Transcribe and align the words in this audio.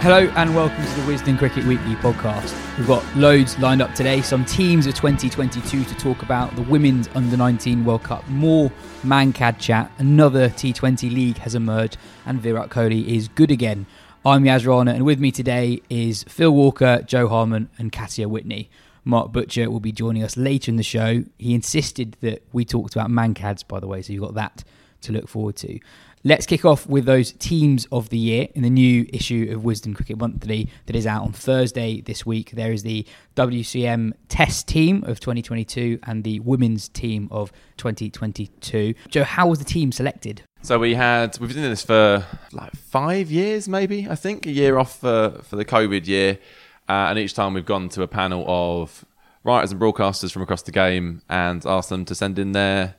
Hello 0.00 0.32
and 0.34 0.56
welcome 0.56 0.82
to 0.82 0.90
the 0.92 1.12
Wisden 1.12 1.36
Cricket 1.36 1.66
Weekly 1.66 1.94
podcast. 1.96 2.56
We've 2.78 2.86
got 2.86 3.04
loads 3.14 3.58
lined 3.58 3.82
up 3.82 3.94
today, 3.94 4.22
some 4.22 4.46
teams 4.46 4.86
of 4.86 4.94
2022 4.94 5.84
to 5.84 5.94
talk 5.96 6.22
about, 6.22 6.56
the 6.56 6.62
Women's 6.62 7.10
Under 7.14 7.36
19 7.36 7.84
World 7.84 8.02
Cup, 8.02 8.26
more 8.26 8.72
Mankad 9.02 9.58
chat, 9.58 9.92
another 9.98 10.48
T20 10.48 11.12
league 11.12 11.36
has 11.36 11.54
emerged, 11.54 11.98
and 12.24 12.40
Virat 12.40 12.70
Kohli 12.70 13.08
is 13.08 13.28
good 13.28 13.50
again. 13.50 13.84
I'm 14.24 14.46
Yas 14.46 14.64
Rana, 14.64 14.92
and 14.92 15.04
with 15.04 15.20
me 15.20 15.30
today 15.30 15.82
is 15.90 16.22
Phil 16.22 16.50
Walker, 16.50 17.02
Jo 17.02 17.28
Harman, 17.28 17.68
and 17.76 17.92
Katya 17.92 18.26
Witney. 18.26 18.70
Mark 19.04 19.32
Butcher 19.32 19.70
will 19.70 19.80
be 19.80 19.92
joining 19.92 20.22
us 20.22 20.34
later 20.34 20.70
in 20.70 20.76
the 20.76 20.82
show. 20.82 21.24
He 21.36 21.54
insisted 21.54 22.16
that 22.22 22.42
we 22.54 22.64
talked 22.64 22.96
about 22.96 23.10
Mankads, 23.10 23.68
by 23.68 23.78
the 23.78 23.86
way, 23.86 24.00
so 24.00 24.14
you've 24.14 24.22
got 24.22 24.32
that 24.32 24.64
to 25.02 25.12
look 25.12 25.28
forward 25.28 25.56
to. 25.56 25.78
Let's 26.22 26.44
kick 26.44 26.66
off 26.66 26.86
with 26.86 27.06
those 27.06 27.32
teams 27.32 27.86
of 27.90 28.10
the 28.10 28.18
year 28.18 28.48
in 28.54 28.62
the 28.62 28.68
new 28.68 29.06
issue 29.10 29.50
of 29.54 29.62
Wisden 29.62 29.96
Cricket 29.96 30.18
Monthly 30.18 30.68
that 30.84 30.94
is 30.94 31.06
out 31.06 31.22
on 31.22 31.32
Thursday 31.32 32.02
this 32.02 32.26
week. 32.26 32.50
There 32.50 32.72
is 32.72 32.82
the 32.82 33.06
WCM 33.36 34.12
Test 34.28 34.68
team 34.68 35.02
of 35.06 35.18
2022 35.18 35.98
and 36.02 36.22
the 36.22 36.40
women's 36.40 36.90
team 36.90 37.26
of 37.30 37.50
2022. 37.78 38.92
Jo, 39.08 39.24
how 39.24 39.46
was 39.48 39.60
the 39.60 39.64
team 39.64 39.92
selected? 39.92 40.42
So 40.60 40.78
we 40.78 40.94
had 40.94 41.38
we've 41.38 41.48
been 41.48 41.56
doing 41.56 41.70
this 41.70 41.84
for 41.84 42.26
like 42.52 42.74
five 42.74 43.30
years, 43.30 43.66
maybe 43.66 44.06
I 44.06 44.14
think 44.14 44.44
a 44.44 44.52
year 44.52 44.76
off 44.76 45.00
for 45.00 45.40
for 45.42 45.56
the 45.56 45.64
COVID 45.64 46.06
year, 46.06 46.38
uh, 46.86 47.08
and 47.08 47.18
each 47.18 47.32
time 47.32 47.54
we've 47.54 47.64
gone 47.64 47.88
to 47.88 48.02
a 48.02 48.08
panel 48.08 48.44
of 48.46 49.06
writers 49.42 49.72
and 49.72 49.80
broadcasters 49.80 50.30
from 50.32 50.42
across 50.42 50.60
the 50.60 50.72
game 50.72 51.22
and 51.30 51.64
asked 51.64 51.88
them 51.88 52.04
to 52.04 52.14
send 52.14 52.38
in 52.38 52.52
their 52.52 52.96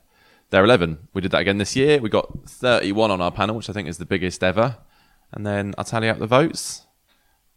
their 0.51 0.63
11. 0.63 1.07
We 1.13 1.22
did 1.22 1.31
that 1.31 1.41
again 1.41 1.57
this 1.57 1.75
year. 1.75 2.00
We 2.00 2.09
got 2.09 2.47
31 2.47 3.09
on 3.09 3.22
our 3.22 3.31
panel, 3.31 3.56
which 3.56 3.69
I 3.69 3.73
think 3.73 3.88
is 3.88 3.97
the 3.97 4.06
biggest 4.06 4.44
ever. 4.44 4.78
And 5.31 5.45
then 5.45 5.73
I'll 5.78 5.85
tally 5.85 6.09
up 6.09 6.19
the 6.19 6.28
votes, 6.28 6.85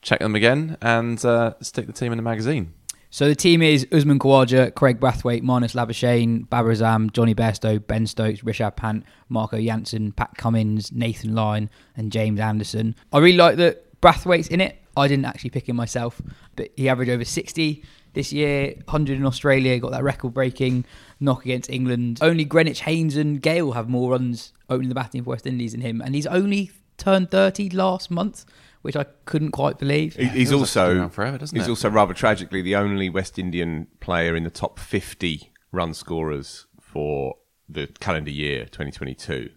check 0.00 0.20
them 0.20 0.34
again, 0.34 0.76
and 0.80 1.22
uh, 1.24 1.54
stick 1.60 1.86
the 1.86 1.92
team 1.92 2.12
in 2.12 2.16
the 2.16 2.22
magazine. 2.22 2.72
So 3.10 3.28
the 3.28 3.36
team 3.36 3.62
is 3.62 3.86
Usman 3.92 4.18
Khawaja, 4.18 4.74
Craig 4.74 4.98
Brathwaite, 4.98 5.42
Marnus 5.42 5.74
Labuschagne, 5.74 6.48
Babar 6.48 6.74
Jonny 7.12 7.34
Bairstow, 7.34 7.84
Ben 7.84 8.06
Stokes, 8.06 8.40
Rishabh 8.42 8.74
Pant, 8.74 9.04
Marco 9.28 9.60
Jansen, 9.60 10.12
Pat 10.12 10.36
Cummins, 10.36 10.90
Nathan 10.90 11.34
Lyon, 11.34 11.70
and 11.96 12.10
James 12.10 12.40
Anderson. 12.40 12.96
I 13.12 13.18
really 13.18 13.36
like 13.36 13.56
that 13.56 14.00
Brathwaite's 14.00 14.48
in 14.48 14.60
it. 14.60 14.80
I 14.96 15.08
didn't 15.08 15.24
actually 15.26 15.50
pick 15.50 15.68
him 15.68 15.76
myself, 15.76 16.20
but 16.56 16.70
he 16.76 16.88
averaged 16.88 17.10
over 17.10 17.24
60 17.24 17.84
this 18.14 18.32
year, 18.32 18.74
100 18.84 19.16
in 19.16 19.26
Australia, 19.26 19.78
got 19.78 19.90
that 19.90 20.02
record 20.02 20.32
breaking 20.34 20.84
knock 21.24 21.44
against 21.44 21.70
England. 21.70 22.18
Only 22.20 22.44
Greenidge, 22.46 22.80
Haynes, 22.80 23.16
and 23.16 23.40
Gayle 23.42 23.72
have 23.72 23.88
more 23.88 24.10
runs 24.12 24.52
opening 24.68 24.88
the 24.90 24.94
batting 24.94 25.24
for 25.24 25.30
West 25.30 25.46
Indies 25.46 25.72
than 25.72 25.80
him, 25.80 26.00
and 26.00 26.14
he's 26.14 26.26
only 26.26 26.70
turned 26.98 27.30
30 27.30 27.70
last 27.70 28.10
month. 28.10 28.44
Which 28.82 28.96
I 28.96 29.06
couldn't 29.24 29.52
quite 29.52 29.78
believe. 29.78 30.14
He- 30.14 30.26
he's 30.26 30.52
also 30.52 31.08
forever, 31.08 31.38
doesn't 31.38 31.56
he's 31.56 31.68
it? 31.68 31.70
also 31.70 31.88
rather 31.88 32.12
tragically 32.12 32.60
the 32.60 32.76
only 32.76 33.08
West 33.08 33.38
Indian 33.38 33.86
player 34.00 34.36
in 34.36 34.44
the 34.44 34.50
top 34.50 34.78
50 34.78 35.50
run 35.72 35.94
scorers 35.94 36.66
for 36.82 37.36
the 37.66 37.86
calendar 37.98 38.30
year 38.30 38.66
2022. 38.66 39.48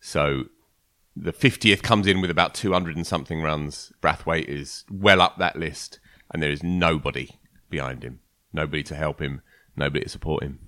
So 0.00 0.44
the 1.14 1.34
50th 1.34 1.82
comes 1.82 2.06
in 2.06 2.22
with 2.22 2.30
about 2.30 2.54
200 2.54 2.96
and 2.96 3.06
something 3.06 3.42
runs. 3.42 3.92
Brathwaite 4.00 4.46
is 4.48 4.84
well 4.90 5.20
up 5.20 5.36
that 5.36 5.56
list, 5.56 6.00
and 6.32 6.42
there 6.42 6.50
is 6.50 6.62
nobody 6.62 7.38
behind 7.68 8.02
him, 8.02 8.20
nobody 8.50 8.82
to 8.84 8.94
help 8.94 9.20
him, 9.20 9.42
nobody 9.76 10.04
to 10.04 10.08
support 10.08 10.42
him. 10.42 10.58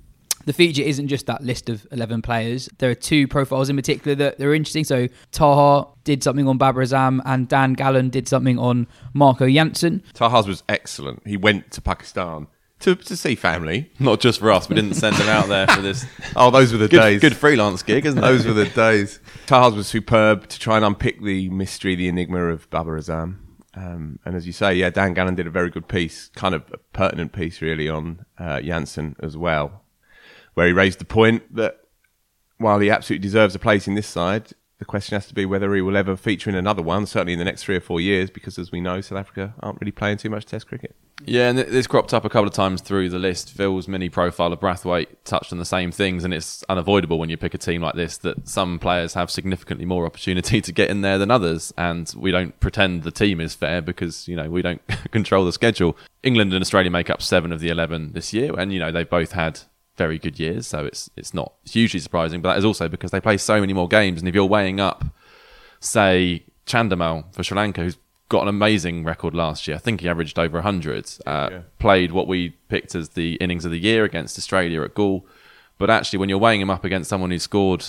The 0.47 0.53
feature 0.53 0.83
isn't 0.83 1.09
just 1.09 1.27
that 1.27 1.43
list 1.43 1.69
of 1.69 1.87
11 1.93 2.23
players. 2.23 2.69
There 2.79 2.91
are 2.91 2.95
two 2.95 3.29
profiles 3.29 3.69
in 3.69 3.77
particular 3.77 4.15
that, 4.15 4.39
that 4.39 4.47
are 4.47 4.55
interesting. 4.55 4.85
So 4.85 5.09
Taha 5.33 5.89
did 6.05 6.23
something 6.23 6.49
on 6.49 6.57
Babar 6.57 6.83
Azam 6.83 7.21
and 7.25 7.49
Dan 7.49 7.77
Gallan 7.77 8.11
did 8.11 8.27
something 8.29 8.59
on 8.59 8.87
Marco 9.13 9.49
Jansen. 9.49 10.03
Taha's 10.15 10.47
was 10.49 10.63
excellent. 10.69 11.27
He 11.27 11.37
went 11.37 11.71
to 11.73 11.81
Pakistan 11.83 12.47
to, 12.81 12.95
to 12.95 13.17
see 13.17 13.35
family. 13.35 13.91
Not 13.99 14.21
just 14.21 14.39
for 14.41 14.51
us. 14.53 14.69
We 14.69 14.77
didn't 14.77 14.95
send 14.95 15.17
them 15.17 15.29
out 15.29 15.49
there 15.49 15.67
for 15.67 15.81
this. 15.83 16.05
Oh, 16.37 16.51
those 16.51 16.71
were 16.73 16.79
the 16.79 16.89
Good, 16.89 17.01
days. 17.01 17.21
good 17.21 17.35
freelance 17.37 17.83
gig, 17.83 18.05
isn't 18.07 18.19
it? 18.19 18.21
Those 18.21 18.47
were 18.47 18.53
the 18.53 18.67
days. 18.67 19.19
Taha's 19.47 19.75
was 19.75 19.87
superb 19.89 20.47
to 20.49 20.59
try 20.61 20.77
and 20.77 20.85
unpick 20.85 21.23
the 21.23 21.49
mystery, 21.49 21.95
the 21.95 22.09
enigma 22.09 22.45
of 22.47 22.69
Babar 22.71 22.99
Azam. 22.99 23.39
Um, 23.75 24.19
and 24.25 24.37
as 24.37 24.47
you 24.47 24.53
say, 24.53 24.75
yeah, 24.75 24.91
Dan 24.91 25.15
Gallan 25.15 25.35
did 25.37 25.47
a 25.47 25.51
very 25.51 25.71
good 25.71 25.89
piece, 25.89 26.31
kind 26.35 26.55
of 26.55 26.63
a 26.73 26.79
pertinent 26.93 27.33
piece, 27.33 27.61
really, 27.61 27.89
on 27.89 28.25
uh, 28.39 28.61
Jansen 28.61 29.17
as 29.21 29.37
well, 29.37 29.83
where 30.57 30.67
he 30.67 30.73
raised 30.73 30.99
the 30.99 31.05
point 31.05 31.55
that 31.55 31.81
while 32.57 32.81
he 32.81 32.91
absolutely 32.91 33.23
deserves 33.23 33.55
a 33.55 33.59
place 33.59 33.87
in 33.87 33.95
this 33.95 34.07
side, 34.07 34.53
the 34.79 34.87
question 34.87 35.15
has 35.15 35.27
to 35.27 35.35
be 35.35 35.45
whether 35.45 35.75
he 35.75 35.83
will 35.83 35.97
ever 35.97 36.17
feature 36.17 36.49
in 36.49 36.57
another 36.57 36.83
one, 36.83 37.05
certainly 37.05 37.35
in 37.35 37.39
the 37.39 37.45
next 37.45 37.65
three 37.65 37.77
or 37.77 37.81
four 37.81 38.01
years, 38.01 38.31
because 38.31 38.59
as 38.59 38.73
we 38.73 38.81
know, 38.81 39.03
South 39.03 39.19
Africa 39.19 39.55
aren't 39.61 39.81
really 39.81 39.93
playing 39.93 40.17
too 40.17 40.31
much 40.31 40.47
Test 40.47 40.67
cricket. 40.67 40.97
Yeah, 41.25 41.49
and 41.51 41.59
this 41.59 41.87
cropped 41.87 42.15
up 42.15 42.25
a 42.25 42.31
couple 42.31 42.47
of 42.47 42.55
times 42.55 42.81
through 42.81 43.11
the 43.11 43.19
list. 43.19 43.51
Phil's 43.51 43.87
mini 43.87 44.09
profile 44.09 44.53
of 44.53 44.61
Brathwaite 44.61 45.09
touched 45.25 45.53
on 45.53 45.59
the 45.59 45.65
same 45.65 45.93
things, 45.93 46.25
and 46.25 46.33
it's 46.33 46.63
unavoidable 46.69 47.19
when 47.19 47.29
you 47.29 47.37
pick 47.37 47.55
a 47.55 47.59
team 47.59 47.83
like 47.83 47.95
this 47.95 48.19
that 48.19 48.49
some 48.49 48.79
players 48.79 49.15
have 49.15 49.31
significantly 49.31 49.85
more 49.85 50.07
opportunity 50.07 50.61
to 50.63 50.73
get 50.73 50.91
in 50.91 51.03
there 51.03 51.19
than 51.19 51.31
others, 51.31 51.73
and 51.77 52.13
we 52.17 52.31
don't 52.31 52.59
pretend 52.61 53.03
the 53.03 53.11
team 53.11 53.41
is 53.41 53.55
fair 53.55 53.83
because 53.83 54.27
you 54.27 54.37
know 54.37 54.49
we 54.49 54.63
don't 54.63 54.83
control 55.11 55.45
the 55.45 55.53
schedule. 55.53 55.97
England 56.23 56.53
and 56.55 56.63
Australia 56.63 56.91
make 56.91 57.11
up 57.11 57.23
seven 57.23 57.53
of 57.53 57.61
the 57.61 57.69
eleven 57.69 58.13
this 58.13 58.33
year, 58.35 58.53
and 58.59 58.73
you 58.73 58.79
know 58.79 58.93
they've 58.93 59.09
both 59.09 59.33
had 59.33 59.61
very 59.97 60.19
good 60.19 60.39
years, 60.39 60.67
so 60.67 60.85
it's 60.85 61.11
it's 61.17 61.33
not 61.35 61.53
hugely 61.65 62.01
surprising. 62.01 62.41
But 62.41 62.53
that 62.53 62.59
is 62.59 62.65
also 62.65 62.89
because 62.89 63.11
they 63.11 63.21
play 63.21 63.37
so 63.37 63.61
many 63.61 63.73
more 63.73 63.89
games, 63.89 64.21
and 64.21 64.29
if 64.29 64.35
you're 64.35 64.45
weighing 64.45 64.81
up, 64.81 65.05
say 65.81 66.45
Chandimal 66.67 67.33
for 67.35 67.43
Sri 67.43 67.57
Lanka, 67.57 67.83
who's 67.83 67.97
got 68.29 68.43
an 68.43 68.49
amazing 68.49 69.05
record 69.05 69.35
last 69.35 69.67
year. 69.69 69.77
I 69.77 69.81
think 69.81 70.01
he 70.01 70.09
averaged 70.09 70.39
over 70.39 70.59
100. 70.59 71.19
Uh, 71.25 71.61
Played 71.79 72.13
what 72.13 72.27
we 72.27 72.51
picked 72.69 72.95
as 72.95 73.11
the 73.11 73.35
innings 73.35 73.65
of 73.65 73.71
the 73.71 73.79
year 73.79 74.05
against 74.05 74.37
Australia 74.37 74.83
at 74.83 74.95
Galle. 74.95 75.25
But 75.79 75.91
actually, 75.91 76.19
when 76.19 76.29
you're 76.29 76.39
weighing 76.39 76.61
him 76.61 76.71
up 76.71 76.85
against 76.85 77.09
someone 77.09 77.31
who 77.31 77.39
scored, 77.39 77.87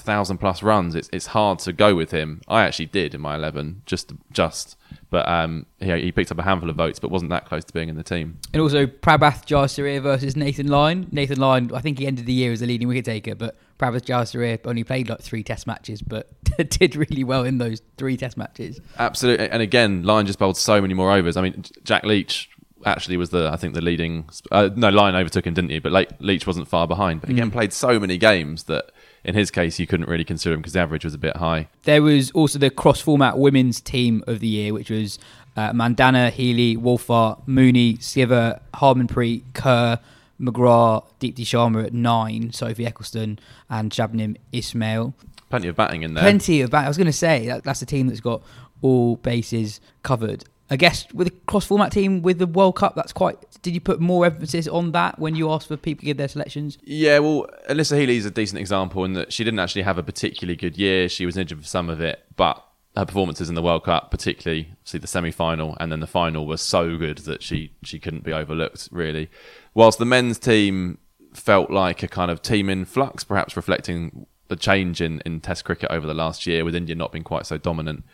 a 0.00 0.04
thousand 0.04 0.38
plus 0.38 0.62
runs, 0.62 0.94
it's 0.94 1.08
it's 1.12 1.26
hard 1.26 1.58
to 1.60 1.72
go 1.72 1.94
with 1.94 2.10
him. 2.10 2.40
I 2.48 2.62
actually 2.64 2.86
did 2.86 3.14
in 3.14 3.20
my 3.20 3.36
eleven, 3.36 3.82
just 3.86 4.12
just, 4.32 4.76
but 5.10 5.28
um, 5.28 5.66
he, 5.78 5.90
he 6.00 6.12
picked 6.12 6.32
up 6.32 6.38
a 6.38 6.42
handful 6.42 6.70
of 6.70 6.76
votes, 6.76 6.98
but 6.98 7.10
wasn't 7.10 7.30
that 7.30 7.46
close 7.46 7.64
to 7.64 7.72
being 7.72 7.88
in 7.88 7.96
the 7.96 8.02
team. 8.02 8.38
And 8.52 8.62
also 8.62 8.86
Prabhath 8.86 9.46
Jayasuriya 9.46 10.02
versus 10.02 10.36
Nathan 10.36 10.68
Lyon. 10.68 11.08
Nathan 11.12 11.38
Lyon, 11.38 11.72
I 11.74 11.80
think 11.80 11.98
he 11.98 12.06
ended 12.06 12.26
the 12.26 12.32
year 12.32 12.52
as 12.52 12.60
the 12.60 12.66
leading 12.66 12.88
wicket 12.88 13.04
taker, 13.04 13.34
but 13.34 13.56
Prabhath 13.78 14.04
Jayasuriya 14.04 14.60
only 14.64 14.84
played 14.84 15.08
like 15.08 15.20
three 15.20 15.42
Test 15.42 15.66
matches, 15.66 16.02
but 16.02 16.28
did 16.70 16.96
really 16.96 17.24
well 17.24 17.44
in 17.44 17.58
those 17.58 17.82
three 17.96 18.16
Test 18.16 18.36
matches. 18.36 18.80
Absolutely, 18.98 19.48
and 19.50 19.62
again, 19.62 20.02
Lyon 20.02 20.26
just 20.26 20.38
bowled 20.38 20.56
so 20.56 20.80
many 20.80 20.94
more 20.94 21.12
overs. 21.12 21.36
I 21.36 21.42
mean, 21.42 21.64
Jack 21.84 22.04
Leach 22.04 22.50
actually 22.86 23.16
was 23.16 23.30
the 23.30 23.50
I 23.52 23.56
think 23.56 23.74
the 23.74 23.80
leading. 23.80 24.28
Uh, 24.50 24.70
no, 24.74 24.88
Lyon 24.88 25.14
overtook 25.14 25.46
him, 25.46 25.54
didn't 25.54 25.70
he? 25.70 25.78
But 25.78 25.92
Le- 25.92 26.06
Leach 26.18 26.46
wasn't 26.46 26.68
far 26.68 26.86
behind. 26.86 27.20
But 27.20 27.30
again, 27.30 27.50
played 27.50 27.72
so 27.72 27.98
many 27.98 28.18
games 28.18 28.64
that 28.64 28.90
in 29.24 29.34
his 29.34 29.50
case 29.50 29.78
you 29.78 29.86
couldn't 29.86 30.08
really 30.08 30.24
consider 30.24 30.54
him 30.54 30.60
because 30.60 30.72
the 30.72 30.80
average 30.80 31.04
was 31.04 31.14
a 31.14 31.18
bit 31.18 31.36
high. 31.36 31.68
There 31.84 32.02
was 32.02 32.30
also 32.32 32.58
the 32.58 32.70
cross 32.70 33.00
format 33.00 33.38
women's 33.38 33.80
team 33.80 34.22
of 34.26 34.40
the 34.40 34.48
year, 34.48 34.72
which 34.72 34.90
was 34.90 35.18
uh, 35.56 35.72
Mandhana, 35.72 36.30
Healy, 36.30 36.76
Wolvaardt, 36.76 37.46
Mooney, 37.46 37.94
Sciver, 37.94 38.60
Harmanpreet, 38.74 39.42
Kerr, 39.54 39.98
McGrath, 40.40 41.04
Deepti 41.20 41.44
Sharma 41.44 41.84
at 41.84 41.92
nine, 41.92 42.52
Sophie 42.52 42.86
Ecclestone, 42.86 43.38
and 43.68 43.90
Shabnim 43.90 44.36
Ismail. 44.52 45.14
Plenty 45.50 45.68
of 45.68 45.76
batting 45.76 46.02
in 46.02 46.14
there. 46.14 46.22
Plenty 46.22 46.60
of 46.62 46.70
bat. 46.70 46.84
I 46.84 46.88
was 46.88 46.96
going 46.96 47.06
to 47.06 47.12
say 47.12 47.46
that, 47.46 47.64
that's 47.64 47.82
a 47.82 47.86
team 47.86 48.06
that's 48.06 48.20
got 48.20 48.42
all 48.80 49.16
bases 49.16 49.80
covered. 50.02 50.44
I 50.70 50.76
guess 50.76 51.12
with 51.12 51.26
a 51.26 51.30
cross 51.30 51.66
format 51.66 51.90
team 51.90 52.22
with 52.22 52.38
the 52.38 52.46
World 52.46 52.76
Cup, 52.76 52.94
that's 52.94 53.12
quite. 53.12 53.36
Did 53.62 53.74
you 53.74 53.80
put 53.80 54.00
more 54.00 54.24
emphasis 54.24 54.68
on 54.68 54.92
that 54.92 55.18
when 55.18 55.34
you 55.34 55.50
asked 55.50 55.66
for 55.68 55.76
people 55.76 56.00
to 56.00 56.06
give 56.06 56.16
their 56.16 56.28
selections? 56.28 56.78
Yeah, 56.84 57.18
well, 57.18 57.46
Alyssa 57.68 57.98
Healy 57.98 58.16
is 58.16 58.24
a 58.26 58.30
decent 58.30 58.60
example 58.60 59.04
in 59.04 59.14
that 59.14 59.32
she 59.32 59.42
didn't 59.42 59.58
actually 59.58 59.82
have 59.82 59.98
a 59.98 60.02
particularly 60.02 60.56
good 60.56 60.78
year. 60.78 61.08
She 61.08 61.26
was 61.26 61.36
injured 61.36 61.60
for 61.60 61.66
some 61.66 61.90
of 61.90 62.00
it, 62.00 62.24
but 62.36 62.64
her 62.96 63.04
performances 63.04 63.48
in 63.48 63.54
the 63.54 63.62
World 63.62 63.84
Cup, 63.84 64.10
particularly 64.10 64.72
see 64.84 64.98
the 64.98 65.06
semi 65.06 65.32
final 65.32 65.76
and 65.80 65.90
then 65.90 66.00
the 66.00 66.06
final, 66.06 66.46
were 66.46 66.56
so 66.56 66.96
good 66.96 67.18
that 67.18 67.42
she 67.42 67.72
she 67.82 67.98
couldn't 67.98 68.24
be 68.24 68.32
overlooked 68.32 68.88
really. 68.92 69.28
Whilst 69.74 69.98
the 69.98 70.04
men's 70.04 70.38
team 70.38 70.98
felt 71.34 71.70
like 71.70 72.02
a 72.02 72.08
kind 72.08 72.30
of 72.30 72.42
team 72.42 72.68
in 72.68 72.84
flux, 72.84 73.24
perhaps 73.24 73.56
reflecting 73.56 74.26
the 74.48 74.56
change 74.56 75.00
in, 75.00 75.22
in 75.24 75.40
Test 75.40 75.64
cricket 75.64 75.90
over 75.90 76.06
the 76.06 76.14
last 76.14 76.46
year, 76.46 76.64
with 76.64 76.74
India 76.74 76.94
not 76.94 77.12
being 77.12 77.24
quite 77.24 77.46
so 77.46 77.56
dominant. 77.56 78.04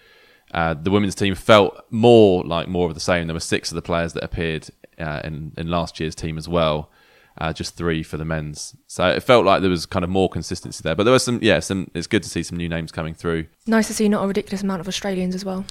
Uh, 0.53 0.75
the 0.75 0.91
women's 0.91 1.15
team 1.15 1.35
felt 1.35 1.85
more 1.91 2.45
like 2.45 2.69
more 2.69 2.89
of 2.89 2.95
the 2.95 3.01
same. 3.01 3.27
There 3.27 3.35
were 3.35 3.41
six 3.41 3.71
of 3.71 3.75
the 3.75 3.83
players 3.83 4.13
that 4.15 4.25
appeared 4.25 4.69
uh, 4.99 5.21
in 5.25 5.53
in 5.57 5.69
last 5.69 6.01
year's 6.01 6.15
team 6.15 6.39
as 6.39 6.49
well, 6.49 6.91
uh, 7.39 7.53
just 7.53 7.77
three 7.77 8.03
for 8.03 8.17
the 8.17 8.25
men's. 8.25 8.75
So 8.87 9.09
it 9.09 9.23
felt 9.23 9.45
like 9.45 9.61
there 9.61 9.71
was 9.71 9.87
kind 9.87 10.05
of 10.05 10.11
more 10.11 10.29
consistency 10.29 10.83
there. 10.83 10.95
But 10.95 11.05
there 11.05 11.13
was 11.13 11.25
some, 11.25 11.41
yeah, 11.43 11.61
some. 11.61 11.91
It's 11.95 12.07
good 12.07 12.23
to 12.23 12.29
see 12.29 12.43
some 12.43 12.57
new 12.57 12.69
names 12.69 12.93
coming 12.93 13.15
through. 13.15 13.47
Nice 13.67 13.89
to 13.89 13.95
see 13.95 14.09
not 14.09 14.25
a 14.25 14.27
ridiculous 14.29 14.63
amount 14.63 14.81
of 14.81 14.89
Australians 14.89 15.35
as 15.35 15.45
well. 15.45 15.65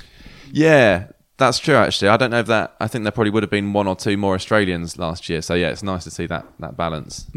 Yeah, 0.51 1.07
that's 1.37 1.59
true. 1.59 1.75
Actually, 1.75 2.09
I 2.09 2.17
don't 2.17 2.31
know 2.31 2.39
if 2.39 2.47
that. 2.47 2.75
I 2.79 2.87
think 2.87 3.03
there 3.03 3.11
probably 3.11 3.31
would 3.31 3.43
have 3.43 3.49
been 3.49 3.73
one 3.73 3.87
or 3.87 3.95
two 3.95 4.15
more 4.15 4.35
Australians 4.35 4.97
last 4.97 5.27
year. 5.27 5.41
So 5.41 5.53
yeah, 5.53 5.69
it's 5.69 5.83
nice 5.83 6.05
to 6.05 6.11
see 6.11 6.25
that 6.27 6.45
that 6.59 6.77
balance. 6.77 7.27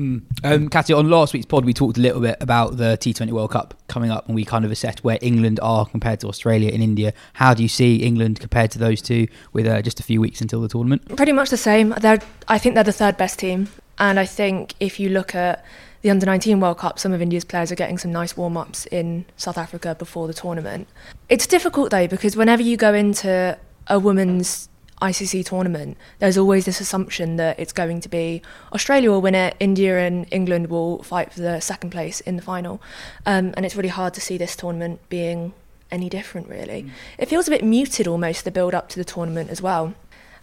Um, 0.45 0.69
Katya, 0.69 0.97
on 0.97 1.11
last 1.11 1.33
week's 1.33 1.47
pod, 1.47 1.65
we 1.65 1.73
talked 1.73 1.99
a 1.99 2.01
little 2.01 2.21
bit 2.21 2.37
about 2.41 2.77
the 2.77 2.97
T20 3.01 3.33
World 3.33 3.51
Cup 3.51 3.75
coming 3.89 4.11
up, 4.11 4.27
and 4.27 4.37
we 4.37 4.45
kind 4.45 4.65
of 4.65 4.71
assessed 4.71 5.03
where 5.03 5.19
England 5.21 5.59
are 5.63 5.85
compared 5.85 6.21
to 6.21 6.29
Australia 6.29 6.71
and 6.73 6.83
India. 6.83 7.13
How 7.35 7.55
do 7.55 7.63
you 7.63 7.69
see 7.69 7.97
England 7.97 8.39
compared 8.39 8.71
to 8.73 8.79
those 8.79 9.03
two 9.03 9.27
with 9.53 9.67
uh, 9.67 9.83
just 9.83 9.99
a 9.99 10.05
few 10.05 10.21
weeks 10.21 10.41
until 10.41 10.61
the 10.61 10.69
tournament? 10.69 11.17
Pretty 11.17 11.33
much 11.33 11.51
the 11.51 11.57
same. 11.57 11.95
They're, 12.01 12.21
I 12.47 12.59
think 12.59 12.77
they're 12.77 12.85
the 12.85 12.93
third 12.93 13.17
best 13.17 13.39
team. 13.39 13.69
And 13.99 14.21
I 14.21 14.27
think 14.27 14.75
if 14.79 15.01
you 15.01 15.09
look 15.09 15.35
at 15.35 15.65
the 16.03 16.11
under 16.11 16.25
19 16.25 16.61
World 16.61 16.79
Cup, 16.79 17.01
some 17.01 17.13
of 17.13 17.21
India's 17.21 17.45
players 17.45 17.73
are 17.73 17.75
getting 17.75 17.99
some 17.99 18.13
nice 18.13 18.37
warm 18.37 18.57
ups 18.57 18.87
in 18.87 19.25
South 19.37 19.59
Africa 19.59 19.97
before 19.99 20.29
the 20.29 20.35
tournament. 20.35 20.87
It's 21.29 21.49
difficult 21.49 21.91
though, 21.91 22.07
because 22.07 22.37
whenever 22.37 22.63
you 22.63 22.77
go 22.77 22.95
into 22.95 23.59
a 23.89 23.99
women's 23.99 24.69
ICC 25.01 25.45
tournament, 25.45 25.97
there's 26.19 26.37
always 26.37 26.65
this 26.65 26.81
assumption 26.81 27.37
that 27.37 27.59
it's 27.59 27.73
going 27.73 28.01
to 28.01 28.09
be 28.09 28.43
Australia 28.73 29.11
will 29.11 29.21
win 29.21 29.35
it, 29.35 29.57
India 29.61 29.99
and 29.99 30.27
England 30.31 30.69
will 30.69 31.03
fight 31.03 31.33
for 31.33 31.41
the 31.41 31.61
second 31.61 31.91
place 31.91 32.21
in 32.21 32.37
the 32.37 32.43
final. 32.43 32.81
Um, 33.27 33.55
and 33.57 33.65
it's 33.65 33.77
really 33.77 33.89
hard 33.89 34.15
to 34.15 34.21
see 34.21 34.39
this 34.39 34.57
tournament 34.57 35.01
being 35.09 35.53
any 35.91 36.09
different, 36.09 36.49
really. 36.49 36.91
It 37.19 37.29
feels 37.29 37.49
a 37.49 37.51
bit 37.51 37.65
muted 37.65 38.07
almost, 38.07 38.45
the 38.45 38.51
build 38.51 38.75
up 38.75 38.89
to 38.91 38.99
the 38.99 39.05
tournament 39.05 39.51
as 39.51 39.63
well. 39.63 39.95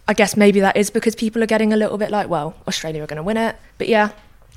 I 0.08 0.14
guess 0.14 0.36
maybe 0.36 0.60
that 0.60 0.76
is 0.76 0.90
because 0.90 1.14
people 1.14 1.42
are 1.42 1.46
getting 1.46 1.72
a 1.72 1.76
little 1.76 1.98
bit 1.98 2.10
like, 2.10 2.28
well, 2.28 2.54
Australia 2.68 3.02
are 3.02 3.06
going 3.06 3.16
to 3.16 3.22
win 3.22 3.36
it. 3.36 3.56
But 3.78 3.88
yeah, 3.88 4.10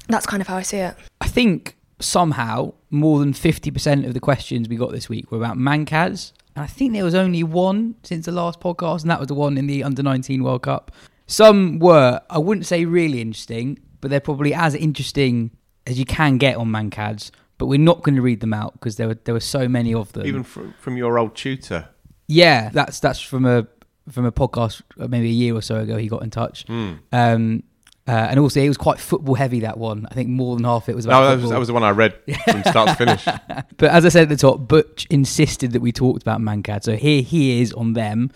that's 0.07 0.25
kind 0.25 0.41
of 0.41 0.47
how 0.47 0.57
I 0.57 0.61
see 0.61 0.77
it. 0.77 0.95
I 1.21 1.27
think 1.27 1.75
somehow 1.99 2.73
more 2.89 3.19
than 3.19 3.33
50% 3.33 4.05
of 4.05 4.13
the 4.13 4.19
questions 4.19 4.69
we 4.69 4.75
got 4.75 4.91
this 4.91 5.09
week 5.09 5.31
were 5.31 5.37
about 5.37 5.57
Mankads. 5.57 6.33
And 6.59 6.65
I 6.65 6.67
think 6.67 6.91
there 6.91 7.05
was 7.05 7.15
only 7.15 7.41
one 7.41 7.95
since 8.03 8.25
the 8.25 8.33
last 8.33 8.59
podcast, 8.59 9.03
and 9.03 9.09
that 9.11 9.17
was 9.17 9.29
the 9.29 9.33
one 9.33 9.57
in 9.57 9.65
the 9.65 9.81
under 9.81 10.03
19 10.03 10.43
World 10.43 10.63
Cup. 10.63 10.91
Some 11.25 11.79
were, 11.79 12.19
I 12.29 12.37
wouldn't 12.37 12.65
say 12.65 12.83
really 12.83 13.21
interesting, 13.21 13.79
but 14.01 14.11
they're 14.11 14.19
probably 14.19 14.53
as 14.53 14.75
interesting 14.75 15.51
as 15.87 15.97
you 15.97 16.03
can 16.03 16.37
get 16.37 16.57
on 16.57 16.69
Mankads. 16.69 17.31
But 17.59 17.67
we're 17.67 17.79
not 17.79 18.03
going 18.03 18.15
to 18.15 18.21
read 18.21 18.41
them 18.41 18.53
out 18.53 18.73
because 18.73 18.97
there 18.97 19.07
were 19.07 19.17
there 19.23 19.33
were 19.33 19.39
so 19.39 19.69
many 19.69 19.93
of 19.93 20.11
them. 20.11 20.25
Even 20.25 20.43
from, 20.43 20.73
from 20.81 20.97
your 20.97 21.17
old 21.17 21.33
tutor. 21.33 21.87
Yeah, 22.27 22.71
that's 22.73 22.99
that's 22.99 23.21
from 23.21 23.45
a 23.45 23.65
from 24.09 24.25
a 24.25 24.31
podcast 24.33 24.81
uh, 24.99 25.07
maybe 25.07 25.27
a 25.29 25.31
year 25.33 25.55
or 25.55 25.61
so 25.61 25.77
ago. 25.77 25.95
He 25.95 26.09
got 26.09 26.23
in 26.23 26.29
touch, 26.29 26.65
Hmm. 26.67 26.93
um, 27.13 27.63
uh, 28.09 28.27
and 28.31 28.39
also 28.39 28.59
it 28.59 28.67
was 28.67 28.77
quite 28.77 28.97
football 28.97 29.35
heavy. 29.35 29.59
That 29.59 29.77
one, 29.77 30.07
I 30.09 30.15
think 30.15 30.29
more 30.29 30.55
than 30.55 30.65
half 30.65 30.89
it 30.89 30.95
was 30.95 31.05
about. 31.05 31.21
No, 31.21 31.29
that 31.35 31.41
was, 31.41 31.51
that 31.51 31.59
was 31.59 31.67
the 31.67 31.75
one 31.75 31.83
I 31.83 31.91
read 31.91 32.15
from 32.49 32.63
start 32.63 32.89
to 32.89 32.95
finish. 32.95 33.23
But 33.77 33.91
as 33.91 34.03
I 34.03 34.09
said 34.09 34.23
at 34.23 34.29
the 34.29 34.35
top, 34.35 34.67
Butch 34.67 35.05
insisted 35.11 35.73
that 35.73 35.81
we 35.81 35.91
talked 35.91 36.21
about 36.23 36.41
Mankad. 36.41 36.83
So 36.83 36.95
here 36.95 37.21
he 37.21 37.61
is 37.61 37.71
on 37.71 37.93
them 37.93 38.31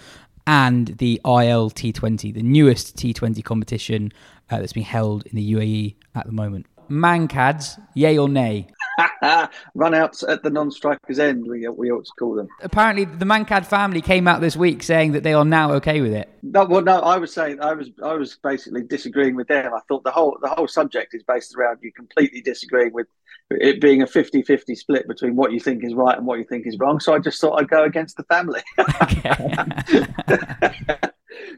and 0.45 0.87
the 0.99 1.19
IL 1.25 1.71
T20, 1.71 2.33
the 2.33 2.43
newest 2.43 2.95
T20 2.95 3.43
competition 3.43 4.13
uh, 4.49 4.59
that's 4.59 4.73
being 4.73 4.85
held 4.85 5.25
in 5.25 5.35
the 5.35 5.53
UAE 5.53 5.95
at 6.15 6.27
the 6.27 6.31
moment. 6.31 6.67
Mankads, 6.87 7.77
yay 7.95 8.17
or 8.17 8.29
nay? 8.29 8.67
Run 9.75 9.93
outs 9.93 10.23
at 10.23 10.43
the 10.43 10.49
non-strikers 10.49 11.19
end, 11.19 11.45
we, 11.47 11.67
we 11.69 11.91
ought 11.91 12.05
to 12.05 12.11
call 12.19 12.35
them. 12.35 12.47
Apparently, 12.61 13.05
the 13.05 13.25
Mankad 13.25 13.65
family 13.65 14.01
came 14.01 14.27
out 14.27 14.41
this 14.41 14.55
week 14.55 14.83
saying 14.83 15.13
that 15.13 15.23
they 15.23 15.33
are 15.33 15.45
now 15.45 15.71
okay 15.73 16.01
with 16.01 16.13
it. 16.13 16.29
No, 16.43 16.65
well, 16.65 16.81
no, 16.81 16.99
I 16.99 17.17
was 17.17 17.33
saying 17.33 17.61
I 17.61 17.73
was 17.73 17.89
I 18.03 18.13
was 18.13 18.37
basically 18.43 18.83
disagreeing 18.83 19.35
with 19.35 19.47
them. 19.47 19.73
I 19.73 19.79
thought 19.87 20.03
the 20.03 20.11
whole 20.11 20.37
the 20.41 20.49
whole 20.49 20.67
subject 20.67 21.13
is 21.13 21.23
based 21.23 21.55
around 21.55 21.79
you 21.81 21.91
completely 21.93 22.41
disagreeing 22.41 22.93
with 22.93 23.07
it 23.49 23.81
being 23.81 24.01
a 24.01 24.05
50-50 24.05 24.75
split 24.75 25.07
between 25.07 25.35
what 25.35 25.51
you 25.51 25.59
think 25.59 25.83
is 25.83 25.93
right 25.93 26.17
and 26.17 26.25
what 26.25 26.39
you 26.39 26.45
think 26.45 26.65
is 26.65 26.77
wrong. 26.79 26.99
So 26.99 27.13
I 27.13 27.19
just 27.19 27.39
thought 27.39 27.59
I'd 27.59 27.69
go 27.69 27.83
against 27.83 28.17
the 28.17 28.23
family. 28.23 28.61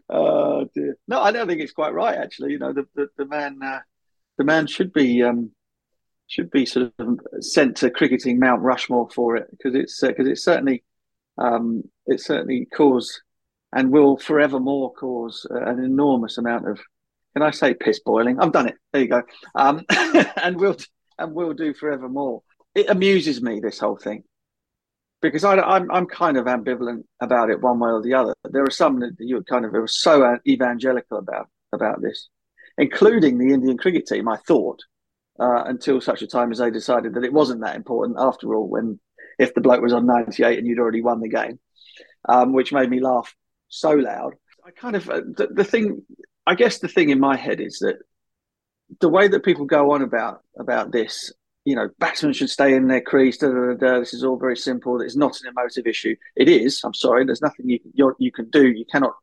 oh 0.09 0.67
dear. 0.73 0.97
No, 1.07 1.21
I 1.21 1.31
don't 1.31 1.47
think 1.47 1.61
it's 1.61 1.73
quite 1.73 1.93
right. 1.93 2.17
Actually, 2.17 2.51
you 2.51 2.59
know, 2.59 2.73
the 2.73 2.85
the, 2.95 3.07
the 3.17 3.25
man 3.25 3.59
uh, 3.63 3.79
the 4.37 4.43
man 4.43 4.67
should 4.67 4.93
be 4.93 5.23
um, 5.23 5.51
should 6.27 6.49
be 6.51 6.65
sort 6.65 6.91
of 6.99 7.19
sent 7.39 7.77
to 7.77 7.89
cricketing 7.89 8.39
Mount 8.39 8.61
Rushmore 8.61 9.09
for 9.09 9.35
it 9.35 9.47
because 9.51 9.75
it's 9.75 10.01
because 10.01 10.27
it's 10.27 10.43
certainly 10.43 10.83
um, 11.37 11.83
it 12.07 12.21
certainly 12.21 12.67
caused 12.73 13.21
and 13.73 13.91
will 13.91 14.17
forevermore 14.17 14.93
cause 14.93 15.45
uh, 15.51 15.61
an 15.65 15.83
enormous 15.83 16.37
amount 16.37 16.67
of 16.67 16.79
can 17.35 17.43
I 17.43 17.51
say 17.51 17.73
piss 17.73 17.99
boiling? 17.99 18.39
I've 18.39 18.53
done 18.53 18.69
it. 18.69 18.75
There 18.93 19.01
you 19.01 19.09
go. 19.09 19.21
Um, 19.55 19.83
and 19.89 20.57
will 20.57 20.77
and 21.19 21.33
will 21.33 21.53
do 21.53 21.73
forevermore. 21.73 22.41
It 22.73 22.89
amuses 22.89 23.41
me 23.41 23.59
this 23.59 23.79
whole 23.79 23.97
thing 23.97 24.23
because 25.21 25.43
I, 25.43 25.57
I'm 25.57 25.91
I'm 25.91 26.07
kind 26.07 26.37
of 26.37 26.45
ambivalent 26.45 27.03
about 27.19 27.49
it 27.49 27.61
one 27.61 27.79
way 27.79 27.89
or 27.89 28.01
the 28.01 28.13
other. 28.13 28.33
There 28.45 28.63
are 28.63 28.71
some 28.71 28.99
that 29.01 29.15
you 29.19 29.43
kind 29.43 29.65
of 29.65 29.73
were 29.73 29.87
so 29.87 30.37
evangelical 30.47 31.17
about 31.17 31.49
about 31.73 32.01
this, 32.01 32.29
including 32.77 33.37
the 33.37 33.53
Indian 33.53 33.77
cricket 33.77 34.07
team. 34.07 34.29
I 34.29 34.37
thought 34.37 34.81
uh, 35.39 35.63
until 35.65 36.01
such 36.01 36.21
a 36.21 36.27
time 36.27 36.51
as 36.51 36.59
they 36.59 36.71
decided 36.71 37.13
that 37.13 37.23
it 37.23 37.33
wasn't 37.33 37.61
that 37.61 37.75
important 37.75 38.17
after 38.19 38.53
all. 38.55 38.67
When 38.67 38.99
if 39.37 39.53
the 39.53 39.61
bloke 39.61 39.81
was 39.81 39.93
on 39.93 40.05
98 40.05 40.57
and 40.57 40.67
you'd 40.67 40.79
already 40.79 41.01
won 41.01 41.19
the 41.19 41.29
game, 41.29 41.59
um, 42.27 42.53
which 42.53 42.71
made 42.71 42.89
me 42.89 42.99
laugh 42.99 43.35
so 43.67 43.91
loud. 43.91 44.35
I 44.65 44.71
kind 44.71 44.95
of 44.95 45.09
uh, 45.09 45.21
the, 45.35 45.47
the 45.51 45.63
thing. 45.63 46.03
I 46.47 46.55
guess 46.55 46.79
the 46.79 46.87
thing 46.87 47.09
in 47.09 47.19
my 47.19 47.35
head 47.35 47.59
is 47.59 47.79
that 47.79 47.97
the 48.99 49.09
way 49.09 49.27
that 49.27 49.43
people 49.43 49.65
go 49.65 49.91
on 49.91 50.01
about 50.01 50.41
about 50.57 50.91
this, 50.91 51.31
you 51.65 51.75
know, 51.75 51.89
batsmen 51.99 52.33
should 52.33 52.49
stay 52.49 52.73
in 52.73 52.87
their 52.87 53.01
crease. 53.01 53.37
Da, 53.37 53.47
da, 53.47 53.73
da, 53.73 53.99
this 53.99 54.13
is 54.13 54.23
all 54.23 54.37
very 54.37 54.57
simple. 54.57 55.01
It's 55.01 55.15
not 55.15 55.39
an 55.41 55.49
emotive 55.49 55.87
issue. 55.87 56.15
It 56.35 56.49
is. 56.49 56.81
I'm 56.83 56.93
sorry. 56.93 57.25
There's 57.25 57.41
nothing 57.41 57.69
you 57.69 58.15
you 58.19 58.31
can 58.31 58.49
do. 58.49 58.67
You 58.67 58.85
cannot 58.85 59.13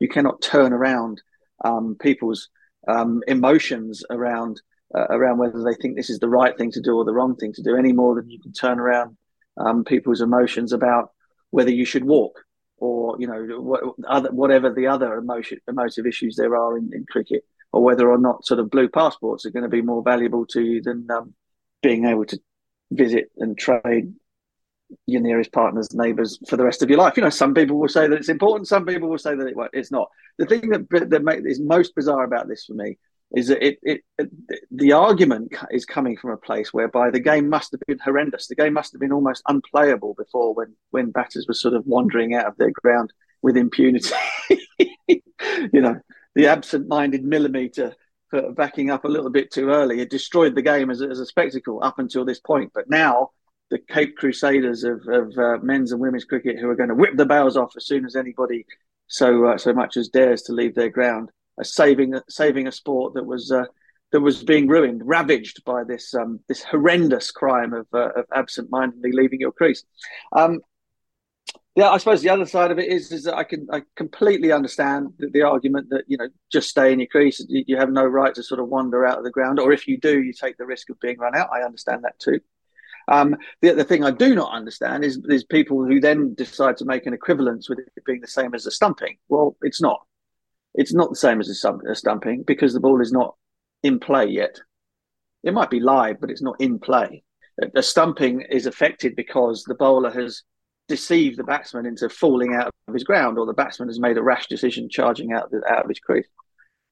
you 0.00 0.08
cannot 0.08 0.42
turn 0.42 0.72
around 0.72 1.22
um, 1.64 1.96
people's 2.00 2.48
um, 2.86 3.22
emotions 3.26 4.04
around 4.10 4.60
uh, 4.94 5.06
around 5.10 5.38
whether 5.38 5.62
they 5.62 5.74
think 5.74 5.96
this 5.96 6.10
is 6.10 6.18
the 6.18 6.28
right 6.28 6.56
thing 6.56 6.70
to 6.70 6.80
do 6.80 6.96
or 6.96 7.04
the 7.04 7.12
wrong 7.12 7.36
thing 7.36 7.52
to 7.52 7.62
do 7.62 7.76
any 7.76 7.92
more 7.92 8.14
than 8.14 8.30
you 8.30 8.40
can 8.40 8.52
turn 8.52 8.78
around 8.78 9.16
um, 9.56 9.84
people's 9.84 10.20
emotions 10.20 10.72
about 10.72 11.10
whether 11.50 11.70
you 11.70 11.84
should 11.84 12.04
walk 12.04 12.40
or 12.78 13.16
you 13.18 13.26
know 13.26 13.60
what, 13.60 13.82
other, 14.08 14.30
whatever 14.30 14.72
the 14.72 14.86
other 14.86 15.14
emotion, 15.14 15.58
emotive 15.68 16.06
issues 16.06 16.36
there 16.36 16.56
are 16.56 16.76
in, 16.76 16.90
in 16.92 17.04
cricket, 17.10 17.44
or 17.72 17.82
whether 17.82 18.10
or 18.10 18.18
not 18.18 18.44
sort 18.44 18.60
of 18.60 18.70
blue 18.70 18.88
passports 18.88 19.46
are 19.46 19.50
going 19.50 19.62
to 19.62 19.68
be 19.68 19.82
more 19.82 20.02
valuable 20.02 20.46
to 20.46 20.60
you 20.60 20.82
than 20.82 21.08
um, 21.10 21.34
being 21.82 22.04
able 22.04 22.24
to 22.24 22.38
visit 22.90 23.30
and 23.38 23.56
trade 23.56 24.12
your 25.06 25.20
nearest 25.20 25.52
partners, 25.52 25.94
neighbours 25.94 26.38
for 26.48 26.56
the 26.56 26.64
rest 26.64 26.82
of 26.82 26.90
your 26.90 26.98
life. 26.98 27.16
You 27.16 27.22
know, 27.22 27.30
some 27.30 27.54
people 27.54 27.78
will 27.78 27.88
say 27.88 28.06
that 28.06 28.16
it's 28.16 28.28
important. 28.28 28.68
Some 28.68 28.86
people 28.86 29.08
will 29.08 29.18
say 29.18 29.34
that 29.34 29.46
it, 29.46 29.54
it's 29.72 29.90
not. 29.90 30.08
The 30.38 30.46
thing 30.46 30.68
that 30.70 30.88
that 30.90 31.42
is 31.46 31.60
most 31.60 31.94
bizarre 31.94 32.24
about 32.24 32.48
this 32.48 32.64
for 32.64 32.74
me 32.74 32.98
is 33.34 33.48
that 33.48 33.66
it, 33.66 33.78
it, 33.82 34.00
it, 34.18 34.30
the 34.70 34.92
argument 34.92 35.54
is 35.70 35.84
coming 35.84 36.16
from 36.16 36.30
a 36.30 36.36
place 36.36 36.72
whereby 36.72 37.10
the 37.10 37.20
game 37.20 37.48
must 37.48 37.72
have 37.72 37.80
been 37.86 37.98
horrendous. 37.98 38.46
The 38.46 38.54
game 38.54 38.72
must 38.72 38.92
have 38.92 39.00
been 39.00 39.12
almost 39.12 39.42
unplayable 39.48 40.14
before 40.14 40.54
when 40.54 40.74
when 40.90 41.10
batters 41.10 41.46
were 41.48 41.54
sort 41.54 41.74
of 41.74 41.86
wandering 41.86 42.34
out 42.34 42.46
of 42.46 42.56
their 42.56 42.70
ground 42.70 43.12
with 43.42 43.56
impunity. 43.56 44.14
you 45.08 45.80
know, 45.80 46.00
the 46.34 46.46
absent-minded 46.46 47.24
millimeter 47.24 47.94
for 48.30 48.52
backing 48.52 48.90
up 48.90 49.04
a 49.04 49.08
little 49.08 49.30
bit 49.30 49.50
too 49.52 49.68
early 49.68 50.00
it 50.00 50.10
destroyed 50.10 50.54
the 50.54 50.62
game 50.62 50.90
as, 50.90 51.02
as 51.02 51.20
a 51.20 51.26
spectacle 51.26 51.80
up 51.82 51.98
until 51.98 52.24
this 52.24 52.40
point. 52.40 52.70
But 52.74 52.88
now 52.88 53.30
the 53.70 53.78
Cape 53.78 54.16
Crusaders 54.16 54.84
of, 54.84 55.06
of 55.08 55.36
uh, 55.36 55.58
men's 55.62 55.92
and 55.92 56.00
women's 56.00 56.24
cricket, 56.24 56.58
who 56.58 56.68
are 56.68 56.76
going 56.76 56.88
to 56.88 56.94
whip 56.94 57.16
the 57.16 57.26
bails 57.26 57.56
off 57.56 57.76
as 57.76 57.86
soon 57.86 58.04
as 58.04 58.14
anybody 58.14 58.64
so 59.06 59.46
uh, 59.46 59.58
so 59.58 59.72
much 59.72 59.96
as 59.96 60.08
dares 60.08 60.42
to 60.42 60.52
leave 60.52 60.74
their 60.74 60.88
ground, 60.88 61.30
saving 61.62 62.18
saving 62.28 62.66
a 62.66 62.72
sport 62.72 63.14
that 63.14 63.24
was 63.24 63.52
uh, 63.52 63.64
that 64.12 64.20
was 64.20 64.44
being 64.44 64.68
ruined, 64.68 65.02
ravaged 65.04 65.64
by 65.64 65.84
this 65.84 66.14
um, 66.14 66.40
this 66.48 66.62
horrendous 66.62 67.30
crime 67.30 67.72
of, 67.72 67.86
uh, 67.92 68.10
of 68.16 68.26
absent-mindedly 68.32 69.12
leaving 69.12 69.40
your 69.40 69.52
crease. 69.52 69.84
Um, 70.32 70.60
yeah, 71.74 71.90
I 71.90 71.98
suppose 71.98 72.22
the 72.22 72.28
other 72.28 72.46
side 72.46 72.70
of 72.70 72.78
it 72.78 72.88
is 72.88 73.10
is 73.10 73.24
that 73.24 73.34
I 73.34 73.42
can 73.42 73.66
I 73.72 73.82
completely 73.96 74.52
understand 74.52 75.08
the, 75.18 75.28
the 75.28 75.42
argument 75.42 75.90
that 75.90 76.04
you 76.06 76.16
know 76.16 76.28
just 76.52 76.70
stay 76.70 76.92
in 76.92 77.00
your 77.00 77.08
crease. 77.08 77.44
You, 77.48 77.64
you, 77.66 77.76
have 77.76 77.90
no 77.90 78.04
right 78.04 78.32
to 78.36 78.42
sort 78.44 78.60
of 78.60 78.68
wander 78.68 79.04
out 79.04 79.18
of 79.18 79.24
the 79.24 79.30
ground, 79.30 79.58
or 79.58 79.72
if 79.72 79.88
you 79.88 79.98
do, 79.98 80.22
you 80.22 80.32
take 80.32 80.56
the 80.56 80.66
risk 80.66 80.90
of 80.90 81.00
being 81.00 81.18
run 81.18 81.36
out. 81.36 81.50
I 81.52 81.62
understand 81.62 82.04
that 82.04 82.18
too. 82.20 82.38
Um, 83.08 83.36
the, 83.60 83.72
the 83.72 83.84
thing 83.84 84.04
I 84.04 84.12
do 84.12 84.36
not 84.36 84.52
understand 84.52 85.04
is 85.04 85.18
is 85.28 85.42
people 85.42 85.84
who 85.84 85.98
then 85.98 86.34
decide 86.34 86.76
to 86.76 86.84
make 86.84 87.06
an 87.06 87.14
equivalence 87.14 87.68
with 87.68 87.80
it 87.80 88.04
being 88.06 88.20
the 88.20 88.28
same 88.28 88.54
as 88.54 88.66
a 88.66 88.70
stumping. 88.70 89.16
Well, 89.28 89.56
it's 89.60 89.82
not. 89.82 90.06
It's 90.74 90.94
not 90.94 91.10
the 91.10 91.16
same 91.16 91.40
as 91.40 91.64
a, 91.64 91.72
a 91.90 91.94
stumping 91.94 92.42
because 92.42 92.72
the 92.72 92.80
ball 92.80 93.00
is 93.00 93.12
not 93.12 93.34
in 93.82 94.00
play 94.00 94.26
yet. 94.26 94.60
It 95.42 95.54
might 95.54 95.70
be 95.70 95.80
live, 95.80 96.20
but 96.20 96.30
it's 96.30 96.42
not 96.42 96.60
in 96.60 96.78
play. 96.78 97.22
A 97.76 97.82
stumping 97.82 98.40
is 98.50 98.66
affected 98.66 99.14
because 99.14 99.62
the 99.64 99.74
bowler 99.74 100.10
has 100.10 100.42
deceived 100.88 101.38
the 101.38 101.44
batsman 101.44 101.86
into 101.86 102.08
falling 102.08 102.54
out 102.54 102.70
of 102.88 102.94
his 102.94 103.04
ground, 103.04 103.38
or 103.38 103.46
the 103.46 103.52
batsman 103.52 103.88
has 103.88 104.00
made 104.00 104.18
a 104.18 104.22
rash 104.22 104.48
decision 104.48 104.88
charging 104.90 105.32
out 105.32 105.50
the, 105.50 105.62
out 105.68 105.84
of 105.84 105.88
his 105.88 106.00
crease. 106.00 106.26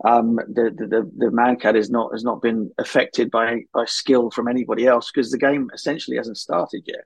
Um, 0.05 0.37
the, 0.37 0.71
the 0.77 0.87
the 0.87 1.11
the 1.17 1.27
Mankad 1.27 1.75
has 1.77 1.91
not 1.91 2.13
has 2.13 2.25
not 2.25 2.43
been 2.43 2.71
affected 2.79 3.31
by 3.31 3.63
by 3.73 3.85
skill 3.87 4.31
from 4.31 4.49
anybody 4.49 4.87
else 4.87 5.11
because 5.13 5.31
the 5.31 5.39
game 5.39 5.71
essentially 5.75 6.17
hasn't 6.17 6.39
started 6.39 6.83
yet. 6.87 7.05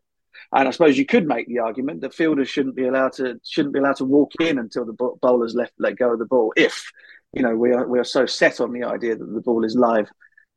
And 0.52 0.68
I 0.68 0.70
suppose 0.70 0.98
you 0.98 1.06
could 1.06 1.26
make 1.26 1.48
the 1.48 1.58
argument 1.58 2.00
that 2.00 2.14
fielders 2.14 2.48
shouldn't 2.48 2.76
be 2.76 2.86
allowed 2.86 3.12
to 3.14 3.40
shouldn't 3.44 3.74
be 3.74 3.80
allowed 3.80 3.96
to 3.96 4.04
walk 4.04 4.32
in 4.40 4.58
until 4.58 4.84
the 4.84 4.94
bowler's 5.20 5.54
left 5.54 5.72
let 5.78 5.96
go 5.96 6.12
of 6.12 6.18
the 6.18 6.26
ball. 6.26 6.52
If 6.56 6.90
you 7.32 7.42
know 7.42 7.56
we 7.56 7.72
are 7.72 7.86
we 7.86 7.98
are 7.98 8.04
so 8.04 8.26
set 8.26 8.60
on 8.60 8.72
the 8.72 8.84
idea 8.84 9.16
that 9.16 9.32
the 9.32 9.40
ball 9.40 9.64
is 9.64 9.76
live 9.76 10.08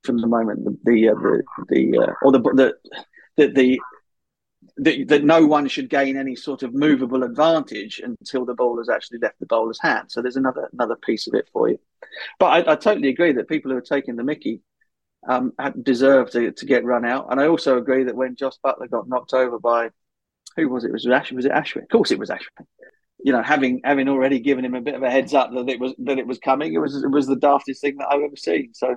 from 0.03 0.17
the 0.17 0.27
moment 0.27 0.63
the 0.63 0.77
the 0.83 1.09
uh, 1.09 1.13
the, 1.15 1.43
the 1.69 1.97
uh, 1.97 2.13
or 2.21 2.31
the 2.31 2.39
the 2.39 2.73
the, 3.37 3.47
the 3.47 3.79
that, 4.77 5.07
that 5.07 5.23
no 5.23 5.45
one 5.45 5.67
should 5.67 5.89
gain 5.89 6.17
any 6.17 6.35
sort 6.35 6.63
of 6.63 6.73
movable 6.73 7.23
advantage 7.23 7.99
until 8.03 8.45
the 8.45 8.53
ball 8.53 8.77
has 8.77 8.89
actually 8.89 9.19
left 9.19 9.39
the 9.39 9.45
bowler's 9.45 9.79
hand. 9.81 10.11
So 10.11 10.21
there's 10.21 10.35
another 10.35 10.69
another 10.73 10.95
piece 10.95 11.27
of 11.27 11.33
it 11.33 11.49
for 11.51 11.69
you. 11.69 11.79
But 12.39 12.67
I, 12.67 12.73
I 12.73 12.75
totally 12.75 13.09
agree 13.09 13.33
that 13.33 13.49
people 13.49 13.71
who 13.71 13.77
are 13.77 13.81
taking 13.81 14.15
the 14.15 14.23
Mickey 14.23 14.61
um, 15.27 15.53
deserve 15.81 16.31
to, 16.31 16.51
to 16.51 16.65
get 16.65 16.85
run 16.85 17.05
out. 17.05 17.27
And 17.31 17.39
I 17.39 17.47
also 17.47 17.77
agree 17.77 18.03
that 18.05 18.15
when 18.15 18.35
Jos 18.35 18.59
Buttler 18.65 18.89
got 18.89 19.09
knocked 19.09 19.33
over 19.33 19.59
by 19.59 19.89
who 20.55 20.69
was 20.69 20.83
it? 20.83 20.91
Was 20.91 21.05
it 21.05 21.09
Ashwin? 21.09 21.35
Was 21.35 21.45
it 21.45 21.51
Ashwin? 21.51 21.83
Of 21.83 21.89
course, 21.89 22.11
it 22.11 22.19
was 22.19 22.29
Ashwin. 22.29 22.65
You 23.23 23.33
know, 23.33 23.43
having 23.43 23.81
having 23.83 24.07
already 24.07 24.39
given 24.39 24.63
him 24.63 24.75
a 24.75 24.81
bit 24.81 24.95
of 24.95 25.03
a 25.03 25.11
heads 25.11 25.33
up 25.33 25.51
that 25.53 25.69
it 25.69 25.79
was 25.79 25.93
that 25.99 26.19
it 26.19 26.27
was 26.27 26.39
coming, 26.39 26.73
it 26.73 26.79
was 26.79 26.95
it 27.03 27.11
was 27.11 27.27
the 27.27 27.35
daftest 27.35 27.79
thing 27.79 27.97
that 27.97 28.07
I've 28.09 28.21
ever 28.21 28.35
seen. 28.35 28.73
So, 28.73 28.95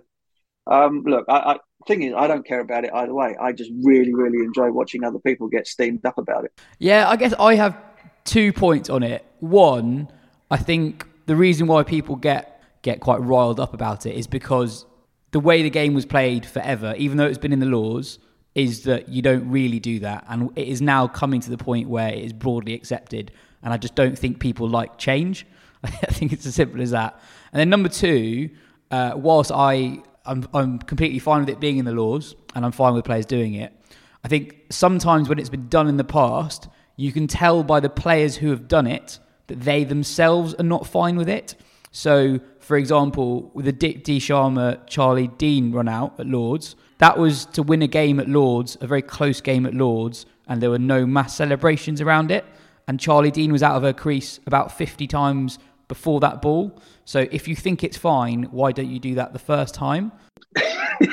um, 0.66 1.02
look, 1.04 1.24
I, 1.28 1.36
I 1.38 1.58
thing 1.86 2.02
is, 2.02 2.14
I 2.16 2.28
don't 2.28 2.46
care 2.46 2.60
about 2.60 2.84
it 2.84 2.92
either 2.94 3.12
way. 3.12 3.36
I 3.40 3.52
just 3.52 3.72
really, 3.82 4.14
really 4.14 4.44
enjoy 4.44 4.70
watching 4.70 5.02
other 5.02 5.18
people 5.18 5.48
get 5.48 5.66
steamed 5.66 6.06
up 6.06 6.18
about 6.18 6.44
it. 6.44 6.52
Yeah, 6.78 7.08
I 7.08 7.16
guess 7.16 7.34
I 7.38 7.56
have 7.56 7.76
two 8.24 8.52
points 8.52 8.88
on 8.88 9.02
it. 9.02 9.24
One, 9.40 10.08
I 10.50 10.56
think 10.56 11.06
the 11.26 11.34
reason 11.34 11.66
why 11.66 11.82
people 11.82 12.14
get 12.16 12.62
get 12.82 13.00
quite 13.00 13.20
riled 13.20 13.60
up 13.60 13.74
about 13.74 14.06
it 14.06 14.14
is 14.14 14.26
because 14.26 14.86
the 15.32 15.40
way 15.40 15.62
the 15.62 15.70
game 15.70 15.94
was 15.94 16.06
played 16.06 16.46
forever, 16.46 16.94
even 16.96 17.16
though 17.16 17.26
it's 17.26 17.38
been 17.38 17.52
in 17.52 17.60
the 17.60 17.66
laws, 17.66 18.18
is 18.54 18.84
that 18.84 19.08
you 19.08 19.22
don't 19.22 19.48
really 19.50 19.80
do 19.80 19.98
that, 20.00 20.24
and 20.28 20.50
it 20.56 20.68
is 20.68 20.80
now 20.80 21.08
coming 21.08 21.40
to 21.40 21.50
the 21.50 21.58
point 21.58 21.88
where 21.88 22.08
it 22.08 22.24
is 22.24 22.32
broadly 22.32 22.74
accepted. 22.74 23.32
And 23.62 23.72
I 23.72 23.76
just 23.76 23.94
don't 23.94 24.18
think 24.18 24.40
people 24.40 24.68
like 24.68 24.98
change. 24.98 25.46
I 25.84 25.88
think 25.88 26.32
it's 26.32 26.46
as 26.46 26.54
simple 26.54 26.80
as 26.80 26.90
that. 26.90 27.18
And 27.52 27.60
then 27.60 27.70
number 27.70 27.88
two, 27.88 28.50
uh, 28.90 29.12
whilst 29.16 29.50
I 29.52 30.02
I'm, 30.24 30.48
I'm 30.54 30.78
completely 30.78 31.18
fine 31.18 31.40
with 31.40 31.48
it 31.48 31.60
being 31.60 31.78
in 31.78 31.84
the 31.84 31.92
laws 31.92 32.34
and 32.54 32.64
I'm 32.64 32.72
fine 32.72 32.94
with 32.94 33.04
players 33.04 33.26
doing 33.26 33.54
it. 33.54 33.72
I 34.24 34.28
think 34.28 34.56
sometimes 34.70 35.28
when 35.28 35.38
it's 35.38 35.48
been 35.48 35.68
done 35.68 35.88
in 35.88 35.96
the 35.96 36.04
past, 36.04 36.68
you 36.96 37.12
can 37.12 37.26
tell 37.26 37.62
by 37.62 37.80
the 37.80 37.90
players 37.90 38.36
who 38.36 38.50
have 38.50 38.68
done 38.68 38.86
it 38.86 39.18
that 39.48 39.60
they 39.60 39.84
themselves 39.84 40.54
are 40.54 40.64
not 40.64 40.86
fine 40.86 41.16
with 41.16 41.28
it. 41.28 41.56
So, 41.90 42.40
for 42.72 42.78
example, 42.78 43.50
with 43.52 43.66
the 43.66 43.72
Deepti 43.74 44.16
Sharma 44.16 44.72
uh, 44.72 44.76
Charlie 44.86 45.28
Dean 45.28 45.72
run 45.72 45.88
out 45.88 46.18
at 46.18 46.26
Lords, 46.26 46.74
that 47.00 47.18
was 47.18 47.44
to 47.52 47.62
win 47.62 47.82
a 47.82 47.86
game 47.86 48.18
at 48.18 48.30
Lords, 48.30 48.78
a 48.80 48.86
very 48.86 49.02
close 49.02 49.42
game 49.42 49.66
at 49.66 49.74
Lords, 49.74 50.24
and 50.48 50.62
there 50.62 50.70
were 50.70 50.78
no 50.78 51.04
mass 51.04 51.36
celebrations 51.36 52.00
around 52.00 52.30
it. 52.30 52.46
And 52.88 52.98
Charlie 52.98 53.30
Dean 53.30 53.52
was 53.52 53.62
out 53.62 53.76
of 53.76 53.82
her 53.82 53.92
crease 53.92 54.40
about 54.46 54.72
50 54.72 55.06
times 55.06 55.58
before 55.86 56.18
that 56.20 56.40
ball. 56.40 56.80
So 57.04 57.26
if 57.30 57.46
you 57.46 57.54
think 57.54 57.84
it's 57.84 57.98
fine, 57.98 58.44
why 58.44 58.72
don't 58.72 58.88
you 58.88 58.98
do 58.98 59.16
that 59.16 59.34
the 59.34 59.38
first 59.38 59.74
time? 59.74 60.10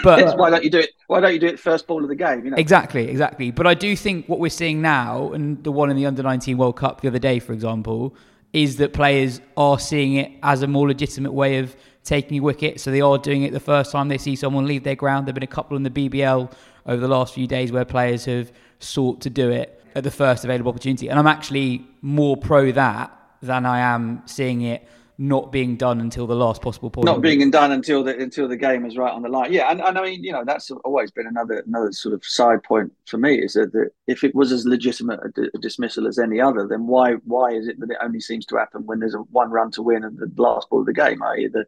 But 0.03 0.37
why 0.37 0.51
don't 0.51 0.63
you 0.63 0.69
do 0.69 0.79
it? 0.79 0.91
Why 1.07 1.19
don't 1.19 1.33
you 1.33 1.39
do 1.39 1.47
it 1.47 1.59
first 1.59 1.87
ball 1.87 2.03
of 2.03 2.09
the 2.09 2.15
game? 2.15 2.45
You 2.45 2.51
know? 2.51 2.57
Exactly, 2.57 3.07
exactly. 3.07 3.49
But 3.49 3.65
I 3.65 3.73
do 3.73 3.95
think 3.95 4.29
what 4.29 4.39
we're 4.39 4.49
seeing 4.49 4.81
now, 4.83 5.31
and 5.33 5.63
the 5.63 5.71
one 5.71 5.89
in 5.89 5.97
the 5.97 6.05
under 6.05 6.21
nineteen 6.21 6.57
World 6.57 6.75
Cup 6.75 7.01
the 7.01 7.07
other 7.07 7.17
day, 7.17 7.39
for 7.39 7.53
example, 7.53 8.13
is 8.53 8.77
that 8.77 8.93
players 8.93 9.41
are 9.55 9.77
seeing 9.79 10.15
it 10.15 10.31
as 10.41 10.61
a 10.63 10.67
more 10.67 10.87
legitimate 10.87 11.33
way 11.33 11.59
of 11.59 11.75
taking 12.03 12.39
a 12.39 12.41
wicket. 12.41 12.79
So 12.79 12.91
they 12.91 13.01
are 13.01 13.17
doing 13.17 13.43
it 13.43 13.53
the 13.53 13.59
first 13.59 13.91
time 13.91 14.07
they 14.07 14.17
see 14.17 14.35
someone 14.35 14.65
leave 14.65 14.83
their 14.83 14.95
ground. 14.95 15.27
There've 15.27 15.35
been 15.35 15.43
a 15.43 15.47
couple 15.47 15.77
in 15.77 15.83
the 15.83 15.89
BBL 15.89 16.51
over 16.85 17.01
the 17.01 17.07
last 17.07 17.33
few 17.33 17.47
days 17.47 17.71
where 17.71 17.85
players 17.85 18.25
have 18.25 18.51
sought 18.79 19.21
to 19.21 19.29
do 19.29 19.49
it 19.51 19.83
at 19.95 20.03
the 20.03 20.11
first 20.11 20.43
available 20.43 20.69
opportunity. 20.69 21.09
And 21.09 21.19
I'm 21.19 21.27
actually 21.27 21.85
more 22.01 22.37
pro 22.37 22.71
that 22.71 23.15
than 23.41 23.65
I 23.65 23.79
am 23.79 24.23
seeing 24.25 24.61
it 24.61 24.87
not 25.19 25.51
being 25.51 25.75
done 25.75 25.99
until 25.99 26.25
the 26.25 26.35
last 26.35 26.61
possible 26.61 26.89
point. 26.89 27.05
Not 27.05 27.21
being 27.21 27.51
done 27.51 27.73
until 27.73 28.05
the 28.05 28.17
until 28.17 28.47
the 28.47 28.55
game 28.55 28.85
is 28.85 28.97
right 28.97 29.11
on 29.11 29.21
the 29.21 29.27
line. 29.27 29.51
Yeah, 29.51 29.69
and, 29.69 29.81
and 29.81 29.97
I 29.97 30.01
mean, 30.01 30.23
you 30.23 30.31
know, 30.31 30.45
that's 30.45 30.71
always 30.85 31.11
been 31.11 31.27
another 31.27 31.61
another 31.67 31.91
sort 31.91 32.15
of 32.15 32.23
side 32.23 32.63
point 32.63 32.93
for 33.05 33.17
me 33.17 33.35
is 33.35 33.53
that, 33.53 33.73
that 33.73 33.89
if 34.07 34.23
it 34.23 34.33
was 34.33 34.53
as 34.53 34.65
legitimate 34.65 35.19
a, 35.19 35.41
a, 35.53 35.59
dismissal 35.59 36.07
as 36.07 36.17
any 36.17 36.39
other, 36.39 36.65
then 36.65 36.87
why 36.87 37.15
why 37.25 37.51
is 37.51 37.67
it 37.67 37.81
that 37.81 37.91
it 37.91 37.97
only 38.01 38.21
seems 38.21 38.45
to 38.45 38.55
happen 38.55 38.85
when 38.85 38.99
there's 38.99 39.13
a 39.13 39.17
one 39.17 39.51
run 39.51 39.71
to 39.71 39.81
win 39.81 40.05
and 40.05 40.17
the 40.17 40.31
last 40.41 40.69
ball 40.69 40.79
of 40.79 40.85
the 40.85 40.93
game, 40.93 41.21
i.e. 41.21 41.49
the 41.51 41.65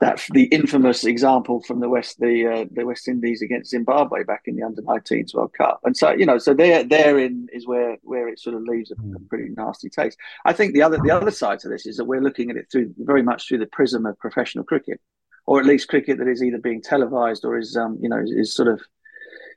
that's 0.00 0.28
the 0.32 0.44
infamous 0.44 1.04
example 1.04 1.62
from 1.62 1.80
the 1.80 1.88
West 1.88 2.18
the 2.18 2.46
uh, 2.46 2.64
the 2.70 2.84
West 2.84 3.08
Indies 3.08 3.42
against 3.42 3.70
Zimbabwe 3.70 4.24
back 4.24 4.42
in 4.46 4.56
the 4.56 4.62
under 4.62 4.82
19s 4.82 5.34
World 5.34 5.52
Cup. 5.52 5.80
And 5.84 5.96
so 5.96 6.10
you 6.10 6.26
know, 6.26 6.38
so 6.38 6.52
there 6.52 6.82
therein 6.84 7.48
is 7.52 7.66
where 7.66 7.96
where 8.02 8.28
it 8.28 8.38
sort 8.38 8.56
of 8.56 8.62
leaves 8.62 8.90
a, 8.90 8.94
a, 8.94 8.96
hmm. 8.96 9.26
pretty 9.28 9.50
nasty 9.56 9.88
taste. 9.88 10.18
I 10.44 10.52
think 10.52 10.74
the 10.74 10.82
other 10.82 10.98
the 11.02 11.10
other 11.10 11.30
side 11.30 11.60
to 11.60 11.68
this 11.68 11.86
is 11.86 11.96
that 11.96 12.04
we're 12.04 12.20
looking 12.20 12.50
at 12.50 12.56
it 12.56 12.66
through 12.70 12.94
very 12.98 13.22
much 13.22 13.46
through 13.46 13.58
the 13.58 13.66
prism 13.66 14.04
of 14.06 14.18
professional 14.18 14.64
cricket, 14.64 15.00
or 15.46 15.60
at 15.60 15.66
least 15.66 15.88
cricket 15.88 16.18
that 16.18 16.28
is 16.28 16.42
either 16.42 16.58
being 16.58 16.82
televised 16.82 17.44
or 17.44 17.56
is 17.56 17.76
um, 17.76 17.98
you 18.00 18.08
know 18.08 18.20
is, 18.20 18.30
is 18.30 18.54
sort 18.54 18.68
of 18.68 18.80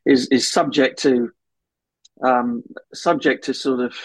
is 0.05 0.27
is 0.27 0.51
subject 0.51 0.99
to 0.99 1.31
um, 2.23 2.63
subject 2.93 3.45
to 3.45 3.53
sort 3.53 3.79
of 3.79 3.95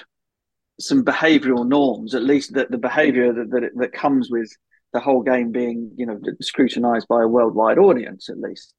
some 0.81 1.05
behavioural 1.05 1.67
norms, 1.67 2.15
at 2.15 2.23
least 2.23 2.55
that 2.55 2.71
the 2.71 2.79
behaviour 2.79 3.33
that 3.33 3.51
that, 3.51 3.71
that 3.77 3.93
comes 3.93 4.31
with 4.31 4.51
the 4.93 5.01
whole 5.01 5.23
game 5.23 5.53
being, 5.53 5.93
you 5.97 6.07
know, 6.07 6.21
scrutinized 6.41 7.09
by 7.09 7.23
a 7.23 7.29
worldwide 7.29 7.79
audience 7.79 8.29
at 8.29 8.39
least. 8.39 8.75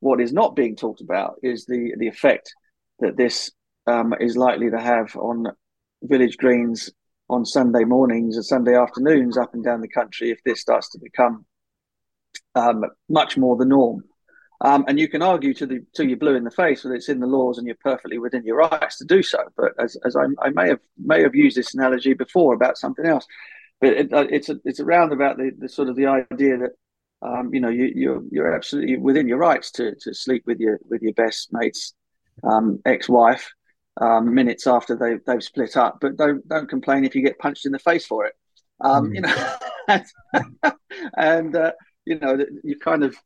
What 0.00 0.20
is 0.20 0.32
not 0.32 0.56
being 0.56 0.76
talked 0.76 1.02
about 1.02 1.34
is 1.42 1.66
the 1.66 1.94
the 1.98 2.08
effect 2.08 2.54
that 3.00 3.16
this 3.16 3.50
um, 3.86 4.14
is 4.18 4.36
likely 4.36 4.70
to 4.70 4.80
have 4.80 5.14
on 5.16 5.46
village 6.02 6.36
greens 6.36 6.90
on 7.28 7.44
Sunday 7.44 7.84
mornings 7.84 8.36
and 8.36 8.44
Sunday 8.44 8.74
afternoons 8.74 9.36
up 9.36 9.54
and 9.54 9.64
down 9.64 9.80
the 9.80 9.88
country 9.88 10.30
if 10.30 10.42
this 10.44 10.60
starts 10.60 10.90
to 10.90 10.98
become 10.98 11.44
um, 12.54 12.82
much 13.08 13.36
more 13.36 13.56
the 13.56 13.64
norm. 13.64 14.02
Um, 14.62 14.84
and 14.88 14.98
you 14.98 15.08
can 15.08 15.22
argue 15.22 15.54
to 15.54 15.66
the 15.66 15.80
till 15.94 16.06
you're 16.06 16.18
blue 16.18 16.34
in 16.34 16.44
the 16.44 16.50
face 16.50 16.82
that 16.82 16.92
it's 16.92 17.08
in 17.08 17.20
the 17.20 17.26
laws 17.26 17.56
and 17.56 17.66
you're 17.66 17.76
perfectly 17.80 18.18
within 18.18 18.44
your 18.44 18.58
rights 18.58 18.98
to 18.98 19.04
do 19.04 19.22
so. 19.22 19.38
But 19.56 19.72
as, 19.78 19.96
as 20.04 20.16
I, 20.16 20.24
I 20.42 20.50
may 20.50 20.68
have 20.68 20.80
may 21.02 21.22
have 21.22 21.34
used 21.34 21.56
this 21.56 21.74
analogy 21.74 22.12
before 22.12 22.52
about 22.52 22.76
something 22.76 23.06
else, 23.06 23.26
but 23.80 23.92
it, 23.92 24.12
uh, 24.12 24.26
it's 24.30 24.48
a, 24.48 24.56
it's 24.64 24.80
around 24.80 25.12
about 25.12 25.36
the, 25.36 25.52
the 25.58 25.68
sort 25.68 25.88
of 25.88 25.96
the 25.96 26.06
idea 26.06 26.58
that 26.58 26.70
um, 27.22 27.52
you 27.52 27.60
know 27.60 27.68
you, 27.68 27.90
you're 27.94 28.22
you're 28.30 28.54
absolutely 28.54 28.96
within 28.96 29.28
your 29.28 29.38
rights 29.38 29.70
to 29.72 29.94
to 30.00 30.14
sleep 30.14 30.44
with 30.46 30.58
your 30.58 30.78
with 30.88 31.02
your 31.02 31.12
best 31.14 31.52
mates 31.52 31.94
um, 32.42 32.80
ex-wife 32.84 33.52
um, 34.00 34.34
minutes 34.34 34.66
after 34.66 34.96
they 34.96 35.18
they've 35.26 35.42
split 35.42 35.76
up. 35.76 35.98
But 36.00 36.16
don't 36.16 36.46
don't 36.48 36.68
complain 36.68 37.04
if 37.04 37.14
you 37.14 37.22
get 37.22 37.38
punched 37.38 37.66
in 37.66 37.72
the 37.72 37.78
face 37.78 38.06
for 38.06 38.26
it. 38.26 38.34
Um, 38.80 39.10
mm. 39.10 39.14
You 39.14 39.20
know, 39.22 40.72
and 41.16 41.56
uh, 41.56 41.72
you 42.04 42.18
know 42.18 42.38
you 42.64 42.78
kind 42.78 43.04
of 43.04 43.16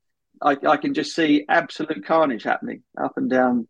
I, 0.43 0.57
I 0.67 0.77
can 0.77 0.95
just 0.95 1.15
see 1.15 1.45
absolute 1.49 2.05
carnage 2.05 2.43
happening 2.43 2.83
up 3.01 3.13
and 3.17 3.31
down 3.31 3.69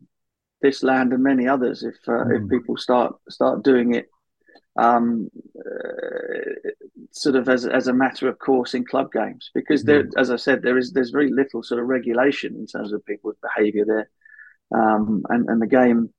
this 0.62 0.82
land 0.82 1.12
and 1.12 1.22
many 1.22 1.46
others 1.46 1.82
if 1.82 1.96
uh, 2.08 2.24
mm. 2.24 2.42
if 2.42 2.50
people 2.50 2.76
start 2.76 3.14
start 3.28 3.62
doing 3.62 3.94
it 3.94 4.06
um, 4.76 5.28
uh, 5.58 6.70
sort 7.12 7.36
of 7.36 7.48
as 7.48 7.66
as 7.66 7.86
a 7.86 7.92
matter 7.92 8.28
of 8.28 8.38
course 8.38 8.74
in 8.74 8.84
club 8.84 9.12
games 9.12 9.50
because 9.54 9.84
there, 9.84 10.04
mm. 10.04 10.10
as 10.16 10.30
I 10.30 10.36
said, 10.36 10.62
there 10.62 10.78
is 10.78 10.92
there's 10.92 11.10
very 11.10 11.30
little 11.30 11.62
sort 11.62 11.80
of 11.80 11.86
regulation 11.86 12.56
in 12.56 12.66
terms 12.66 12.92
of 12.92 13.04
people's 13.06 13.36
behaviour 13.42 13.84
there, 13.84 14.10
um, 14.74 15.24
and 15.28 15.48
and 15.48 15.62
the 15.62 15.66
game 15.66 16.10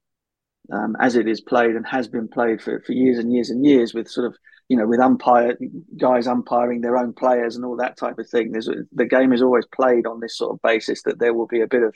um, 0.71 0.95
as 0.99 1.15
it 1.15 1.27
is 1.27 1.41
played 1.41 1.75
and 1.75 1.85
has 1.85 2.07
been 2.07 2.27
played 2.27 2.61
for, 2.61 2.81
for 2.81 2.93
years 2.93 3.19
and 3.19 3.31
years 3.31 3.49
and 3.49 3.65
years 3.65 3.93
with 3.93 4.07
sort 4.07 4.27
of 4.27 4.35
you 4.69 4.77
know 4.77 4.87
with 4.87 4.99
umpire 4.99 5.57
guys 5.97 6.27
umpiring 6.27 6.81
their 6.81 6.97
own 6.97 7.13
players 7.13 7.55
and 7.55 7.65
all 7.65 7.75
that 7.77 7.97
type 7.97 8.19
of 8.19 8.29
thing. 8.29 8.51
There's 8.51 8.69
the 8.93 9.05
game 9.05 9.33
is 9.33 9.41
always 9.41 9.65
played 9.65 10.07
on 10.07 10.19
this 10.21 10.37
sort 10.37 10.53
of 10.53 10.61
basis 10.61 11.03
that 11.03 11.19
there 11.19 11.33
will 11.33 11.47
be 11.47 11.61
a 11.61 11.67
bit 11.67 11.83
of 11.83 11.93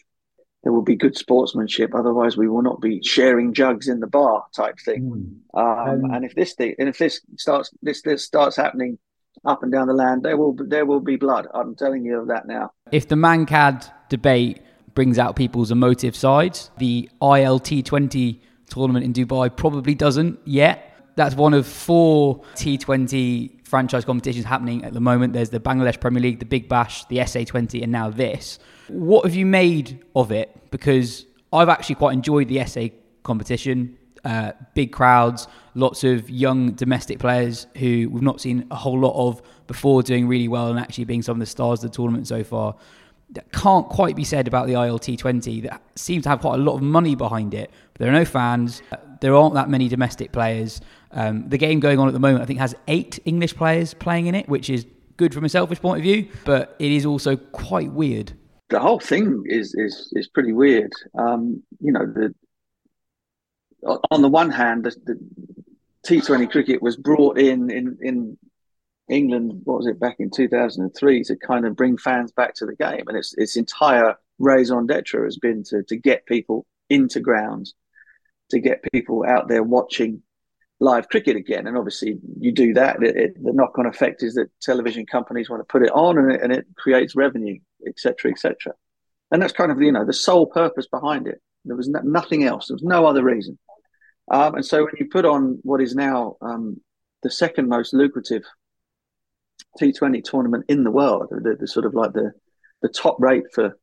there 0.64 0.74
will 0.74 0.82
be 0.82 0.96
good 0.96 1.18
sportsmanship. 1.18 1.96
Otherwise, 1.96 2.36
we 2.36 2.48
will 2.48 2.62
not 2.62 2.82
be 2.82 3.02
sharing 3.02 3.54
jugs 3.54 3.88
in 3.88 4.00
the 4.00 4.08
bar 4.08 4.46
type 4.54 4.78
thing. 4.84 5.42
Mm. 5.56 6.04
Um, 6.04 6.12
and 6.12 6.26
if 6.26 6.36
this 6.36 6.54
thing, 6.54 6.76
and 6.80 6.90
if 6.90 6.98
this 6.98 7.22
starts, 7.38 7.72
this 7.82 8.02
this 8.02 8.24
starts 8.24 8.58
happening 8.58 8.98
up 9.46 9.64
and 9.64 9.72
down 9.72 9.88
the 9.88 9.94
land, 9.94 10.24
there 10.24 10.38
will 10.38 10.54
there 10.54 10.86
will 10.86 11.00
be 11.00 11.16
blood. 11.16 11.48
I'm 11.54 11.76
telling 11.76 12.04
you 12.04 12.20
of 12.20 12.28
that 12.28 12.48
now. 12.48 12.72
If 12.92 13.08
the 13.08 13.16
Mankad 13.16 13.90
debate 14.10 14.62
brings 14.96 15.18
out 15.18 15.36
people's 15.36 15.72
emotive 15.72 16.16
sides, 16.16 16.72
the 16.78 17.10
ILT20 17.22 18.42
tournament 18.70 19.06
in 19.06 19.14
Dubai 19.14 19.56
probably 19.56 19.96
doesn't 19.96 20.40
yet. 20.46 20.86
That's 21.16 21.36
one 21.36 21.54
of 21.54 21.68
four 21.68 22.42
T20 22.56 23.66
franchise 23.66 24.06
competitions 24.06 24.46
happening 24.46 24.84
at 24.84 24.94
the 24.94 25.02
moment. 25.02 25.34
There's 25.34 25.50
the 25.50 25.60
Bangladesh 25.60 26.00
Premier 26.00 26.22
League, 26.22 26.40
the 26.40 26.46
Big 26.46 26.68
Bash, 26.68 27.06
the 27.06 27.18
SA20, 27.18 27.84
and 27.84 27.92
now 27.92 28.10
this. 28.10 28.60
What 28.90 29.26
have 29.26 29.36
you 29.36 29.46
made 29.46 30.04
of 30.16 30.32
it? 30.32 30.72
Because 30.72 31.26
I've 31.54 31.70
actually 31.70 31.96
quite 31.96 32.14
enjoyed 32.14 32.48
the 32.48 32.66
SA 32.66 32.88
competition. 33.24 33.98
Uh, 34.26 34.52
big 34.74 34.92
crowds, 34.92 35.48
lots 35.76 36.04
of 36.04 36.30
young 36.30 36.72
domestic 36.74 37.20
players 37.20 37.68
who 37.78 38.10
we've 38.10 38.22
not 38.22 38.42
seen 38.42 38.68
a 38.70 38.76
whole 38.76 39.00
lot 39.00 39.16
of 39.16 39.42
before 39.66 40.04
doing 40.04 40.28
really 40.28 40.50
well 40.50 40.70
and 40.70 40.78
actually 40.78 41.06
being 41.06 41.22
some 41.22 41.38
of 41.38 41.40
the 41.40 41.46
stars 41.46 41.82
of 41.84 41.92
the 41.92 41.96
tournament 41.96 42.28
so 42.28 42.44
far. 42.44 42.76
That 43.32 43.50
can't 43.54 43.88
quite 43.88 44.16
be 44.16 44.24
said 44.24 44.48
about 44.48 44.68
the 44.68 44.74
ILT20 44.74 45.64
that 45.64 45.82
seems 45.96 46.24
to 46.24 46.30
have 46.30 46.42
quite 46.42 46.56
a 46.56 46.64
lot 46.64 46.74
of 46.74 46.82
money 46.82 47.16
behind 47.16 47.54
it. 47.54 47.72
There 47.98 48.10
are 48.10 48.12
no 48.12 48.26
fans. 48.26 48.82
There 49.22 49.36
aren't 49.36 49.54
that 49.54 49.70
many 49.70 49.88
domestic 49.88 50.32
players. 50.32 50.82
Um, 51.12 51.48
the 51.48 51.58
game 51.58 51.80
going 51.80 52.00
on 52.00 52.08
at 52.08 52.14
the 52.14 52.20
moment, 52.20 52.42
I 52.42 52.46
think, 52.46 52.60
has 52.60 52.76
eight 52.88 53.20
English 53.26 53.56
players 53.56 53.94
playing 53.94 54.28
in 54.28 54.36
it, 54.36 54.50
which 54.50 54.70
is 54.70 54.86
good 55.16 55.34
from 55.34 55.46
a 55.46 55.50
selfish 55.50 55.80
point 55.80 56.00
of 56.00 56.04
view, 56.04 56.28
but 56.44 56.76
it 56.80 56.92
is 56.92 57.06
also 57.06 57.36
quite 57.36 57.92
weird 57.92 58.34
the 58.70 58.80
whole 58.80 59.00
thing 59.00 59.44
is 59.46 59.74
is 59.76 60.12
is 60.16 60.28
pretty 60.28 60.54
weird. 60.54 60.92
Um, 61.18 61.64
you 61.80 61.92
know, 61.92 62.06
the 62.06 62.34
on 64.12 64.22
the 64.22 64.30
one 64.30 64.52
hand, 64.52 64.84
the, 64.84 64.96
the 65.06 65.20
T20 66.08 66.52
cricket 66.52 66.82
was 66.82 66.98
brought 66.98 67.38
in 67.38 67.70
in 67.72 67.98
in 68.02 68.38
England. 69.10 69.62
What 69.64 69.78
was 69.78 69.88
it 69.88 70.00
back 70.00 70.18
in 70.20 70.30
two 70.30 70.48
thousand 70.48 70.84
and 70.84 70.96
three 70.96 71.24
to 71.24 71.36
kind 71.36 71.66
of 71.66 71.76
bring 71.76 71.98
fans 71.98 72.32
back 72.32 72.54
to 72.56 72.66
the 72.66 72.76
game, 72.76 73.08
and 73.08 73.18
its 73.18 73.34
its 73.38 73.58
entire 73.58 74.16
raison 74.38 74.86
d'être 74.86 75.24
has 75.24 75.38
been 75.38 75.64
to 75.66 75.84
to 75.84 75.98
get 75.98 76.26
people 76.26 76.66
into 76.90 77.20
grounds, 77.20 77.74
to 78.52 78.60
get 78.60 78.84
people 78.94 79.24
out 79.28 79.48
there 79.48 79.64
watching 79.64 80.22
live 80.80 81.10
cricket 81.10 81.36
again. 81.36 81.68
And 81.68 81.78
obviously, 81.78 82.20
you 82.40 82.52
do 82.52 82.74
that. 82.76 83.02
It, 83.04 83.16
it, 83.16 83.44
the 83.44 83.52
knock 83.52 83.78
on 83.78 83.86
effect 83.86 84.24
is 84.24 84.36
that 84.36 84.50
television 84.62 85.06
companies 85.06 85.50
want 85.50 85.62
to 85.62 85.72
put 85.72 85.84
it 85.84 85.92
on, 85.92 86.20
and 86.20 86.32
it, 86.32 86.42
and 86.42 86.54
it 86.54 86.66
creates 86.78 87.16
revenue 87.16 87.60
etc., 87.88 88.32
etc. 88.32 88.74
And 89.32 89.42
that's 89.42 89.54
kind 89.54 89.72
of 89.72 89.82
you 89.82 89.92
know 89.92 90.06
the 90.06 90.14
sole 90.14 90.48
purpose 90.48 90.88
behind 90.88 91.28
it. 91.28 91.42
There 91.66 91.76
was 91.76 91.90
no, 91.90 92.00
nothing 92.02 92.44
else. 92.44 92.68
There 92.68 92.76
was 92.76 92.84
no 92.84 93.06
other 93.06 93.24
reason. 93.24 93.58
Um, 94.32 94.56
and 94.56 94.66
so 94.66 94.84
when 94.84 94.94
you 95.00 95.08
put 95.10 95.26
on 95.26 95.60
what 95.64 95.82
is 95.82 95.96
now 95.96 96.36
um, 96.42 96.80
the 97.24 97.32
second 97.32 97.68
most 97.68 97.94
lucrative 97.94 98.44
T20 99.80 100.24
tournament 100.24 100.66
in 100.68 100.84
the 100.84 100.92
world, 100.92 101.28
the, 101.32 101.56
the, 101.60 101.68
sort 101.68 101.86
of 101.86 101.94
like 101.94 102.14
the 102.14 102.32
the 102.82 102.90
top 102.90 103.18
rate 103.20 103.46
for 103.54 103.78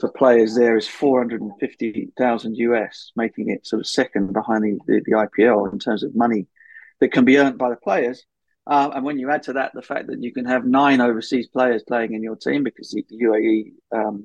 for 0.00 0.10
players 0.10 0.56
there 0.56 0.76
is 0.76 0.88
450,000 0.88 2.56
US, 2.56 3.12
making 3.14 3.50
it 3.50 3.66
sort 3.66 3.80
of 3.80 3.86
second 3.86 4.32
behind 4.32 4.64
the, 4.64 4.78
the, 4.86 5.02
the, 5.04 5.12
IPL 5.12 5.72
in 5.72 5.78
terms 5.78 6.02
of 6.02 6.16
money 6.16 6.46
that 7.00 7.12
can 7.12 7.24
be 7.24 7.38
earned 7.38 7.58
by 7.58 7.70
the 7.70 7.76
players. 7.76 8.24
Uh, 8.66 8.90
and 8.94 9.04
when 9.04 9.18
you 9.18 9.30
add 9.30 9.42
to 9.42 9.52
that 9.52 9.72
the 9.74 9.82
fact 9.82 10.06
that 10.06 10.22
you 10.22 10.32
can 10.32 10.46
have 10.46 10.64
nine 10.64 11.00
overseas 11.00 11.46
players 11.48 11.82
playing 11.82 12.14
in 12.14 12.22
your 12.22 12.36
team 12.36 12.64
because 12.64 12.90
the 12.90 13.04
UAE, 13.12 13.72
um, 13.94 14.24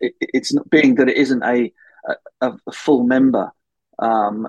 it, 0.00 0.14
it's 0.20 0.54
not 0.54 0.68
being 0.70 0.94
that 0.94 1.08
it 1.08 1.16
isn't 1.16 1.42
a, 1.42 1.72
a, 2.40 2.52
a 2.66 2.72
full 2.72 3.04
member. 3.04 3.52
Um, 3.98 4.46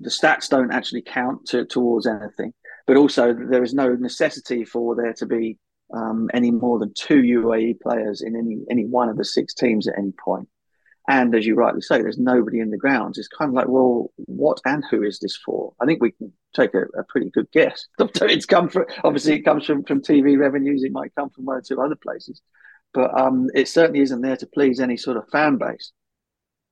the 0.00 0.08
stats 0.08 0.48
don't 0.48 0.72
actually 0.72 1.02
count 1.02 1.46
to, 1.48 1.66
towards 1.66 2.06
anything, 2.06 2.54
but 2.86 2.96
also 2.96 3.34
there 3.34 3.62
is 3.62 3.74
no 3.74 3.94
necessity 3.94 4.64
for 4.64 4.94
there 4.94 5.12
to 5.14 5.26
be 5.26 5.58
um, 5.92 6.30
any 6.32 6.50
more 6.50 6.78
than 6.78 6.94
two 6.94 7.20
UAE 7.20 7.80
players 7.80 8.22
in 8.22 8.34
any 8.36 8.62
any 8.70 8.86
one 8.86 9.08
of 9.08 9.18
the 9.18 9.24
six 9.24 9.52
teams 9.52 9.86
at 9.86 9.98
any 9.98 10.12
point. 10.12 10.48
And 11.08 11.34
as 11.34 11.44
you 11.44 11.56
rightly 11.56 11.80
say, 11.80 12.00
there's 12.00 12.18
nobody 12.18 12.60
in 12.60 12.70
the 12.70 12.76
grounds. 12.76 13.18
It's 13.18 13.28
kind 13.28 13.48
of 13.48 13.54
like, 13.54 13.66
well, 13.66 14.12
what 14.16 14.60
and 14.64 14.84
who 14.88 15.02
is 15.02 15.18
this 15.18 15.36
for? 15.36 15.72
I 15.80 15.86
think 15.86 16.00
we 16.00 16.12
can 16.12 16.32
take 16.54 16.74
a, 16.74 16.82
a 16.98 17.02
pretty 17.08 17.30
good 17.30 17.50
guess. 17.52 17.88
it's 17.98 18.46
come 18.46 18.68
from 18.68 18.86
obviously 19.02 19.34
it 19.34 19.42
comes 19.42 19.66
from 19.66 19.82
from 19.84 20.00
TV 20.00 20.38
revenues. 20.38 20.84
It 20.84 20.92
might 20.92 21.14
come 21.16 21.30
from 21.30 21.46
one 21.46 21.56
or 21.56 21.62
two 21.62 21.80
other 21.80 21.96
places, 21.96 22.40
but 22.94 23.18
um, 23.20 23.48
it 23.54 23.68
certainly 23.68 24.00
isn't 24.00 24.22
there 24.22 24.36
to 24.36 24.46
please 24.46 24.78
any 24.78 24.96
sort 24.96 25.16
of 25.16 25.28
fan 25.30 25.58
base. 25.58 25.92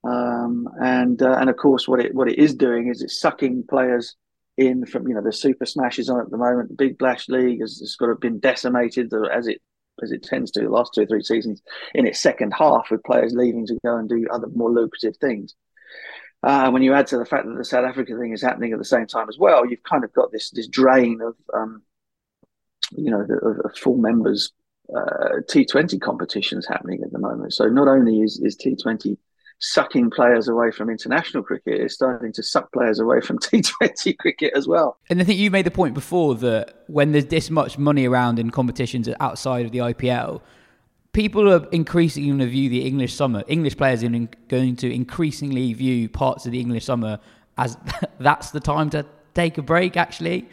Um, 0.04 0.68
and 0.80 1.20
uh, 1.20 1.36
and 1.38 1.50
of 1.50 1.56
course, 1.56 1.88
what 1.88 2.00
it 2.00 2.14
what 2.14 2.30
it 2.30 2.38
is 2.38 2.54
doing 2.54 2.88
is 2.88 3.02
it's 3.02 3.20
sucking 3.20 3.64
players 3.68 4.14
in 4.56 4.86
from 4.86 5.08
you 5.08 5.14
know 5.14 5.22
the 5.22 5.32
Super 5.32 5.66
Smashes 5.66 6.08
on 6.08 6.20
at 6.20 6.30
the 6.30 6.38
moment. 6.38 6.68
The 6.68 6.74
Big 6.76 6.98
Bash 6.98 7.28
League 7.28 7.60
has, 7.60 7.78
has 7.80 7.96
sort 7.98 8.12
of 8.12 8.20
been 8.20 8.38
decimated 8.38 9.12
as 9.32 9.48
it 9.48 9.60
as 10.02 10.12
it 10.12 10.22
tends 10.22 10.50
to 10.52 10.60
the 10.60 10.68
last 10.68 10.92
two 10.94 11.02
or 11.02 11.06
three 11.06 11.22
seasons, 11.22 11.62
in 11.94 12.06
its 12.06 12.20
second 12.20 12.52
half 12.52 12.88
with 12.90 13.04
players 13.04 13.34
leaving 13.34 13.66
to 13.66 13.78
go 13.84 13.96
and 13.96 14.08
do 14.08 14.26
other 14.32 14.48
more 14.48 14.70
lucrative 14.70 15.16
things. 15.16 15.54
Uh, 16.42 16.70
when 16.70 16.82
you 16.82 16.94
add 16.94 17.06
to 17.06 17.18
the 17.18 17.26
fact 17.26 17.46
that 17.46 17.56
the 17.56 17.64
South 17.64 17.84
Africa 17.84 18.16
thing 18.18 18.32
is 18.32 18.42
happening 18.42 18.72
at 18.72 18.78
the 18.78 18.84
same 18.84 19.06
time 19.06 19.28
as 19.28 19.38
well, 19.38 19.66
you've 19.66 19.82
kind 19.82 20.04
of 20.04 20.12
got 20.12 20.32
this 20.32 20.50
this 20.50 20.68
drain 20.68 21.20
of 21.20 21.34
um, 21.52 21.82
you 22.92 23.10
know 23.10 23.20
of, 23.20 23.60
of 23.64 23.76
full 23.76 23.98
members 23.98 24.52
uh, 24.94 25.40
T20 25.50 26.00
competitions 26.00 26.66
happening 26.66 27.02
at 27.02 27.12
the 27.12 27.18
moment. 27.18 27.52
So 27.52 27.66
not 27.66 27.88
only 27.88 28.20
is 28.20 28.40
is 28.42 28.56
T20 28.56 29.16
sucking 29.60 30.10
players 30.10 30.48
away 30.48 30.70
from 30.70 30.90
international 30.90 31.42
cricket 31.42 31.80
is 31.80 31.94
starting 31.94 32.32
to 32.32 32.42
suck 32.42 32.72
players 32.72 32.98
away 32.98 33.20
from 33.20 33.38
T20 33.40 34.18
cricket 34.18 34.52
as 34.56 34.66
well. 34.66 34.98
And 35.08 35.20
I 35.20 35.24
think 35.24 35.38
you 35.38 35.50
made 35.50 35.66
the 35.66 35.70
point 35.70 35.94
before 35.94 36.34
that 36.36 36.84
when 36.86 37.12
there's 37.12 37.26
this 37.26 37.50
much 37.50 37.78
money 37.78 38.06
around 38.06 38.38
in 38.38 38.50
competitions 38.50 39.08
outside 39.20 39.66
of 39.66 39.72
the 39.72 39.78
IPL, 39.78 40.40
people 41.12 41.52
are 41.52 41.66
increasingly 41.72 42.28
going 42.28 42.40
to 42.40 42.46
view 42.46 42.68
the 42.68 42.86
English 42.86 43.14
summer, 43.14 43.44
English 43.46 43.76
players 43.76 44.02
are 44.02 44.28
going 44.48 44.76
to 44.76 44.92
increasingly 44.92 45.72
view 45.72 46.08
parts 46.08 46.46
of 46.46 46.52
the 46.52 46.60
English 46.60 46.84
summer 46.84 47.18
as 47.58 47.76
that's 48.18 48.50
the 48.50 48.60
time 48.60 48.90
to 48.90 49.04
take 49.34 49.58
a 49.58 49.62
break 49.62 49.96
actually 49.96 50.48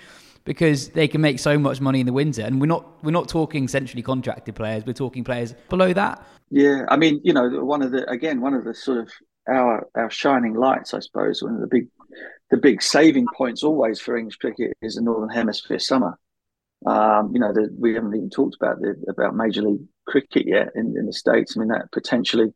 because 0.48 0.88
they 0.92 1.10
can 1.10 1.20
make 1.20 1.40
so 1.40 1.60
much 1.60 1.82
money 1.82 2.00
in 2.00 2.06
the 2.06 2.14
winter. 2.14 2.42
And 2.42 2.60
we're 2.60 2.68
not 2.68 3.04
we're 3.04 3.12
not 3.12 3.28
talking 3.28 3.68
centrally 3.68 4.02
contracted 4.02 4.56
players. 4.56 4.86
We're 4.86 4.94
talking 4.94 5.24
players 5.24 5.54
below 5.70 5.94
that. 5.94 6.26
Yeah, 6.50 6.86
I 6.88 6.96
mean, 6.96 7.20
you 7.24 7.34
know, 7.34 7.64
one 7.66 7.84
of 7.84 7.92
the 7.92 8.10
again 8.10 8.40
one 8.40 8.54
of 8.54 8.64
the 8.64 8.74
sort 8.74 9.00
of 9.00 9.12
our 9.48 9.88
our 9.94 10.10
shining 10.10 10.56
lights, 10.56 10.94
I 10.94 11.00
suppose, 11.00 11.44
one 11.44 11.56
of 11.56 11.62
the 11.62 11.68
big 11.68 11.88
the 12.50 12.58
big 12.58 12.82
saving 12.82 13.28
points 13.36 13.62
always 13.62 14.00
for 14.00 14.18
English 14.18 14.38
cricket 14.38 14.72
is 14.82 14.96
the 14.96 15.02
Northern 15.02 15.30
Hemisphere 15.30 15.80
summer. 15.80 16.18
Um, 16.86 17.32
you 17.34 17.40
know, 17.40 17.52
the, 17.52 17.70
we 17.78 17.96
haven't 17.96 18.16
even 18.16 18.30
talked 18.30 18.56
about 18.56 18.80
the, 18.80 18.96
about 19.10 19.36
Major 19.36 19.64
League 19.64 19.82
Cricket 20.06 20.48
yet 20.48 20.70
in, 20.76 20.96
in 20.98 21.08
the 21.08 21.14
states. 21.14 21.56
I 21.56 21.60
mean, 21.60 21.70
that 21.70 21.92
potentially 21.92 22.54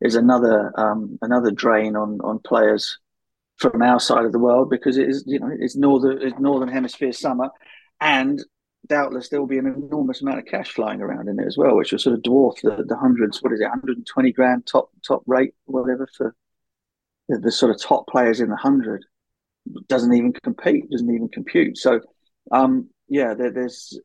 is 0.00 0.14
another 0.14 0.72
um, 0.80 1.18
another 1.20 1.50
drain 1.50 1.96
on 1.96 2.18
on 2.22 2.38
players 2.38 2.98
from 3.56 3.82
our 3.82 3.98
side 3.98 4.24
of 4.24 4.32
the 4.32 4.38
world 4.38 4.68
because 4.68 4.98
it 4.98 5.08
is 5.08 5.24
you 5.26 5.40
know 5.40 5.50
it's 5.58 5.76
northern 5.76 6.20
it's 6.22 6.38
northern 6.38 6.68
hemisphere 6.68 7.12
summer, 7.12 7.50
and 8.00 8.42
doubtless 8.86 9.28
there 9.28 9.40
will 9.40 9.46
be 9.46 9.58
an 9.58 9.66
enormous 9.66 10.22
amount 10.22 10.38
of 10.38 10.46
cash 10.46 10.70
flying 10.70 11.00
around 11.00 11.28
in 11.28 11.40
it 11.40 11.46
as 11.46 11.56
well, 11.56 11.76
which 11.76 11.92
will 11.92 11.98
sort 11.98 12.16
of 12.16 12.22
dwarf 12.22 12.60
the, 12.62 12.84
the 12.86 12.96
hundreds. 12.96 13.42
What 13.42 13.52
is 13.52 13.60
it, 13.60 13.64
120 13.64 14.32
grand 14.32 14.66
top 14.66 14.90
top 15.06 15.22
rate, 15.26 15.54
whatever 15.64 16.08
for 16.16 16.34
the, 17.28 17.38
the 17.38 17.52
sort 17.52 17.74
of 17.74 17.80
top 17.80 18.06
players 18.08 18.40
in 18.40 18.50
the 18.50 18.56
hundred 18.56 19.04
doesn't 19.88 20.12
even 20.12 20.32
compete, 20.32 20.88
doesn't 20.90 21.12
even 21.12 21.28
compute. 21.28 21.76
So, 21.76 22.00
um, 22.52 22.88
yeah, 23.08 23.34
there, 23.34 23.50
there's. 23.50 23.98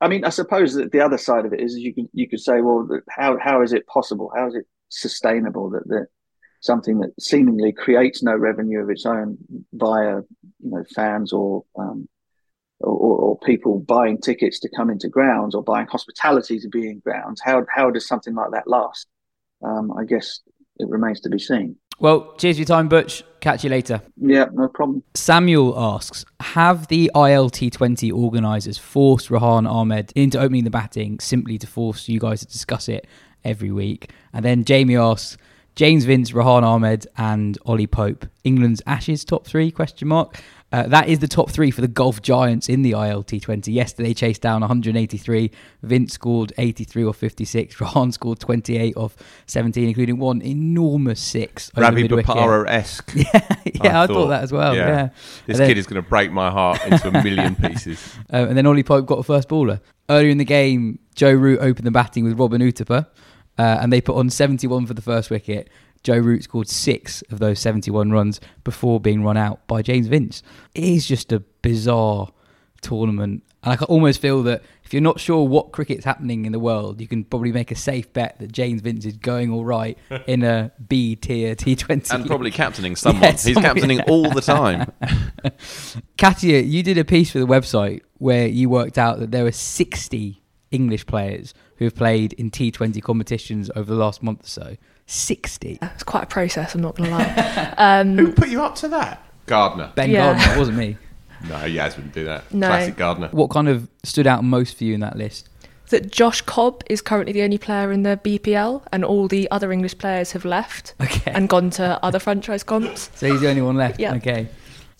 I 0.00 0.08
mean, 0.08 0.24
I 0.24 0.30
suppose 0.30 0.74
that 0.74 0.92
the 0.92 1.00
other 1.00 1.18
side 1.18 1.46
of 1.46 1.52
it 1.52 1.60
is 1.60 1.76
you 1.76 1.94
could 1.94 2.08
you 2.12 2.28
could 2.28 2.40
say, 2.40 2.60
well, 2.60 2.88
how 3.08 3.38
how 3.38 3.62
is 3.62 3.72
it 3.72 3.86
possible? 3.86 4.30
How 4.34 4.48
is 4.48 4.54
it 4.54 4.66
sustainable 4.88 5.70
that 5.70 5.86
the 5.86 6.06
something 6.60 6.98
that 7.00 7.10
seemingly 7.20 7.72
creates 7.72 8.22
no 8.22 8.36
revenue 8.36 8.80
of 8.80 8.90
its 8.90 9.06
own 9.06 9.38
via 9.72 10.20
you 10.60 10.70
know 10.70 10.84
fans 10.94 11.32
or 11.32 11.64
um, 11.78 12.08
or, 12.80 13.16
or, 13.18 13.38
people 13.40 13.78
buying 13.80 14.18
tickets 14.18 14.58
to 14.58 14.68
come 14.74 14.88
into 14.88 15.06
grounds 15.06 15.54
or 15.54 15.62
buying 15.62 15.86
hospitality 15.86 16.58
to 16.58 16.68
be 16.68 16.88
in 16.88 16.98
grounds. 17.00 17.40
How 17.44 17.66
how 17.74 17.90
does 17.90 18.06
something 18.06 18.34
like 18.34 18.52
that 18.52 18.66
last? 18.66 19.06
Um, 19.62 19.92
I 19.98 20.04
guess 20.04 20.40
it 20.78 20.88
remains 20.88 21.20
to 21.20 21.28
be 21.28 21.38
seen. 21.38 21.76
Well, 21.98 22.32
cheers 22.38 22.56
for 22.56 22.60
your 22.60 22.66
time, 22.66 22.88
Butch. 22.88 23.22
Catch 23.40 23.64
you 23.64 23.70
later. 23.70 24.00
Yeah, 24.16 24.46
no 24.52 24.68
problem. 24.68 25.02
Samuel 25.14 25.78
asks 25.78 26.24
Have 26.40 26.88
the 26.88 27.10
ILT20 27.14 28.12
organisers 28.12 28.78
forced 28.78 29.28
Rehan 29.28 29.66
Ahmed 29.66 30.10
into 30.14 30.40
opening 30.40 30.64
the 30.64 30.70
batting 30.70 31.20
simply 31.20 31.58
to 31.58 31.66
force 31.66 32.08
you 32.08 32.18
guys 32.18 32.40
to 32.40 32.46
discuss 32.46 32.88
it 32.88 33.06
every 33.44 33.70
week? 33.70 34.10
And 34.32 34.42
then 34.42 34.64
Jamie 34.64 34.96
asks 34.96 35.36
James 35.80 36.04
Vince, 36.04 36.32
Rehan 36.32 36.62
Ahmed, 36.62 37.06
and 37.16 37.56
Ollie 37.64 37.86
Pope. 37.86 38.26
England's 38.44 38.82
Ashes 38.86 39.24
top 39.24 39.46
three? 39.46 39.70
Question 39.70 40.08
mark. 40.08 40.38
Uh, 40.70 40.86
that 40.88 41.08
is 41.08 41.20
the 41.20 41.26
top 41.26 41.50
three 41.50 41.70
for 41.70 41.80
the 41.80 41.88
Gulf 41.88 42.20
Giants 42.20 42.68
in 42.68 42.82
the 42.82 42.92
ILT20. 42.92 43.72
Yesterday, 43.72 44.12
chased 44.12 44.42
down 44.42 44.60
183. 44.60 45.50
Vince 45.82 46.12
scored 46.12 46.52
83 46.58 47.04
or 47.04 47.14
56. 47.14 47.76
Rehan 47.80 48.12
scored 48.12 48.38
28 48.40 48.94
of 48.94 49.16
17, 49.46 49.88
including 49.88 50.18
one 50.18 50.42
enormous 50.42 51.18
six. 51.18 51.70
Ravi 51.74 52.06
Bopara 52.06 52.68
esque. 52.68 53.12
Yeah, 53.16 53.24
yeah 53.84 54.00
I, 54.00 54.04
I 54.04 54.06
thought, 54.06 54.14
thought, 54.14 54.26
that 54.26 54.42
as 54.42 54.52
well. 54.52 54.76
Yeah. 54.76 54.86
yeah. 54.86 55.08
This 55.46 55.56
then, 55.56 55.68
kid 55.68 55.78
is 55.78 55.86
going 55.86 56.02
to 56.02 56.06
break 56.06 56.30
my 56.30 56.50
heart 56.50 56.78
into 56.84 57.08
a 57.08 57.22
million 57.24 57.56
pieces. 57.68 58.18
Uh, 58.30 58.44
and 58.46 58.54
then 58.54 58.66
Ollie 58.66 58.82
Pope 58.82 59.06
got 59.06 59.18
a 59.18 59.22
first 59.22 59.48
baller. 59.48 59.80
Earlier 60.10 60.28
in 60.28 60.36
the 60.36 60.44
game, 60.44 60.98
Joe 61.14 61.32
Root 61.32 61.60
opened 61.60 61.86
the 61.86 61.90
batting 61.90 62.24
with 62.24 62.38
Robin 62.38 62.60
Uthappa, 62.60 63.06
uh, 63.60 63.78
and 63.82 63.92
they 63.92 64.00
put 64.00 64.16
on 64.16 64.30
71 64.30 64.86
for 64.86 64.94
the 64.94 65.02
first 65.02 65.28
wicket. 65.28 65.68
Joe 66.02 66.16
Root 66.16 66.44
scored 66.44 66.66
six 66.66 67.20
of 67.30 67.40
those 67.40 67.60
71 67.60 68.10
runs 68.10 68.40
before 68.64 68.98
being 68.98 69.22
run 69.22 69.36
out 69.36 69.66
by 69.66 69.82
James 69.82 70.06
Vince. 70.06 70.42
It 70.74 70.84
is 70.84 71.06
just 71.06 71.30
a 71.30 71.40
bizarre 71.60 72.32
tournament. 72.80 73.42
And 73.62 73.74
I 73.74 73.76
can 73.76 73.84
almost 73.88 74.18
feel 74.22 74.42
that 74.44 74.62
if 74.82 74.94
you're 74.94 75.02
not 75.02 75.20
sure 75.20 75.46
what 75.46 75.72
cricket's 75.72 76.06
happening 76.06 76.46
in 76.46 76.52
the 76.52 76.58
world, 76.58 77.02
you 77.02 77.06
can 77.06 77.22
probably 77.22 77.52
make 77.52 77.70
a 77.70 77.74
safe 77.74 78.10
bet 78.14 78.38
that 78.38 78.50
James 78.50 78.80
Vince 78.80 79.04
is 79.04 79.18
going 79.18 79.50
all 79.52 79.66
right 79.66 79.98
in 80.26 80.42
a 80.42 80.72
B 80.88 81.14
tier 81.16 81.54
T20. 81.54 82.14
And 82.14 82.26
probably 82.26 82.50
captaining 82.50 82.96
someone. 82.96 83.22
Yeah, 83.22 83.32
He's 83.32 83.58
captaining 83.58 84.00
all 84.08 84.30
the 84.30 84.40
time. 84.40 84.90
Katya, 86.16 86.60
you 86.60 86.82
did 86.82 86.96
a 86.96 87.04
piece 87.04 87.30
for 87.30 87.38
the 87.38 87.46
website 87.46 88.00
where 88.16 88.46
you 88.46 88.70
worked 88.70 88.96
out 88.96 89.20
that 89.20 89.32
there 89.32 89.44
were 89.44 89.52
60 89.52 90.40
English 90.70 91.04
players 91.04 91.52
who 91.80 91.86
have 91.86 91.96
played 91.96 92.34
in 92.34 92.50
T20 92.50 93.02
competitions 93.02 93.70
over 93.74 93.92
the 93.92 93.98
last 93.98 94.22
month 94.22 94.44
or 94.44 94.48
so. 94.48 94.76
60. 95.06 95.78
It's 95.80 96.02
quite 96.02 96.24
a 96.24 96.26
process, 96.26 96.74
I'm 96.74 96.82
not 96.82 96.94
going 96.94 97.10
to 97.10 97.16
lie. 97.16 97.74
Um, 97.78 98.18
Who 98.18 98.32
put 98.32 98.50
you 98.50 98.62
up 98.62 98.74
to 98.76 98.88
that? 98.88 99.24
Gardner. 99.46 99.90
Ben 99.94 100.10
yeah. 100.10 100.34
Gardner, 100.34 100.54
it 100.54 100.58
wasn't 100.58 100.76
me. 100.76 100.96
No, 101.48 101.64
Yas 101.64 101.96
wouldn't 101.96 102.12
do 102.12 102.26
that. 102.26 102.52
No. 102.52 102.66
Classic 102.66 102.94
Gardner. 102.94 103.28
What 103.28 103.48
kind 103.48 103.66
of 103.66 103.88
stood 104.04 104.26
out 104.26 104.44
most 104.44 104.76
for 104.76 104.84
you 104.84 104.92
in 104.92 105.00
that 105.00 105.16
list? 105.16 105.48
That 105.88 106.12
Josh 106.12 106.42
Cobb 106.42 106.84
is 106.90 107.00
currently 107.00 107.32
the 107.32 107.40
only 107.40 107.56
player 107.56 107.90
in 107.90 108.02
the 108.02 108.20
BPL, 108.22 108.82
and 108.92 109.06
all 109.06 109.26
the 109.26 109.50
other 109.50 109.72
English 109.72 109.96
players 109.96 110.32
have 110.32 110.44
left 110.44 110.92
okay. 111.00 111.32
and 111.32 111.48
gone 111.48 111.70
to 111.70 111.98
other 112.04 112.18
franchise 112.18 112.62
comps. 112.62 113.08
So 113.14 113.26
he's 113.26 113.40
the 113.40 113.48
only 113.48 113.62
one 113.62 113.76
left. 113.78 113.98
Yeah. 113.98 114.16
Okay. 114.16 114.50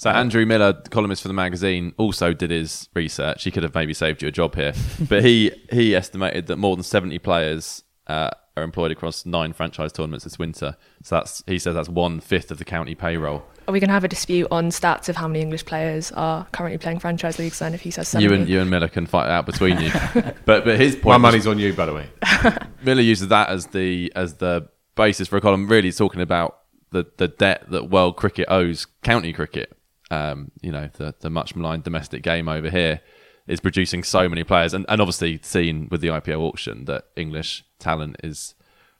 So 0.00 0.08
Andrew 0.08 0.46
Miller, 0.46 0.72
columnist 0.88 1.20
for 1.20 1.28
the 1.28 1.34
magazine, 1.34 1.92
also 1.98 2.32
did 2.32 2.50
his 2.50 2.88
research. 2.94 3.44
He 3.44 3.50
could 3.50 3.62
have 3.62 3.74
maybe 3.74 3.92
saved 3.92 4.22
you 4.22 4.28
a 4.28 4.30
job 4.30 4.54
here, 4.54 4.72
but 5.10 5.22
he 5.22 5.52
he 5.70 5.94
estimated 5.94 6.46
that 6.46 6.56
more 6.56 6.74
than 6.74 6.82
seventy 6.82 7.18
players 7.18 7.82
uh, 8.06 8.30
are 8.56 8.62
employed 8.62 8.92
across 8.92 9.26
nine 9.26 9.52
franchise 9.52 9.92
tournaments 9.92 10.24
this 10.24 10.38
winter. 10.38 10.78
So 11.02 11.16
that's 11.16 11.42
he 11.46 11.58
says 11.58 11.74
that's 11.74 11.90
one 11.90 12.20
fifth 12.20 12.50
of 12.50 12.56
the 12.56 12.64
county 12.64 12.94
payroll. 12.94 13.44
Are 13.68 13.72
we 13.72 13.78
going 13.78 13.88
to 13.88 13.92
have 13.92 14.02
a 14.02 14.08
dispute 14.08 14.48
on 14.50 14.70
stats 14.70 15.10
of 15.10 15.16
how 15.16 15.28
many 15.28 15.42
English 15.42 15.66
players 15.66 16.12
are 16.12 16.46
currently 16.50 16.78
playing 16.78 17.00
franchise 17.00 17.38
leagues? 17.38 17.58
Then, 17.58 17.74
if 17.74 17.82
he 17.82 17.90
says 17.90 18.08
70? 18.08 18.24
you 18.24 18.40
and 18.40 18.48
you 18.48 18.60
and 18.62 18.70
Miller 18.70 18.88
can 18.88 19.04
fight 19.04 19.26
that 19.26 19.32
out 19.32 19.44
between 19.44 19.78
you. 19.80 19.92
but 20.46 20.64
but 20.64 20.80
his 20.80 20.96
point, 20.96 21.12
my 21.12 21.18
money's 21.18 21.46
on 21.46 21.58
you, 21.58 21.74
by 21.74 21.84
the 21.84 21.92
way. 21.92 22.08
Miller 22.82 23.02
uses 23.02 23.28
that 23.28 23.50
as 23.50 23.66
the 23.66 24.10
as 24.16 24.36
the 24.36 24.66
basis 24.94 25.28
for 25.28 25.36
a 25.36 25.42
column, 25.42 25.68
really 25.68 25.92
talking 25.92 26.22
about 26.22 26.56
the 26.88 27.04
the 27.18 27.28
debt 27.28 27.66
that 27.68 27.90
world 27.90 28.16
cricket 28.16 28.46
owes 28.48 28.86
county 29.02 29.34
cricket. 29.34 29.76
Um, 30.10 30.50
you 30.60 30.72
know, 30.72 30.88
the 30.94 31.14
the 31.20 31.30
much 31.30 31.54
maligned 31.54 31.84
domestic 31.84 32.22
game 32.22 32.48
over 32.48 32.70
here 32.70 33.00
is 33.46 33.60
producing 33.60 34.04
so 34.04 34.28
many 34.28 34.44
players, 34.44 34.74
and, 34.74 34.86
and 34.88 35.00
obviously 35.00 35.40
seen 35.42 35.88
with 35.90 36.00
the 36.00 36.08
IPL 36.08 36.40
auction 36.40 36.84
that 36.86 37.04
English 37.16 37.64
talent 37.78 38.16
is 38.22 38.54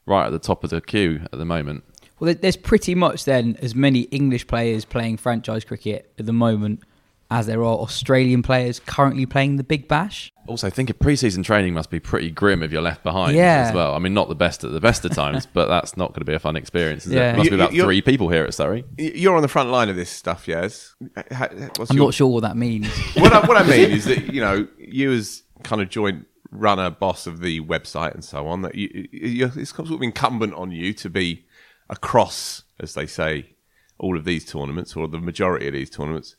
right 0.07 0.27
at 0.27 0.33
the 0.33 0.39
top 0.39 0.65
of 0.65 0.71
the 0.71 0.81
queue 0.81 1.21
at 1.33 1.39
the 1.39 1.45
moment. 1.45 1.85
Well, 2.19 2.35
there's 2.35 2.57
pretty 2.57 2.95
much 2.95 3.25
then 3.25 3.57
as 3.63 3.75
many 3.75 4.01
English 4.01 4.47
players 4.47 4.85
playing 4.85 5.17
franchise 5.17 5.65
cricket 5.65 6.13
at 6.19 6.27
the 6.27 6.33
moment 6.33 6.83
as 7.31 7.47
there 7.47 7.61
are 7.61 7.77
Australian 7.79 8.43
players 8.43 8.81
currently 8.81 9.25
playing 9.25 9.57
the 9.57 9.65
Big 9.65 9.87
Bash. 9.89 10.33
Also, 10.51 10.69
think 10.69 10.99
pre-season 10.99 11.45
training 11.45 11.75
must 11.75 11.91
be 11.91 12.01
pretty 12.01 12.29
grim 12.29 12.61
if 12.61 12.73
you're 12.73 12.83
left 12.83 13.05
behind 13.05 13.37
yeah. 13.37 13.67
as 13.69 13.73
well. 13.73 13.95
I 13.95 14.01
mean, 14.01 14.15
not 14.15 14.29
the 14.29 14.35
best 14.35 14.65
at 14.65 14.73
the 14.73 14.81
best 14.81 15.05
of 15.05 15.13
times, 15.13 15.47
but 15.47 15.69
that's 15.69 15.97
not 15.97 16.09
going 16.09 16.23
to 16.23 16.25
be 16.25 16.35
a 16.35 16.41
fun 16.41 16.57
experience. 16.57 17.07
yeah. 17.07 17.35
It? 17.35 17.37
must 17.37 17.51
be 17.51 17.55
about 17.55 17.71
three 17.71 18.03
people 18.03 18.29
here 18.31 18.43
at 18.43 18.53
Surrey. 18.53 18.85
You're 18.99 19.37
on 19.37 19.43
the 19.43 19.49
front 19.49 19.71
line 19.71 19.89
of 19.89 19.95
this 19.95 20.11
stuff, 20.11 20.49
yes. 20.49 20.97
I'm 21.31 21.61
your... 21.93 22.07
not 22.07 22.15
sure 22.15 22.27
what 22.27 22.41
that 22.41 22.57
means. 22.57 22.89
what, 23.15 23.33
I, 23.33 23.47
what 23.47 23.57
I 23.59 23.63
mean 23.63 23.93
is 23.93 24.07
that 24.07 24.35
you 24.35 24.41
know 24.41 24.67
you 24.77 25.13
as 25.13 25.45
kind 25.63 25.81
of 25.81 25.89
joint 25.89 26.27
runner, 26.51 26.91
boss 26.91 27.29
of 27.29 27.43
the 27.43 27.61
website, 27.61 28.15
and 28.15 28.25
so 28.25 28.49
on. 28.49 28.63
That 28.63 28.75
you, 28.75 29.53
it's 29.55 29.73
sort 29.73 29.89
of 29.89 30.03
incumbent 30.03 30.55
on 30.55 30.73
you 30.73 30.93
to 30.95 31.09
be 31.09 31.47
across, 31.89 32.65
as 32.81 32.95
they 32.95 33.07
say, 33.07 33.55
all 33.99 34.19
of 34.19 34.25
these 34.25 34.45
tournaments 34.45 34.97
or 34.97 35.07
the 35.07 35.21
majority 35.21 35.69
of 35.69 35.75
these 35.75 35.91
tournaments. 35.91 36.35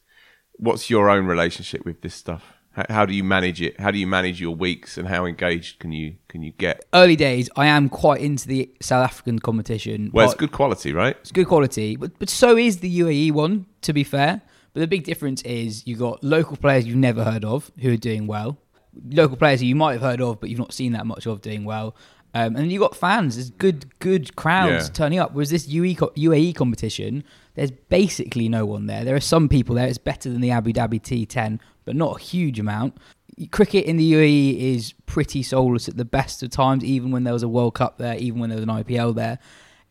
What's 0.58 0.90
your 0.90 1.10
own 1.10 1.28
relationship 1.28 1.86
with 1.86 2.02
this 2.02 2.14
stuff? 2.14 2.58
How, 2.72 2.86
how, 2.90 3.06
do 3.06 3.14
you 3.14 3.24
manage 3.24 3.62
it? 3.62 3.80
How 3.80 3.92
do 3.92 3.98
you 3.98 4.08
manage 4.08 4.40
your 4.40 4.56
weeks, 4.56 4.98
and 4.98 5.08
how 5.08 5.26
engaged 5.26 5.80
can 5.80 5.92
you 5.92 6.16
can 6.30 6.42
you 6.42 6.52
get? 6.52 6.86
Early 6.94 7.16
days, 7.16 7.50
I 7.56 7.66
am 7.66 7.90
quite 7.90 8.22
into 8.22 8.48
the 8.48 8.72
South 8.80 9.04
African 9.04 9.40
competition. 9.40 10.10
Well, 10.14 10.26
it's 10.26 10.36
good 10.36 10.52
quality, 10.52 10.94
right? 10.94 11.18
It's 11.20 11.32
good 11.32 11.48
quality, 11.48 11.96
but 11.96 12.18
but 12.18 12.30
so 12.30 12.58
is 12.58 12.78
the 12.78 13.00
UAE 13.00 13.34
one. 13.34 13.66
To 13.82 13.94
be 13.94 14.04
fair, 14.04 14.42
but 14.74 14.80
the 14.80 14.88
big 14.88 15.04
difference 15.04 15.42
is 15.42 15.86
you've 15.86 16.00
got 16.00 16.24
local 16.24 16.56
players 16.56 16.86
you've 16.86 16.96
never 16.96 17.24
heard 17.24 17.44
of 17.44 17.72
who 17.80 17.94
are 17.94 17.98
doing 17.98 18.28
well, 18.28 18.58
local 19.10 19.36
players 19.36 19.60
who 19.60 19.66
you 19.66 19.76
might 19.76 19.94
have 19.94 20.02
heard 20.02 20.22
of 20.22 20.40
but 20.40 20.50
you've 20.50 20.60
not 20.60 20.74
seen 20.74 20.94
that 20.94 21.06
much 21.06 21.26
of 21.26 21.42
doing 21.42 21.64
well. 21.64 21.96
Um, 22.34 22.56
and 22.56 22.72
you've 22.72 22.82
got 22.82 22.96
fans. 22.96 23.36
There's 23.36 23.50
good, 23.50 24.00
good 24.00 24.36
crowds 24.36 24.88
yeah. 24.88 24.94
turning 24.94 25.20
up. 25.20 25.34
Whereas 25.34 25.50
this 25.50 25.68
UAE, 25.68 25.98
UAE 25.98 26.56
competition, 26.56 27.24
there's 27.56 27.72
basically 27.72 28.48
no 28.48 28.66
one 28.66 28.86
there. 28.86 29.04
There 29.04 29.16
are 29.16 29.20
some 29.20 29.50
people 29.50 29.76
there. 29.76 29.88
It's 29.88 29.98
better 29.98 30.30
than 30.30 30.40
the 30.40 30.52
Abu 30.52 30.72
Dhabi 30.72 31.02
T10, 31.02 31.60
but 31.92 31.98
not 31.98 32.22
a 32.22 32.24
huge 32.24 32.58
amount. 32.58 32.96
Cricket 33.52 33.84
in 33.84 33.98
the 33.98 34.14
UAE 34.14 34.76
is 34.76 34.94
pretty 35.08 35.44
soulless 35.44 35.90
at 35.90 35.98
the 35.98 36.06
best 36.06 36.42
of 36.42 36.50
times. 36.50 36.86
Even 36.86 37.12
when 37.12 37.26
there 37.26 37.34
was 37.34 37.44
a 37.44 37.50
World 37.50 37.76
Cup 37.76 37.98
there, 37.98 38.16
even 38.16 38.40
when 38.40 38.50
there 38.50 38.58
was 38.58 38.64
an 38.64 38.70
IPL 38.70 39.14
there, 39.14 39.40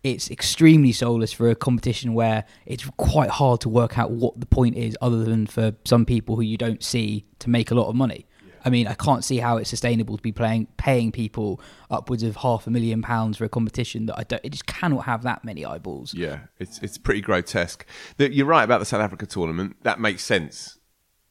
it's 0.03 0.31
extremely 0.31 0.93
soulless 0.93 1.31
for 1.31 1.51
a 1.51 1.55
competition 1.55 2.15
where 2.15 2.47
it's 2.65 2.89
quite 2.97 3.29
hard 3.29 3.61
to 3.61 3.69
work 3.69 3.99
out 3.99 4.13
what 4.13 4.41
the 4.41 4.47
point 4.47 4.79
is, 4.79 4.97
other 5.03 5.25
than 5.25 5.47
for 5.47 5.75
some 5.85 6.07
people 6.07 6.37
who 6.37 6.43
you 6.43 6.57
don't 6.57 6.83
see 6.83 7.27
to 7.41 7.51
make 7.51 7.71
a 7.71 7.75
lot 7.75 7.91
of 7.91 7.95
money. 7.95 8.27
I 8.65 8.71
mean, 8.71 8.87
I 8.87 8.95
can't 8.95 9.23
see 9.23 9.37
how 9.37 9.59
it's 9.59 9.69
sustainable 9.69 10.17
to 10.17 10.23
be 10.23 10.33
playing 10.33 10.69
paying 10.79 11.13
people 11.13 11.61
upwards 11.91 12.23
of 12.23 12.37
half 12.37 12.67
a 12.67 12.71
million 12.71 13.03
pounds 13.03 13.37
for 13.37 13.45
a 13.45 13.51
competition 13.51 14.07
that 14.07 14.19
I 14.19 14.25
don't. 14.25 14.43
It 14.43 14.53
just 14.53 14.67
cannot 14.67 15.05
have 15.05 15.23
that 15.25 15.45
many 15.45 15.67
eyeballs. 15.67 16.15
Yeah, 16.15 16.41
it's 16.59 16.79
it's 16.79 16.97
pretty 16.97 17.21
grotesque. 17.21 17.85
you're 18.17 18.47
right 18.47 18.65
about 18.65 18.79
the 18.79 18.87
South 18.87 19.03
Africa 19.03 19.27
tournament. 19.27 19.77
That 19.83 20.01
makes 20.01 20.23
sense 20.23 20.79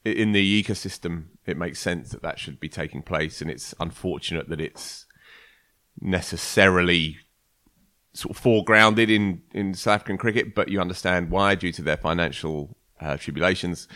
in 0.05 0.31
the 0.31 0.63
ecosystem. 0.63 1.25
It 1.45 1.57
makes 1.57 1.79
sense 1.79 2.09
that 2.09 2.21
that 2.21 2.39
should 2.39 2.59
be 2.59 2.69
taking 2.69 3.01
place, 3.01 3.41
and 3.41 3.49
it's 3.49 3.73
unfortunate 3.79 4.49
that 4.49 4.61
it's 4.61 5.05
necessarily 5.99 7.17
sort 8.13 8.35
of 8.35 8.43
foregrounded 8.43 9.09
in 9.09 9.41
in 9.51 9.73
South 9.73 9.95
African 9.95 10.17
cricket. 10.17 10.55
But 10.55 10.69
you 10.69 10.79
understand 10.79 11.29
why, 11.29 11.55
due 11.55 11.71
to 11.73 11.81
their 11.81 11.97
financial 11.97 12.77
uh, 12.99 13.17
tribulations. 13.17 13.87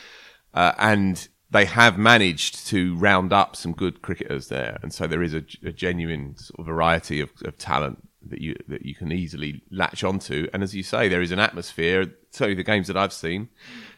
Uh, 0.54 0.74
and 0.78 1.28
they 1.50 1.66
have 1.66 1.98
managed 1.98 2.68
to 2.68 2.96
round 2.96 3.32
up 3.32 3.56
some 3.56 3.74
good 3.74 4.02
cricketers 4.02 4.48
there, 4.48 4.80
and 4.82 4.94
so 4.94 5.08
there 5.08 5.24
is 5.24 5.34
a, 5.34 5.44
a 5.63 5.72
genuine 5.72 6.36
sort 6.36 6.60
of 6.60 6.66
variety 6.66 7.20
of, 7.22 7.32
of, 7.46 7.58
talent 7.58 8.08
that 8.28 8.42
you 8.42 8.56
that 8.68 8.84
you 8.86 8.96
can 8.96 9.12
easily 9.12 9.62
latch 9.70 10.04
onto. 10.04 10.48
And 10.54 10.63
as 10.63 10.76
you 10.76 10.84
say, 10.84 11.08
there 11.08 11.22
is 11.22 11.32
an 11.32 11.39
atmosphere. 11.39 12.08
Certainly, 12.32 12.56
the 12.56 12.63
games 12.63 12.88
that 12.88 12.98
I've 12.98 13.13
seen, 13.13 13.50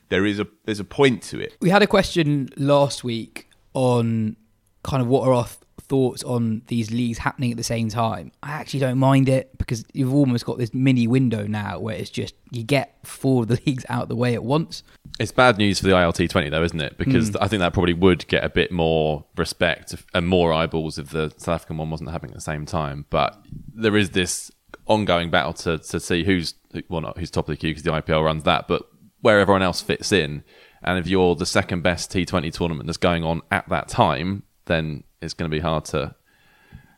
there 0.10 0.26
is 0.26 0.40
a 0.40 0.48
there's 0.66 0.80
a 0.80 0.86
point 0.86 1.24
to 1.24 1.40
it. 1.40 1.56
We 1.62 1.70
had 1.70 1.82
a 1.82 1.88
question 1.88 2.50
last 2.58 3.04
week 3.04 3.50
on 3.74 4.36
kind 4.84 5.02
of 5.02 5.08
what 5.08 5.28
are 5.28 5.34
our 5.34 5.48
thoughts 5.88 6.24
on 6.24 6.62
these 6.68 6.92
leagues 6.92 7.20
happening 7.20 7.52
at 7.52 7.58
the 7.58 7.64
same 7.64 7.90
time. 7.90 8.32
I 8.42 8.52
actually 8.52 8.80
don't 8.80 8.98
mind 8.98 9.30
it 9.30 9.58
because 9.58 9.86
you've 9.94 10.14
almost 10.14 10.46
got 10.46 10.58
this 10.58 10.74
mini 10.74 11.08
window 11.08 11.46
now 11.46 11.80
where 11.80 11.96
it's 11.96 12.10
just 12.10 12.34
you 12.52 12.64
get 12.64 12.98
four 13.04 13.44
of 13.44 13.50
the 13.50 13.62
leagues 13.66 13.86
out 13.90 14.04
of 14.04 14.10
the 14.10 14.16
way 14.16 14.34
at 14.34 14.44
once. 14.44 14.84
It's 15.20 15.32
bad 15.32 15.58
news 15.58 15.80
for 15.80 15.86
the 15.86 15.94
ILT 15.94 16.30
20 16.30 16.50
though, 16.50 16.64
isn't 16.64 16.82
it? 16.82 16.98
Because 16.98 17.32
mm. 17.32 17.38
I 17.42 17.48
think 17.48 17.60
that 17.62 17.74
probably 17.74 17.94
would 17.94 18.28
get 18.28 18.44
a 18.44 18.50
bit 18.50 18.72
more 18.72 19.26
respect 19.38 19.96
and 20.14 20.28
more 20.28 20.52
eyeballs 20.52 20.98
if 20.98 21.10
the 21.10 21.32
South 21.38 21.56
African 21.56 21.78
one 21.78 21.90
wasn't 21.90 22.10
happening 22.10 22.32
at 22.32 22.36
the 22.36 22.42
same 22.42 22.66
time. 22.66 23.06
But 23.10 23.40
there 23.74 23.96
is 23.96 24.12
this 24.12 24.52
ongoing 24.88 25.32
battle 25.32 25.54
to 25.54 25.80
to 25.80 26.00
see 26.00 26.24
who's 26.24 26.54
well 26.90 27.02
not 27.02 27.18
who's 27.18 27.32
top 27.32 27.48
of 27.48 27.54
the 27.54 27.58
queue 27.58 27.72
because 27.72 27.84
the 27.84 27.92
IPL 27.92 28.24
runs 28.24 28.44
that, 28.44 28.68
but 28.68 28.90
where 29.26 29.40
everyone 29.40 29.64
else 29.64 29.82
fits 29.82 30.12
in. 30.12 30.44
And 30.84 31.00
if 31.00 31.08
you're 31.08 31.34
the 31.34 31.48
second 31.48 31.82
best 31.82 32.12
T20 32.12 32.54
tournament 32.54 32.86
that's 32.86 32.98
going 32.98 33.24
on 33.24 33.42
at 33.50 33.68
that 33.70 33.88
time, 33.88 34.44
then 34.66 35.04
it's 35.20 35.34
going 35.34 35.50
to 35.50 35.56
be 35.56 35.62
hard 35.62 35.84
to 35.86 36.14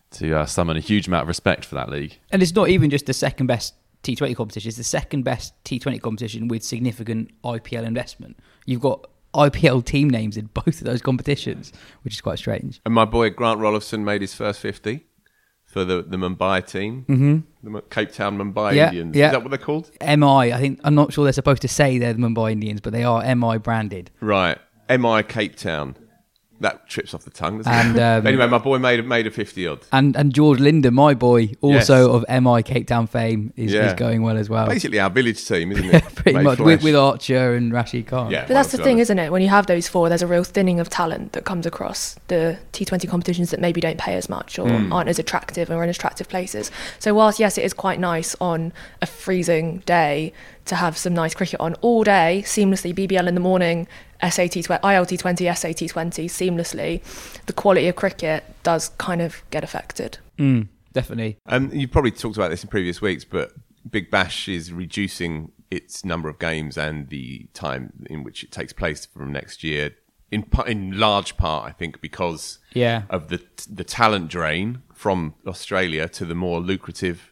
to 0.09 0.39
uh, 0.39 0.45
summon 0.45 0.75
a 0.75 0.81
huge 0.81 1.07
amount 1.07 1.21
of 1.21 1.27
respect 1.29 1.63
for 1.63 1.75
that 1.75 1.89
league. 1.89 2.19
And 2.31 2.41
it's 2.41 2.53
not 2.53 2.67
even 2.67 2.89
just 2.89 3.05
the 3.05 3.13
second 3.13 3.47
best 3.47 3.75
T20 4.03 4.35
competition, 4.35 4.67
it's 4.67 4.77
the 4.77 4.83
second 4.83 5.23
best 5.23 5.53
T20 5.63 6.01
competition 6.01 6.49
with 6.49 6.63
significant 6.63 7.31
IPL 7.45 7.85
investment. 7.85 8.37
You've 8.65 8.81
got 8.81 9.09
IPL 9.33 9.85
team 9.85 10.09
names 10.09 10.35
in 10.35 10.47
both 10.53 10.67
of 10.67 10.83
those 10.83 11.01
competitions, 11.01 11.71
which 12.01 12.13
is 12.13 12.21
quite 12.21 12.39
strange. 12.39 12.81
And 12.85 12.93
my 12.93 13.05
boy 13.05 13.29
Grant 13.29 13.61
Roelofsen 13.61 14.03
made 14.03 14.19
his 14.19 14.33
first 14.33 14.59
50 14.59 15.05
for 15.67 15.83
the, 15.83 16.01
the 16.01 16.17
Mumbai 16.17 16.65
team, 16.65 17.05
mm-hmm. 17.07 17.71
the 17.71 17.81
Cape 17.81 18.11
Town 18.13 18.37
Mumbai 18.37 18.73
Yeah, 18.73 18.87
Indians. 18.87 19.15
yeah. 19.15 19.27
Is 19.27 19.31
that 19.33 19.43
what 19.43 19.49
they're 19.49 19.57
called? 19.59 19.91
MI, 20.01 20.53
I 20.53 20.59
think, 20.59 20.79
I'm 20.83 20.95
not 20.95 21.13
sure 21.13 21.25
they're 21.25 21.33
supposed 21.33 21.61
to 21.61 21.67
say 21.67 21.97
they're 21.99 22.13
the 22.13 22.19
Mumbai 22.19 22.53
Indians, 22.53 22.79
but 22.81 22.93
they 22.93 23.03
are 23.03 23.21
MI 23.35 23.57
branded. 23.57 24.09
Right. 24.21 24.57
MI 24.89 25.21
Cape 25.23 25.57
Town. 25.57 25.95
That 26.59 26.87
trips 26.89 27.13
off 27.13 27.23
the 27.23 27.29
tongue, 27.29 27.61
And, 27.67 27.99
um, 27.99 28.25
anyway, 28.27 28.47
my 28.47 28.57
boy 28.57 28.79
made, 28.79 29.05
made 29.05 29.27
a 29.27 29.31
50 29.31 29.67
odd. 29.67 29.79
And 29.91 30.15
and 30.15 30.33
George 30.33 30.57
Linde, 30.59 30.91
my 30.91 31.13
boy, 31.13 31.51
also 31.61 32.13
Yes. 32.13 32.25
of 32.29 32.43
MI 32.43 32.63
Cape 32.63 32.87
Town 32.87 33.05
fame, 33.05 33.53
is, 33.55 33.71
Yeah. 33.73 33.87
is 33.87 33.93
going 33.93 34.23
well 34.23 34.37
as 34.37 34.49
well. 34.49 34.65
Basically, 34.67 34.99
our 34.99 35.09
village 35.11 35.45
team, 35.47 35.71
isn't 35.71 35.85
it? 35.93 36.03
Pretty 36.15 36.33
Made 36.37 36.43
much 36.43 36.59
with, 36.59 36.81
with 36.83 36.95
Archer 36.95 37.53
and 37.53 37.71
Rashid 37.71 38.07
Khan. 38.07 38.31
Yeah. 38.31 38.41
But 38.47 38.55
that's 38.55 38.71
the 38.71 38.79
thing, 38.79 38.95
to 38.97 39.01
isn't 39.03 39.19
it? 39.19 39.31
When 39.31 39.43
you 39.43 39.49
have 39.49 39.67
those 39.67 39.87
four, 39.87 40.09
there's 40.09 40.23
a 40.23 40.27
real 40.27 40.43
thinning 40.43 40.79
of 40.79 40.89
talent 40.89 41.33
that 41.33 41.45
comes 41.45 41.65
across 41.67 42.15
the 42.27 42.57
T20 42.73 43.07
competitions 43.07 43.51
that 43.51 43.59
maybe 43.59 43.79
don't 43.79 43.99
pay 43.99 44.15
as 44.15 44.27
much 44.27 44.57
or 44.57 44.67
Hmm. 44.67 44.91
aren't 44.91 45.09
as 45.09 45.19
attractive 45.19 45.69
or 45.69 45.83
in 45.83 45.89
attractive 45.89 46.27
places. 46.27 46.71
So, 46.97 47.13
whilst, 47.13 47.39
yes, 47.39 47.57
it 47.59 47.65
is 47.65 47.73
quite 47.73 47.99
nice 47.99 48.35
on 48.41 48.73
a 49.01 49.05
freezing 49.05 49.83
day 49.85 50.33
to 50.65 50.75
have 50.75 50.97
some 50.97 51.13
nice 51.13 51.33
cricket 51.33 51.59
on 51.59 51.75
all 51.81 52.03
day, 52.03 52.41
seamlessly, 52.45 52.93
BBL 52.93 53.27
in 53.27 53.35
the 53.35 53.39
morning, 53.41 53.87
SAT, 54.21 54.51
tw- 54.63 54.81
ILT 54.83 55.17
20, 55.19 55.53
SAT 55.53 55.87
20, 55.89 56.27
seamlessly, 56.27 57.01
the 57.45 57.53
quality 57.53 57.87
of 57.87 57.95
cricket 57.95 58.43
does 58.63 58.89
kind 58.97 59.21
of 59.21 59.41
get 59.51 59.63
affected. 59.63 60.17
Mm, 60.37 60.67
definitely. 60.93 61.37
Um, 61.45 61.71
you've 61.73 61.91
probably 61.91 62.11
talked 62.11 62.37
about 62.37 62.49
this 62.49 62.63
in 62.63 62.69
previous 62.69 63.01
weeks, 63.01 63.23
but 63.25 63.51
Big 63.89 64.09
Bash 64.11 64.47
is 64.47 64.71
reducing 64.73 65.51
its 65.69 66.03
number 66.05 66.29
of 66.29 66.39
games 66.39 66.77
and 66.77 67.09
the 67.09 67.47
time 67.53 67.91
in 68.09 68.23
which 68.23 68.43
it 68.43 68.51
takes 68.51 68.73
place 68.73 69.05
from 69.05 69.31
next 69.31 69.63
year. 69.63 69.91
In 70.31 70.45
in 70.65 70.97
large 70.99 71.37
part, 71.37 71.67
I 71.67 71.71
think, 71.71 72.01
because 72.01 72.59
Yeah. 72.73 73.03
of 73.09 73.29
the 73.29 73.41
the 73.69 73.83
talent 73.85 74.29
drain 74.29 74.81
from 74.93 75.35
Australia 75.45 76.09
to 76.09 76.25
the 76.25 76.35
more 76.35 76.59
lucrative 76.59 77.31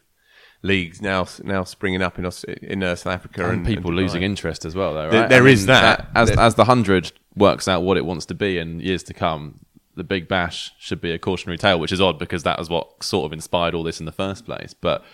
leagues 0.62 1.00
now 1.02 1.26
now 1.44 1.62
springing 1.64 2.02
up 2.02 2.18
in 2.18 2.26
Aus- 2.26 2.44
in 2.44 2.82
uh, 2.82 2.94
South 2.96 3.12
Africa 3.14 3.44
and, 3.48 3.58
and, 3.58 3.66
people 3.66 3.90
and 3.90 3.96
losing 3.98 4.22
interest 4.22 4.64
as 4.64 4.74
well. 4.74 4.94
Though, 4.94 5.10
There- 5.10 5.20
right? 5.22 5.28
there 5.30 5.46
is 5.46 5.66
that. 5.66 6.08
As 6.14 6.28
There- 6.30 6.40
as 6.40 6.54
the 6.54 6.64
hundred 6.64 7.12
works 7.36 7.68
out 7.68 7.82
what 7.82 7.96
it 7.96 8.04
wants 8.04 8.26
to 8.26 8.34
be 8.34 8.58
in 8.58 8.80
years 8.80 9.02
to 9.04 9.14
come, 9.14 9.60
the 9.94 10.04
Big 10.04 10.28
Bash 10.28 10.72
should 10.78 11.00
be 11.00 11.12
a 11.12 11.18
cautionary 11.18 11.58
tale, 11.58 11.78
which 11.78 11.92
is 11.92 12.00
odd 12.00 12.18
because 12.18 12.42
that 12.42 12.58
was 12.58 12.68
what 12.68 13.02
sort 13.02 13.26
of 13.26 13.32
inspired 13.32 13.74
all 13.74 13.82
this 13.82 14.00
in 14.00 14.06
the 14.06 14.12
first 14.12 14.44
place. 14.44 14.74
But 14.74 15.04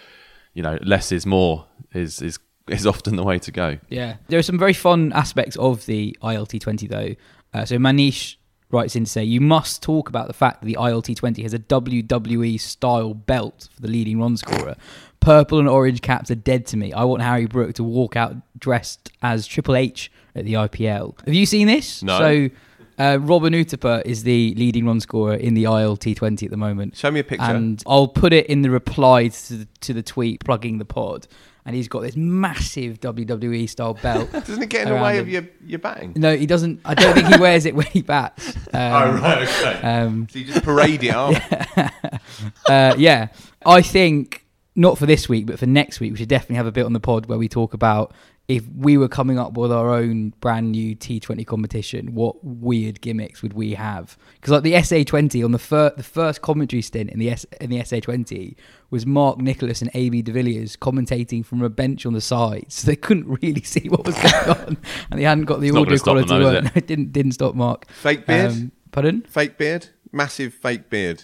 you 0.55 0.63
know, 0.63 0.79
less 0.83 1.13
is 1.13 1.27
more 1.27 1.67
is 1.93 2.21
is 2.23 2.39
is 2.69 2.87
often 2.93 3.17
the 3.17 3.25
way 3.25 3.39
to 3.41 3.51
go. 3.51 3.79
Yeah. 3.89 4.17
There 4.29 4.39
are 4.39 4.43
some 4.43 4.59
very 4.59 4.73
fun 4.73 5.13
aspects 5.13 5.57
of 5.57 5.87
the 5.87 6.17
ILT20 6.23 6.89
though. 6.89 7.15
Uh, 7.53 7.65
so 7.65 7.77
Manish 7.77 8.37
writes 8.71 8.97
in 8.97 9.05
to 9.05 9.11
say 9.11 9.23
you 9.23 9.41
must 9.41 9.83
talk 9.83 10.09
about 10.09 10.27
the 10.29 10.33
fact 10.33 10.61
that 10.61 10.67
the 10.67 10.77
ILT20 10.81 11.43
has 11.43 11.53
a 11.53 11.59
WWE 11.59 12.59
style 12.59 13.13
belt 13.13 13.69
for 13.75 13.83
the 13.83 13.89
leading 13.89 14.19
run 14.21 14.37
scorer. 14.37 14.77
Purple 15.23 15.59
and 15.61 15.69
orange 15.69 16.03
caps 16.03 16.31
are 16.31 16.37
dead 16.37 16.67
to 16.67 16.77
me. 16.77 16.93
I 16.93 17.05
want 17.05 17.23
Harry 17.23 17.47
Brook 17.47 17.75
to 17.77 17.85
walk 17.85 18.17
out 18.17 18.37
dressed 18.59 19.11
as 19.23 19.47
Triple 19.47 19.77
H 19.77 20.11
at 20.35 20.45
the 20.45 20.55
IPL. 20.55 21.19
Have 21.25 21.35
you 21.35 21.47
seen 21.47 21.69
this? 21.69 22.03
No. 22.03 22.19
So 22.19 22.51
uh, 22.99 23.19
Robin 23.21 23.53
Uthappa 23.53 24.05
is 24.05 24.25
the 24.25 24.55
leading 24.57 24.87
run 24.87 25.01
scorer 25.01 25.35
in 25.35 25.55
the 25.55 25.65
ILT20 25.65 26.45
at 26.45 26.51
the 26.51 26.57
moment. 26.57 26.97
Show 26.97 27.11
me 27.11 27.21
a 27.21 27.25
picture. 27.25 27.45
And 27.45 27.83
I'll 27.87 28.09
put 28.09 28.33
it 28.33 28.47
in 28.47 28.63
the 28.63 28.71
reply 28.71 29.29
to 29.29 29.55
the, 29.59 29.69
to 29.81 29.95
the 29.95 30.03
tweet 30.03 30.45
plugging 30.45 30.79
the 30.79 30.85
pod. 30.85 31.27
And 31.65 31.77
he's 31.77 31.87
got 31.87 32.01
this 32.01 32.17
massive 32.17 32.99
WWE 33.01 33.69
style 33.69 33.95
belt. 33.95 34.33
Doesn't 34.33 34.61
it 34.61 34.69
get 34.69 34.89
in 34.89 34.95
the 34.95 35.01
way 35.01 35.19
him. 35.19 35.21
of 35.21 35.29
your, 35.29 35.45
your 35.65 35.79
batting? 35.79 36.15
No, 36.17 36.37
he 36.37 36.45
doesn't. 36.45 36.81
I 36.85 36.95
don't 36.95 37.15
think 37.15 37.29
he 37.29 37.41
wears 37.41 37.67
it 37.67 37.77
when 37.77 37.87
he 37.87 38.03
bats. 38.03 38.57
Um, 38.57 38.57
oh 38.75 39.19
right, 39.21 39.43
okay. 39.49 39.81
um, 39.83 40.27
so 40.29 40.41
you 40.41 40.47
just 40.47 40.65
parade 40.65 41.05
it 41.05 41.15
off. 41.15 41.37
uh, 42.69 42.97
yeah, 42.99 43.29
I 43.65 43.81
think 43.81 44.42
not 44.75 44.97
for 44.99 45.07
this 45.07 45.29
week, 45.29 45.47
but 45.47 45.59
for 45.59 45.67
next 45.67 46.01
week, 46.01 46.13
we 46.13 46.19
should 46.19 46.29
definitely 46.29 46.57
have 46.57 46.67
a 46.67 46.73
bit 46.73 46.87
on 46.87 46.93
the 46.93 47.01
pod 47.01 47.27
where 47.27 47.39
we 47.39 47.49
talk 47.49 47.75
about 47.75 48.13
if 48.49 48.65
we 48.77 48.99
were 48.99 49.09
coming 49.09 49.39
up 49.39 49.57
with 49.57 49.71
our 49.71 49.91
own 49.91 50.31
brand 50.41 50.73
new 50.73 50.97
T20 50.97 51.47
competition, 51.47 52.13
what 52.15 52.43
weird 52.45 53.01
gimmicks 53.01 53.41
would 53.41 53.53
we 53.53 53.75
have? 53.75 54.19
Because 54.35 54.51
like 54.51 54.65
the 54.65 54.73
SA20 54.73 55.45
on 55.45 55.53
the 55.53 55.59
fir- 55.61 55.93
the 55.97 56.03
first 56.03 56.43
commentary 56.43 56.83
stint 56.83 57.11
in 57.11 57.21
the 57.21 57.31
S- 57.31 57.47
in 57.61 57.71
the 57.71 57.79
SA20 57.79 58.57
was 58.91 59.07
Mark 59.07 59.39
Nicholas 59.39 59.81
and 59.81 59.91
AB 59.95 60.23
de 60.23 60.33
Villiers 60.33 60.77
commentating 60.77 61.45
from 61.47 61.63
a 61.63 61.71
bench 61.71 62.05
on 62.05 62.15
the 62.15 62.21
side, 62.21 62.67
so 62.69 62.87
they 62.89 62.97
couldn't 62.97 63.29
really 63.43 63.63
see 63.63 63.89
what 63.89 64.05
was 64.05 64.17
going 64.17 64.35
on, 64.59 64.77
and 65.11 65.21
they 65.21 65.25
hadn't 65.25 65.45
got 65.45 65.61
the 65.61 65.69
It's 65.69 65.77
audio 65.77 65.97
gonna 65.99 66.21
them 66.21 66.27
quality. 66.29 66.45
though, 66.45 66.51
is 66.51 66.57
it? 66.59 66.65
No, 66.65 66.71
it 66.75 66.87
didn't 66.89 67.13
didn't 67.13 67.33
stop 67.33 67.55
Mark. 67.55 67.89
Fake 67.93 68.27
beard. 68.27 68.51
Um, 68.53 68.73
pardon? 68.91 69.23
fake 69.23 69.57
beard. 69.57 69.89
Massive 70.11 70.53
fake 70.53 70.91
beard 70.91 71.23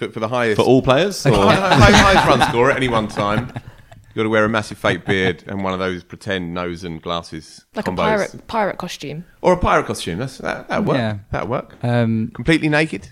for, 0.00 0.10
for 0.10 0.20
the 0.20 0.28
highest 0.28 0.56
For 0.56 0.62
all 0.66 0.82
players, 0.82 1.24
or 1.26 1.32
High- 1.32 1.54
high- 1.54 1.90
highest 1.92 2.26
run 2.26 2.48
scorer 2.48 2.70
at 2.72 2.76
any 2.76 2.88
one 2.88 3.06
time. 3.08 3.52
You've 3.54 4.16
got 4.16 4.22
to 4.24 4.28
wear 4.28 4.44
a 4.44 4.48
massive 4.48 4.76
fake 4.78 5.04
beard 5.04 5.44
and 5.46 5.62
one 5.62 5.72
of 5.72 5.78
those 5.78 6.02
pretend 6.02 6.52
nose 6.52 6.82
and 6.82 7.00
glasses 7.00 7.64
Like 7.76 7.84
combos. 7.84 7.92
a 7.92 7.96
pirate 7.96 8.46
pirate 8.48 8.78
costume. 8.78 9.24
or 9.40 9.52
a 9.52 9.56
pirate 9.56 9.86
costume. 9.86 10.18
That's 10.18 10.38
that 10.38 10.68
that 10.68 10.84
work. 10.84 10.96
Yeah. 10.96 11.18
That 11.30 11.48
work. 11.48 11.76
Um, 11.84 12.32
Completely 12.34 12.68
naked, 12.68 13.08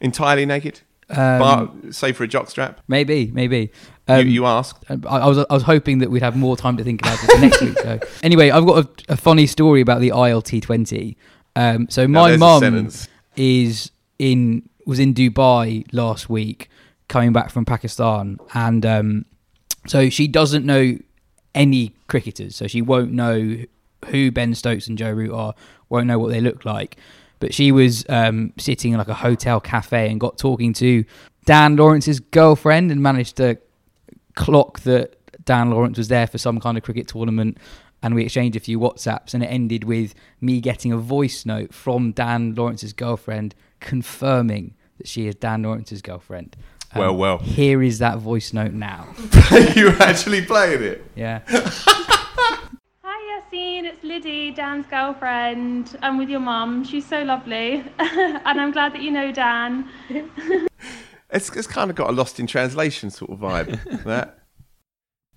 entirely 0.00 0.44
naked, 0.46 0.80
um, 1.10 1.38
bar, 1.38 1.70
save 1.90 2.16
for 2.16 2.24
a 2.24 2.28
jockstrap. 2.28 2.76
maybe, 2.88 3.30
maybe. 3.32 3.72
Um, 4.08 4.26
you, 4.26 4.32
you 4.32 4.46
asked. 4.46 4.84
I, 4.90 4.94
I 5.06 5.26
was 5.26 5.38
I 5.38 5.54
was 5.54 5.62
hoping 5.62 5.98
that 5.98 6.10
we'd 6.10 6.22
have 6.22 6.36
more 6.36 6.56
time 6.56 6.76
to 6.76 6.84
think 6.84 7.00
about 7.02 7.22
it 7.22 7.30
for 7.32 7.38
next 7.40 7.60
week. 7.62 7.78
So 7.78 7.98
anyway, 8.22 8.50
I've 8.50 8.66
got 8.66 8.84
a, 9.08 9.12
a 9.12 9.16
funny 9.16 9.46
story 9.46 9.80
about 9.80 10.00
the 10.00 10.08
ILT 10.10 10.60
twenty. 10.62 11.16
Um, 11.54 11.86
so 11.88 12.08
my 12.08 12.28
there's 12.30 12.40
mum 12.40 12.88
is 13.36 13.90
in 14.18 14.68
was 14.86 14.98
in 14.98 15.14
Dubai 15.14 15.84
last 15.92 16.28
week, 16.28 16.68
coming 17.08 17.32
back 17.32 17.50
from 17.50 17.64
Pakistan, 17.64 18.38
and 18.54 18.84
um, 18.86 19.24
so 19.86 20.08
she 20.08 20.28
doesn't 20.28 20.64
know 20.64 20.98
any 21.54 21.94
cricketers, 22.08 22.56
so 22.56 22.66
she 22.66 22.82
won't 22.82 23.12
know 23.12 23.58
who 24.06 24.30
Ben 24.30 24.54
Stokes 24.54 24.88
and 24.88 24.98
Joe 24.98 25.12
Root 25.12 25.32
are, 25.32 25.54
won't 25.88 26.06
know 26.06 26.18
what 26.18 26.30
they 26.30 26.40
look 26.40 26.64
like. 26.64 26.96
But 27.40 27.52
she 27.52 27.72
was 27.72 28.04
um, 28.08 28.52
sitting 28.58 28.92
in 28.92 28.98
like 28.98 29.08
a 29.08 29.14
hotel 29.14 29.60
cafe 29.60 30.10
and 30.10 30.20
got 30.20 30.38
talking 30.38 30.72
to 30.74 31.04
Dan 31.44 31.76
Lawrence's 31.76 32.20
girlfriend 32.20 32.92
and 32.92 33.02
managed 33.02 33.36
to 33.38 33.58
clock 34.34 34.80
that 34.80 35.16
Dan 35.44 35.70
Lawrence 35.70 35.98
was 35.98 36.08
there 36.08 36.26
for 36.26 36.38
some 36.38 36.60
kind 36.60 36.78
of 36.78 36.84
cricket 36.84 37.08
tournament. 37.08 37.58
And 38.00 38.14
we 38.14 38.24
exchanged 38.24 38.56
a 38.56 38.60
few 38.60 38.80
WhatsApps, 38.80 39.34
and 39.34 39.44
it 39.44 39.46
ended 39.46 39.84
with 39.84 40.14
me 40.40 40.60
getting 40.60 40.92
a 40.92 40.96
voice 40.96 41.46
note 41.46 41.72
from 41.72 42.12
Dan 42.12 42.54
Lawrence's 42.54 42.92
girlfriend 42.92 43.54
confirming 43.82 44.74
that 44.98 45.06
she 45.06 45.26
is 45.26 45.34
Dan 45.34 45.62
Lawrence's 45.62 46.00
girlfriend. 46.00 46.56
Um, 46.94 47.00
Well, 47.00 47.16
well. 47.16 47.38
Here 47.38 47.82
is 47.82 47.98
that 47.98 48.18
voice 48.18 48.52
note 48.52 48.72
now. 48.72 49.08
you 49.76 49.88
actually 50.00 50.42
playing 50.42 50.82
it. 50.82 51.04
Yeah. 51.14 51.40
Hi 53.04 53.40
Yassine, 53.52 53.84
it's 53.84 54.02
Liddy, 54.02 54.50
Dan's 54.52 54.86
girlfriend. 54.86 55.98
I'm 56.02 56.16
with 56.16 56.30
your 56.30 56.40
mum. 56.40 56.84
She's 56.84 57.06
so 57.06 57.22
lovely. 57.22 57.84
and 57.98 58.60
I'm 58.60 58.70
glad 58.70 58.94
that 58.94 59.02
you 59.02 59.10
know 59.10 59.32
Dan. 59.32 59.88
It's 61.30 61.50
it's 61.50 61.66
kind 61.66 61.90
of 61.90 61.96
got 61.96 62.10
a 62.10 62.12
lost 62.12 62.38
in 62.40 62.46
translation 62.46 63.10
sort 63.10 63.30
of 63.30 63.38
vibe. 63.38 64.04
that 64.04 64.38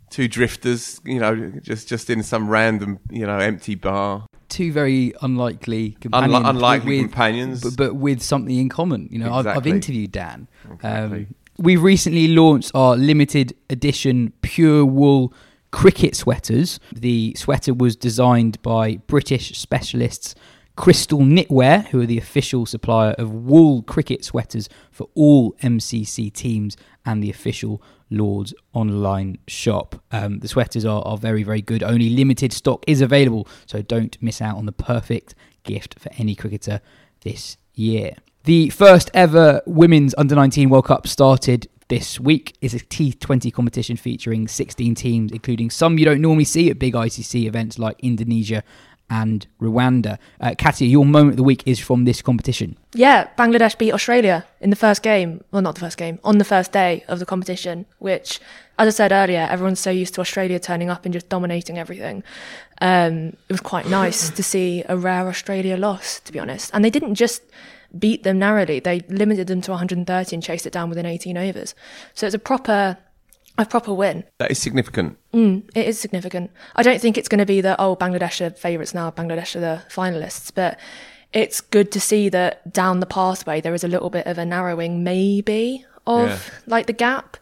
two 0.10 0.27
drifters, 0.27 1.01
you 1.05 1.19
know, 1.19 1.51
just 1.62 1.88
just 1.88 2.10
in 2.10 2.21
some 2.23 2.49
random, 2.49 2.99
you 3.10 3.25
know, 3.25 3.38
empty 3.39 3.75
bar. 3.75 4.27
Two 4.49 4.71
very 4.71 5.13
unlikely 5.21 5.97
companions. 5.99 6.34
Unli- 6.45 6.49
unlikely 6.49 7.01
with- 7.01 7.12
companions. 7.12 7.62
But, 7.63 7.75
but 7.77 7.95
with 7.95 8.21
something 8.21 8.55
in 8.55 8.69
common. 8.69 9.08
You 9.12 9.19
know, 9.19 9.34
I've, 9.34 9.47
I've 9.47 9.67
interviewed 9.67 10.12
Dan. 10.12 10.47
Exactly. 10.71 10.89
Um, 11.21 11.36
we've 11.58 11.81
recently 11.81 12.27
launched 12.29 12.71
our 12.75 12.95
limited 12.95 13.55
edition 13.69 14.34
pure 14.41 14.86
wool 14.86 15.34
cricket 15.71 16.15
sweaters. 16.15 16.79
The 16.93 17.36
sweater 17.38 17.73
was 17.73 17.95
designed 17.95 18.62
by 18.62 18.97
British 19.08 19.58
specialists 19.58 20.36
Crystal 20.75 21.19
Knitwear, 21.19 21.88
who 21.88 22.01
are 22.01 22.05
the 22.05 22.17
official 22.17 22.65
supplier 22.65 23.11
of 23.17 23.31
wool 23.31 23.81
cricket 23.83 24.25
sweaters 24.25 24.67
for 24.91 25.09
all 25.15 25.53
MCC 25.63 26.31
teams 26.31 26.75
and 27.05 27.23
the 27.23 27.29
official 27.29 27.81
Lords 28.11 28.53
online 28.73 29.38
shop. 29.47 30.01
Um, 30.11 30.39
the 30.39 30.47
sweaters 30.47 30.85
are, 30.85 31.01
are 31.03 31.17
very, 31.17 31.43
very 31.43 31.61
good. 31.61 31.81
Only 31.81 32.09
limited 32.09 32.53
stock 32.53 32.83
is 32.88 33.01
available, 33.01 33.47
so 33.65 33.81
don't 33.81 34.21
miss 34.21 34.41
out 34.41 34.57
on 34.57 34.65
the 34.65 34.71
perfect 34.71 35.33
gift 35.63 35.99
for 35.99 36.11
any 36.17 36.35
cricketer 36.35 36.81
this 37.21 37.57
year. 37.73 38.15
The 38.43 38.69
first 38.69 39.09
ever 39.13 39.61
Women's 39.65 40.13
Under 40.17 40.35
19 40.35 40.69
World 40.69 40.85
Cup 40.85 41.07
started 41.07 41.67
this 41.88 42.19
week 42.19 42.55
is 42.61 42.73
a 42.73 42.79
T20 42.79 43.51
competition 43.51 43.95
featuring 43.95 44.47
16 44.47 44.95
teams, 44.95 45.31
including 45.31 45.69
some 45.69 45.97
you 45.97 46.05
don't 46.05 46.21
normally 46.21 46.45
see 46.45 46.69
at 46.69 46.79
big 46.79 46.93
ICC 46.93 47.45
events 47.45 47.79
like 47.79 47.99
Indonesia 47.99 48.63
and 49.10 49.48
Rwanda. 49.62 50.18
Uh, 50.39 50.56
Katya, 50.58 50.88
your 50.88 51.06
moment 51.06 51.32
of 51.32 51.38
the 51.38 51.44
week 51.44 51.63
is 51.65 51.80
from 51.80 52.06
this 52.06 52.22
competition. 52.22 52.78
Yeah, 52.94 53.28
Bangladesh 53.38 53.78
beat 53.78 53.94
Australia 53.94 54.46
in 54.62 54.70
the 54.70 54.76
first 54.76 55.04
game. 55.04 55.44
Well, 55.52 55.62
not 55.62 55.76
the 55.76 55.82
first 55.82 55.98
game, 55.98 56.20
on 56.24 56.38
the 56.38 56.46
first 56.46 56.72
day 56.72 57.04
of 57.08 57.20
the 57.20 57.26
competition, 57.26 57.86
which, 58.00 58.39
as 58.80 58.88
I 58.88 58.91
said 58.91 59.12
earlier, 59.12 59.48
everyone's 59.50 59.80
so 59.80 59.91
used 59.91 60.13
to 60.15 60.22
Australia 60.22 60.60
turning 60.60 60.89
up 60.89 61.06
and 61.06 61.13
just 61.13 61.30
dominating 61.30 61.78
everything. 61.78 62.24
Um, 62.82 63.38
it 63.48 63.54
was 63.54 63.62
quite 63.62 63.88
nice 63.88 64.30
to 64.30 64.44
see 64.44 64.84
a 64.88 64.98
rare 64.98 65.28
Australia 65.28 65.78
loss, 65.78 66.20
to 66.22 66.34
be 66.34 66.39
honest. 66.39 66.72
And 66.74 66.84
they 66.84 66.89
didn't 66.89 67.15
just 67.15 67.44
beat 67.98 68.24
them 68.24 68.39
narrowly, 68.39 68.80
they 68.80 69.02
limited 69.08 69.48
them 69.48 69.62
to 69.62 69.72
130 69.72 70.36
and 70.36 70.44
chased 70.44 70.65
it 70.65 70.74
down 70.74 70.89
within 70.89 71.06
18 71.06 71.38
overs. 71.38 71.76
So 72.13 72.26
it's 72.26 72.36
a 72.36 72.39
proper 72.39 72.98
a 73.58 73.65
proper 73.65 73.94
win. 73.94 74.24
That 74.39 74.52
is 74.52 74.60
significant. 74.60 75.18
Mm, 75.34 75.70
it 75.76 75.88
is 75.88 76.00
significant. 76.00 76.52
I 76.76 76.84
don't 76.84 77.00
think 77.02 77.18
it's 77.18 77.30
going 77.30 77.39
to 77.39 77.46
be 77.46 77.62
that, 77.62 77.78
oh, 77.80 77.96
Bangladesh 77.96 78.46
are 78.46 78.50
favourites 78.52 78.94
now, 78.94 79.12
Bangladesh 79.12 79.56
are 79.56 79.60
the 79.62 79.84
finalists, 79.89 80.52
but 80.54 80.80
it's 81.34 81.62
good 81.62 81.91
to 81.94 82.00
see 82.00 82.30
that 82.30 82.72
down 82.74 83.00
the 83.00 83.06
pathway 83.06 83.62
there 83.62 83.74
is 83.74 83.84
a 83.84 83.88
little 83.88 84.10
bit 84.10 84.26
of 84.28 84.38
a 84.38 84.46
narrowing, 84.46 85.04
maybe, 85.04 85.86
of 86.08 86.30
Yeah. 86.30 86.39
like 86.68 86.88
the 86.88 86.94
gap. 86.94 87.38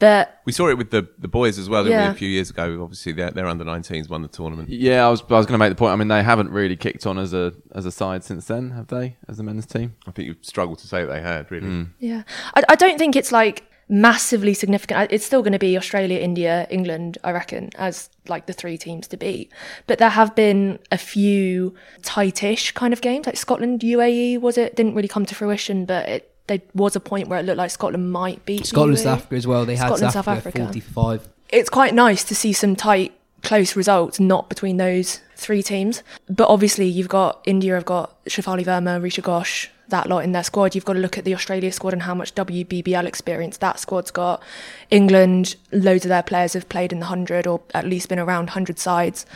But 0.00 0.40
We 0.44 0.52
saw 0.52 0.68
it 0.68 0.76
with 0.76 0.90
the, 0.90 1.08
the 1.18 1.28
boys 1.28 1.56
as 1.58 1.68
well, 1.68 1.84
didn't 1.84 1.98
Yeah. 1.98 2.08
we, 2.08 2.14
a 2.14 2.18
few 2.18 2.28
years 2.28 2.50
ago. 2.50 2.82
Obviously, 2.82 3.12
their, 3.12 3.30
their 3.30 3.46
under 3.46 3.64
19s 3.64 4.08
won 4.10 4.22
the 4.22 4.28
tournament. 4.28 4.68
Yeah, 4.68 5.06
I 5.06 5.08
was 5.10 5.22
I 5.22 5.34
was 5.34 5.46
going 5.46 5.54
to 5.54 5.58
make 5.58 5.70
the 5.70 5.76
point. 5.76 5.92
I 5.92 5.96
mean, 5.96 6.08
they 6.08 6.22
haven't 6.22 6.50
really 6.50 6.76
kicked 6.76 7.06
on 7.06 7.16
as 7.16 7.32
a 7.32 7.54
as 7.72 7.86
a 7.86 7.92
side 7.92 8.24
since 8.24 8.46
then, 8.46 8.70
have 8.72 8.88
they? 8.88 9.16
As 9.28 9.38
a 9.38 9.44
men's 9.44 9.66
team? 9.66 9.94
I 10.06 10.10
think 10.10 10.26
you've 10.28 10.36
struggled 10.44 10.80
to 10.80 10.88
say 10.88 11.04
that 11.04 11.12
they 11.12 11.20
had, 11.20 11.50
really. 11.50 11.86
yeah, 12.00 12.24
I, 12.54 12.64
I 12.70 12.74
don't 12.74 12.98
think 12.98 13.14
it's 13.14 13.30
like 13.30 13.64
massively 13.88 14.54
significant. 14.54 15.00
Uh, 15.00 15.06
it's 15.10 15.24
still 15.24 15.42
going 15.42 15.52
to 15.52 15.58
be 15.58 15.76
Australia, 15.76 16.18
India, 16.18 16.66
England, 16.70 17.18
I 17.24 17.32
reckon, 17.32 17.70
as 17.76 18.08
like 18.28 18.46
the 18.46 18.52
three 18.52 18.78
teams 18.78 19.06
to 19.08 19.16
beat. 19.16 19.50
But 19.86 19.98
there 19.98 20.10
have 20.10 20.34
been 20.34 20.78
a 20.90 20.98
few 20.98 21.74
tightish 22.02 22.72
kind 22.72 22.92
of 22.92 23.00
games, 23.00 23.26
like 23.26 23.36
Scotland, 23.36 23.80
UAE, 23.80 24.40
was 24.40 24.56
it? 24.58 24.76
Didn't 24.76 24.94
really 24.94 25.08
come 25.08 25.26
to 25.26 25.34
fruition, 25.34 25.84
but 25.84 26.08
it 26.08 26.30
there 26.46 26.60
was 26.74 26.94
a 26.94 27.00
point 27.00 27.28
where 27.28 27.38
it 27.38 27.46
looked 27.46 27.56
like 27.56 27.70
Scotland 27.70 28.12
might 28.12 28.44
beat 28.44 28.66
Scotland, 28.66 28.98
UAE. 28.98 29.02
South 29.02 29.18
Africa 29.20 29.34
as 29.36 29.46
well. 29.46 29.64
They 29.64 29.76
had 29.76 29.86
Scotland, 29.86 30.12
South, 30.12 30.24
South 30.26 30.28
Africa, 30.28 30.60
Africa. 30.60 30.64
40 30.66 30.80
for 30.80 30.92
5. 30.92 31.28
it's 31.50 31.70
quite 31.70 31.94
nice 31.94 32.22
to 32.24 32.34
see 32.34 32.52
some 32.52 32.76
tight, 32.76 33.12
close 33.42 33.76
results, 33.76 34.20
not 34.20 34.48
between 34.50 34.76
those 34.76 35.20
three 35.36 35.62
teams. 35.62 36.02
But 36.28 36.48
obviously, 36.48 36.86
you've 36.86 37.08
got 37.08 37.40
India, 37.46 37.76
I've 37.76 37.84
got 37.86 38.22
Shafali 38.26 38.64
Verma, 38.64 39.00
Richa 39.00 39.22
Ghosh, 39.22 39.68
that 39.88 40.08
lot 40.08 40.24
in 40.24 40.32
their 40.32 40.44
squad. 40.44 40.74
You've 40.74 40.84
got 40.84 40.94
to 40.94 40.98
look 40.98 41.18
at 41.18 41.24
the 41.24 41.34
Australia 41.34 41.72
squad 41.72 41.92
and 41.92 42.02
how 42.02 42.14
much 42.14 42.34
WBBL 42.34 43.04
experience 43.04 43.58
that 43.58 43.78
squad's 43.78 44.10
got. 44.10 44.42
England, 44.90 45.56
loads 45.72 46.04
of 46.04 46.08
their 46.08 46.22
players 46.22 46.54
have 46.54 46.68
played 46.68 46.92
in 46.92 47.00
the 47.00 47.06
100 47.06 47.46
or 47.46 47.60
at 47.72 47.86
least 47.86 48.08
been 48.08 48.18
around 48.18 48.46
100 48.46 48.78
sides. 48.78 49.26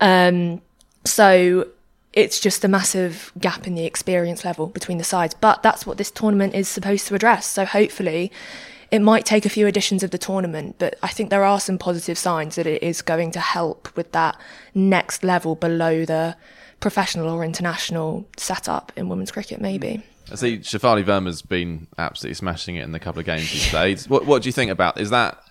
Um, 0.00 0.60
so 1.04 1.68
it's 2.12 2.38
just 2.38 2.64
a 2.64 2.68
massive 2.68 3.32
gap 3.40 3.66
in 3.66 3.74
the 3.74 3.84
experience 3.84 4.44
level 4.44 4.66
between 4.66 4.98
the 4.98 5.04
sides. 5.04 5.34
But 5.34 5.62
that's 5.62 5.86
what 5.86 5.98
this 5.98 6.10
tournament 6.10 6.54
is 6.54 6.68
supposed 6.68 7.06
to 7.08 7.14
address. 7.14 7.46
So 7.46 7.64
hopefully, 7.64 8.30
it 8.90 9.00
might 9.00 9.26
take 9.26 9.44
a 9.44 9.48
few 9.48 9.66
editions 9.66 10.04
of 10.04 10.12
the 10.12 10.18
tournament, 10.18 10.76
but 10.78 10.96
I 11.02 11.08
think 11.08 11.30
there 11.30 11.44
are 11.44 11.58
some 11.58 11.78
positive 11.78 12.16
signs 12.16 12.54
that 12.54 12.66
it 12.66 12.80
is 12.80 13.02
going 13.02 13.32
to 13.32 13.40
help 13.40 13.94
with 13.96 14.12
that 14.12 14.38
next 14.72 15.24
level 15.24 15.56
below 15.56 16.04
the 16.04 16.36
professional 16.84 17.30
or 17.30 17.42
international 17.42 18.28
setup 18.36 18.92
in 18.94 19.08
women's 19.08 19.30
cricket, 19.30 19.58
maybe. 19.58 20.02
I 20.30 20.34
see 20.34 20.58
Shafali 20.58 21.02
Verma's 21.02 21.40
been 21.40 21.86
absolutely 21.96 22.34
smashing 22.34 22.76
it 22.76 22.84
in 22.84 22.92
the 22.92 23.00
couple 23.00 23.20
of 23.20 23.24
games 23.24 23.48
he's 23.48 23.66
played. 23.70 24.02
What 24.02 24.26
What 24.26 24.42
do 24.42 24.48
you 24.50 24.52
think 24.52 24.70
about 24.70 25.00
is 25.00 25.08
that? 25.08 25.42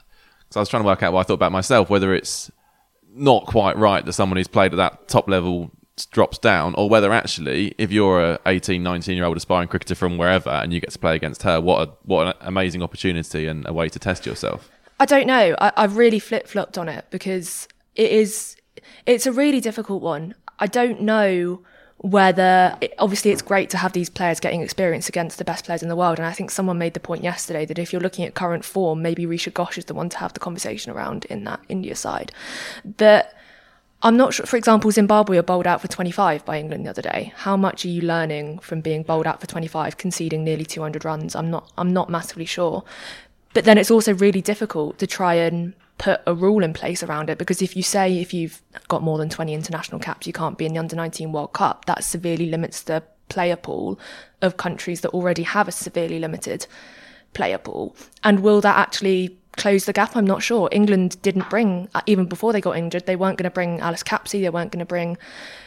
Because 0.43 0.57
I 0.57 0.59
was 0.59 0.69
trying 0.69 0.83
to 0.83 0.87
work 0.87 1.01
out 1.01 1.11
what 1.11 1.21
I 1.21 1.23
thought 1.23 1.33
about 1.33 1.51
myself, 1.51 1.89
whether 1.89 2.13
it's 2.13 2.51
not 3.15 3.47
quite 3.47 3.77
right 3.77 4.05
that 4.05 4.13
someone 4.13 4.37
who's 4.37 4.47
played 4.47 4.73
at 4.73 4.77
that 4.77 5.07
top 5.07 5.27
level 5.27 5.71
drops 6.11 6.37
down, 6.37 6.75
or 6.75 6.87
whether 6.87 7.11
actually, 7.11 7.73
if 7.79 7.91
you're 7.91 8.23
a 8.23 8.39
18, 8.45 8.83
19 8.83 9.15
year 9.15 9.25
old 9.25 9.35
aspiring 9.35 9.69
cricketer 9.69 9.95
from 9.95 10.19
wherever 10.19 10.51
and 10.51 10.71
you 10.71 10.79
get 10.79 10.91
to 10.91 10.99
play 10.99 11.15
against 11.15 11.41
her, 11.41 11.59
what 11.59 11.87
a, 11.87 11.91
what 12.03 12.27
an 12.27 12.33
amazing 12.41 12.83
opportunity 12.83 13.47
and 13.47 13.67
a 13.67 13.73
way 13.73 13.89
to 13.89 13.97
test 13.97 14.27
yourself. 14.27 14.69
I 14.99 15.07
don't 15.07 15.25
know. 15.25 15.55
I, 15.59 15.71
I've 15.77 15.97
really 15.97 16.19
flip 16.19 16.47
flopped 16.47 16.77
on 16.77 16.87
it 16.87 17.05
because 17.09 17.67
it 17.95 18.11
is, 18.11 18.55
it's 19.07 19.25
a 19.25 19.31
really 19.31 19.61
difficult 19.61 20.03
one. 20.03 20.35
I 20.59 20.67
don't 20.67 21.01
know 21.01 21.61
whether, 21.97 22.77
obviously, 22.99 23.31
it's 23.31 23.41
great 23.41 23.69
to 23.69 23.77
have 23.77 23.93
these 23.93 24.09
players 24.09 24.41
getting 24.41 24.61
experience 24.61 25.07
against 25.07 25.37
the 25.37 25.45
best 25.45 25.65
players 25.65 25.81
in 25.81 25.89
the 25.89 25.95
world. 25.95 26.19
And 26.19 26.25
I 26.25 26.33
think 26.33 26.51
someone 26.51 26.77
made 26.77 26.93
the 26.93 26.99
point 26.99 27.23
yesterday 27.23 27.65
that 27.65 27.79
if 27.79 27.93
you're 27.93 28.01
looking 28.01 28.25
at 28.25 28.33
current 28.33 28.65
form, 28.65 29.01
maybe 29.01 29.25
Richa 29.25 29.53
Ghosh 29.53 29.77
is 29.77 29.85
the 29.85 29.93
one 29.93 30.09
to 30.09 30.17
have 30.17 30.33
the 30.33 30.41
conversation 30.41 30.91
around 30.91 31.25
in 31.25 31.45
that 31.45 31.61
India 31.69 31.95
side. 31.95 32.33
But 32.83 33.33
I'm 34.01 34.17
not 34.17 34.33
sure, 34.33 34.45
for 34.45 34.57
example, 34.57 34.91
Zimbabwe 34.91 35.37
are 35.37 35.43
bowled 35.43 35.65
out 35.65 35.79
for 35.79 35.87
25 35.87 36.43
by 36.43 36.59
England 36.59 36.85
the 36.85 36.89
other 36.89 37.01
day. 37.01 37.31
How 37.37 37.55
much 37.55 37.85
are 37.85 37.89
you 37.89 38.01
learning 38.01 38.59
from 38.59 38.81
being 38.81 39.03
bowled 39.03 39.25
out 39.25 39.39
for 39.39 39.47
25, 39.47 39.95
conceding 39.97 40.43
nearly 40.43 40.65
200 40.65 41.05
runs? 41.05 41.37
I'm 41.37 41.49
not, 41.49 41.71
I'm 41.77 41.93
not 41.93 42.09
massively 42.09 42.43
sure. 42.43 42.83
But 43.53 43.63
then 43.63 43.77
it's 43.77 43.91
also 43.91 44.13
really 44.13 44.41
difficult 44.41 44.97
to 44.97 45.07
try 45.07 45.35
and 45.35 45.73
put 45.97 46.21
a 46.25 46.33
rule 46.33 46.63
in 46.63 46.73
place 46.73 47.03
around 47.03 47.29
it 47.29 47.37
because 47.37 47.61
if 47.61 47.75
you 47.75 47.83
say 47.83 48.19
if 48.19 48.33
you've 48.33 48.61
got 48.87 49.03
more 49.03 49.17
than 49.17 49.29
20 49.29 49.53
international 49.53 49.99
caps, 49.99 50.27
you 50.27 50.33
can't 50.33 50.57
be 50.57 50.65
in 50.65 50.73
the 50.73 50.79
under 50.79 50.95
19 50.95 51.31
World 51.31 51.53
Cup, 51.53 51.85
that 51.85 52.03
severely 52.03 52.47
limits 52.47 52.81
the 52.83 53.03
player 53.29 53.55
pool 53.55 53.99
of 54.41 54.57
countries 54.57 55.01
that 55.01 55.09
already 55.09 55.43
have 55.43 55.67
a 55.67 55.71
severely 55.71 56.19
limited 56.19 56.67
player 57.33 57.57
pool. 57.57 57.95
And 58.23 58.41
will 58.41 58.61
that 58.61 58.77
actually 58.77 59.37
close 59.57 59.85
the 59.85 59.93
gap? 59.93 60.15
I'm 60.15 60.25
not 60.25 60.43
sure. 60.43 60.69
England 60.71 61.21
didn't 61.21 61.49
bring, 61.49 61.87
uh, 61.93 62.01
even 62.05 62.25
before 62.25 62.53
they 62.53 62.61
got 62.61 62.77
injured, 62.77 63.05
they 63.05 63.15
weren't 63.15 63.37
going 63.37 63.49
to 63.49 63.53
bring 63.53 63.79
Alice 63.79 64.03
Capsey, 64.03 64.41
they 64.41 64.49
weren't 64.49 64.71
going 64.71 64.79
to 64.79 64.85
bring 64.85 65.17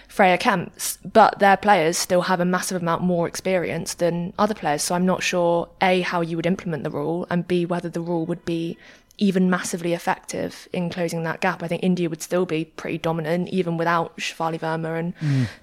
Freya 0.08 0.38
Kemps, 0.38 0.98
but 1.12 1.38
their 1.38 1.56
players 1.56 1.98
still 1.98 2.22
have 2.22 2.40
a 2.40 2.44
massive 2.44 2.80
amount 2.80 3.02
more 3.02 3.26
experience 3.26 3.94
than 3.94 4.32
other 4.38 4.54
players. 4.54 4.82
So 4.82 4.94
I'm 4.94 5.06
not 5.06 5.22
sure, 5.22 5.68
A, 5.80 6.00
how 6.02 6.20
you 6.20 6.36
would 6.36 6.46
implement 6.46 6.84
the 6.84 6.90
rule, 6.90 7.26
and 7.30 7.46
B, 7.46 7.66
whether 7.66 7.88
the 7.88 8.00
rule 8.00 8.26
would 8.26 8.44
be 8.44 8.78
even 9.18 9.48
massively 9.48 9.92
effective 9.92 10.68
in 10.72 10.90
closing 10.90 11.22
that 11.22 11.40
gap. 11.40 11.62
I 11.62 11.68
think 11.68 11.82
India 11.82 12.08
would 12.10 12.22
still 12.22 12.46
be 12.46 12.66
pretty 12.66 12.98
dominant, 12.98 13.48
even 13.48 13.76
without 13.76 14.16
Shafali 14.18 14.60
Verma 14.60 14.98
and, 14.98 15.14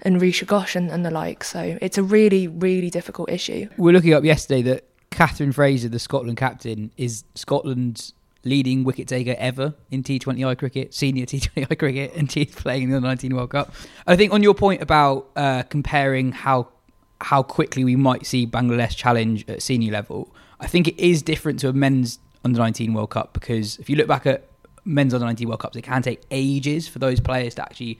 and 0.02 0.20
Richa 0.20 0.44
Ghosh 0.46 0.74
and, 0.74 0.90
and 0.90 1.04
the 1.04 1.10
like. 1.10 1.44
So 1.44 1.78
it's 1.80 1.98
a 1.98 2.02
really, 2.02 2.48
really 2.48 2.90
difficult 2.90 3.30
issue. 3.30 3.68
We're 3.76 3.92
looking 3.92 4.12
up 4.12 4.24
yesterday 4.24 4.62
that 4.62 4.84
Katherine 5.10 5.52
Fraser, 5.52 5.88
the 5.88 5.98
Scotland 5.98 6.36
captain, 6.36 6.90
is 6.96 7.24
Scotland's 7.34 8.12
leading 8.44 8.84
wicket 8.84 9.08
taker 9.08 9.34
ever 9.38 9.74
in 9.90 10.02
T20I 10.02 10.58
cricket, 10.58 10.92
senior 10.92 11.26
T20I 11.26 11.78
cricket, 11.78 12.12
and 12.14 12.30
she's 12.30 12.54
playing 12.54 12.84
in 12.84 12.90
the 12.90 13.00
19 13.00 13.34
World 13.34 13.50
Cup. 13.50 13.72
I 14.06 14.16
think 14.16 14.32
on 14.32 14.42
your 14.42 14.54
point 14.54 14.82
about 14.82 15.30
uh, 15.36 15.62
comparing 15.64 16.32
how 16.32 16.68
how 17.20 17.42
quickly 17.42 17.84
we 17.84 17.96
might 17.96 18.26
see 18.26 18.46
Bangladesh 18.46 18.96
challenge 18.96 19.48
at 19.48 19.62
senior 19.62 19.92
level, 19.92 20.34
I 20.60 20.66
think 20.66 20.88
it 20.88 20.98
is 20.98 21.22
different 21.22 21.58
to 21.60 21.68
a 21.68 21.72
men's 21.72 22.18
under 22.44 22.58
19 22.58 22.94
World 22.94 23.10
Cup 23.10 23.32
because 23.32 23.78
if 23.78 23.88
you 23.88 23.96
look 23.96 24.06
back 24.06 24.26
at 24.26 24.48
men's 24.84 25.14
under 25.14 25.26
19 25.26 25.48
World 25.48 25.60
Cups, 25.60 25.76
it 25.76 25.82
can 25.82 26.02
take 26.02 26.22
ages 26.30 26.88
for 26.88 26.98
those 26.98 27.20
players 27.20 27.54
to 27.54 27.62
actually 27.62 27.98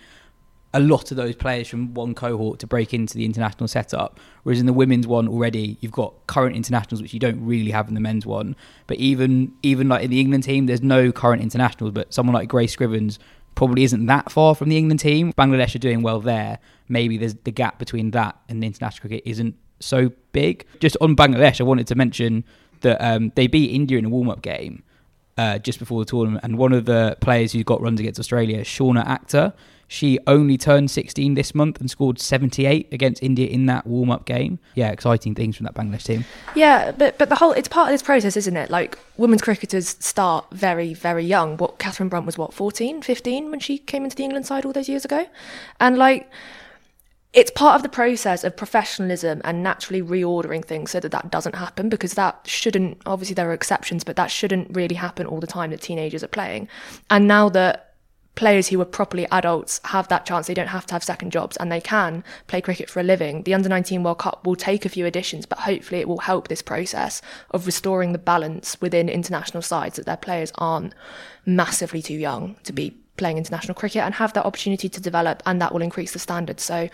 a 0.74 0.80
lot 0.80 1.12
of 1.12 1.16
those 1.16 1.36
players 1.36 1.68
from 1.68 1.94
one 1.94 2.14
cohort 2.14 2.58
to 2.58 2.66
break 2.66 2.92
into 2.92 3.16
the 3.16 3.24
international 3.24 3.68
setup. 3.68 4.18
Whereas 4.42 4.58
in 4.58 4.66
the 4.66 4.72
women's 4.72 5.06
one 5.06 5.28
already, 5.28 5.78
you've 5.80 5.92
got 5.92 6.14
current 6.26 6.56
internationals 6.56 7.00
which 7.00 7.14
you 7.14 7.20
don't 7.20 7.44
really 7.46 7.70
have 7.70 7.86
in 7.86 7.94
the 7.94 8.00
men's 8.00 8.26
one. 8.26 8.56
But 8.88 8.98
even 8.98 9.52
even 9.62 9.88
like 9.88 10.02
in 10.02 10.10
the 10.10 10.20
England 10.20 10.42
team, 10.42 10.66
there's 10.66 10.82
no 10.82 11.12
current 11.12 11.42
internationals. 11.42 11.92
But 11.92 12.12
someone 12.12 12.34
like 12.34 12.48
Grace 12.48 12.74
Scrivens 12.74 13.18
probably 13.54 13.84
isn't 13.84 14.06
that 14.06 14.32
far 14.32 14.56
from 14.56 14.68
the 14.68 14.76
England 14.76 14.98
team. 14.98 15.32
Bangladesh 15.34 15.76
are 15.76 15.78
doing 15.78 16.02
well 16.02 16.20
there. 16.20 16.58
Maybe 16.88 17.18
there's 17.18 17.36
the 17.44 17.52
gap 17.52 17.78
between 17.78 18.10
that 18.10 18.36
and 18.48 18.60
the 18.60 18.66
international 18.66 19.08
cricket 19.08 19.22
isn't 19.24 19.54
so 19.78 20.10
big. 20.32 20.66
Just 20.80 20.96
on 21.00 21.14
Bangladesh, 21.14 21.60
I 21.60 21.64
wanted 21.64 21.86
to 21.86 21.94
mention 21.94 22.44
that 22.84 23.04
um, 23.04 23.32
they 23.34 23.48
beat 23.48 23.70
India 23.70 23.98
in 23.98 24.04
a 24.04 24.08
warm 24.08 24.30
up 24.30 24.40
game. 24.40 24.84
Uh, 25.36 25.58
just 25.58 25.80
before 25.80 26.00
the 26.00 26.08
tournament, 26.08 26.44
and 26.44 26.56
one 26.56 26.72
of 26.72 26.84
the 26.84 27.16
players 27.20 27.50
who 27.50 27.64
got 27.64 27.80
runs 27.80 27.98
against 27.98 28.20
Australia, 28.20 28.62
Shorna 28.62 29.04
Akter, 29.04 29.52
she 29.88 30.18
only 30.26 30.56
turned 30.56 30.90
16 30.90 31.34
this 31.34 31.54
month 31.54 31.80
and 31.80 31.90
scored 31.90 32.20
78 32.20 32.92
against 32.92 33.22
India 33.22 33.46
in 33.46 33.66
that 33.66 33.86
warm 33.86 34.10
up 34.10 34.26
game. 34.26 34.58
Yeah, 34.74 34.90
exciting 34.90 35.34
things 35.34 35.56
from 35.56 35.64
that 35.64 35.74
Bangladesh 35.74 36.04
team. 36.04 36.24
Yeah, 36.54 36.92
but 36.92 37.18
but 37.18 37.28
the 37.28 37.34
whole 37.36 37.52
it's 37.52 37.68
part 37.68 37.88
of 37.88 37.94
this 37.94 38.02
process, 38.02 38.36
isn't 38.36 38.56
it? 38.56 38.70
Like 38.70 38.98
women's 39.16 39.42
cricketers 39.42 39.96
start 40.00 40.46
very 40.52 40.94
very 40.94 41.24
young. 41.24 41.56
What 41.56 41.78
Catherine 41.78 42.08
Brunt 42.08 42.26
was 42.26 42.38
what 42.38 42.54
14, 42.54 43.02
15 43.02 43.50
when 43.50 43.60
she 43.60 43.78
came 43.78 44.04
into 44.04 44.16
the 44.16 44.24
England 44.24 44.46
side 44.46 44.64
all 44.64 44.72
those 44.72 44.88
years 44.88 45.04
ago, 45.04 45.26
and 45.80 45.98
like 45.98 46.30
it's 47.34 47.50
part 47.50 47.74
of 47.74 47.82
the 47.82 47.88
process 47.88 48.44
of 48.44 48.56
professionalism 48.56 49.40
and 49.44 49.62
naturally 49.62 50.00
reordering 50.00 50.64
things 50.64 50.92
so 50.92 51.00
that 51.00 51.10
that 51.10 51.30
doesn't 51.30 51.56
happen 51.56 51.88
because 51.88 52.14
that 52.14 52.40
shouldn't 52.46 53.00
obviously 53.06 53.34
there 53.34 53.50
are 53.50 53.54
exceptions 53.54 54.04
but 54.04 54.16
that 54.16 54.30
shouldn't 54.30 54.74
really 54.74 54.94
happen 54.94 55.26
all 55.26 55.40
the 55.40 55.46
time 55.46 55.70
that 55.70 55.80
teenagers 55.80 56.22
are 56.22 56.28
playing 56.28 56.68
and 57.10 57.26
now 57.26 57.48
that 57.48 57.94
players 58.34 58.68
who 58.68 58.80
are 58.80 58.86
properly 58.86 59.26
adults 59.30 59.80
have 59.84 60.08
that 60.08 60.26
chance. 60.26 60.46
They 60.46 60.54
don't 60.54 60.66
have 60.66 60.86
to 60.86 60.94
have 60.94 61.04
second 61.04 61.30
jobs 61.30 61.56
and 61.58 61.70
they 61.70 61.80
can 61.80 62.24
play 62.46 62.60
cricket 62.60 62.90
for 62.90 63.00
a 63.00 63.04
living. 63.04 63.42
The 63.42 63.54
Under 63.54 63.68
19 63.68 64.02
World 64.02 64.18
Cup 64.18 64.46
will 64.46 64.56
take 64.56 64.84
a 64.84 64.88
few 64.88 65.06
additions, 65.06 65.46
but 65.46 65.60
hopefully 65.60 66.00
it 66.00 66.08
will 66.08 66.18
help 66.18 66.48
this 66.48 66.62
process 66.62 67.22
of 67.52 67.66
restoring 67.66 68.12
the 68.12 68.18
balance 68.18 68.80
within 68.80 69.08
international 69.08 69.62
sides 69.62 69.96
that 69.96 70.06
their 70.06 70.16
players 70.16 70.52
aren't 70.56 70.94
massively 71.46 72.02
too 72.02 72.14
young 72.14 72.56
to 72.64 72.72
be 72.72 72.96
playing 73.16 73.38
international 73.38 73.74
cricket 73.74 74.02
and 74.02 74.14
have 74.14 74.32
that 74.32 74.44
opportunity 74.44 74.88
to 74.88 75.00
develop 75.00 75.42
and 75.46 75.60
that 75.60 75.72
will 75.72 75.82
increase 75.82 76.12
the 76.12 76.18
standards. 76.18 76.62
So 76.62 76.88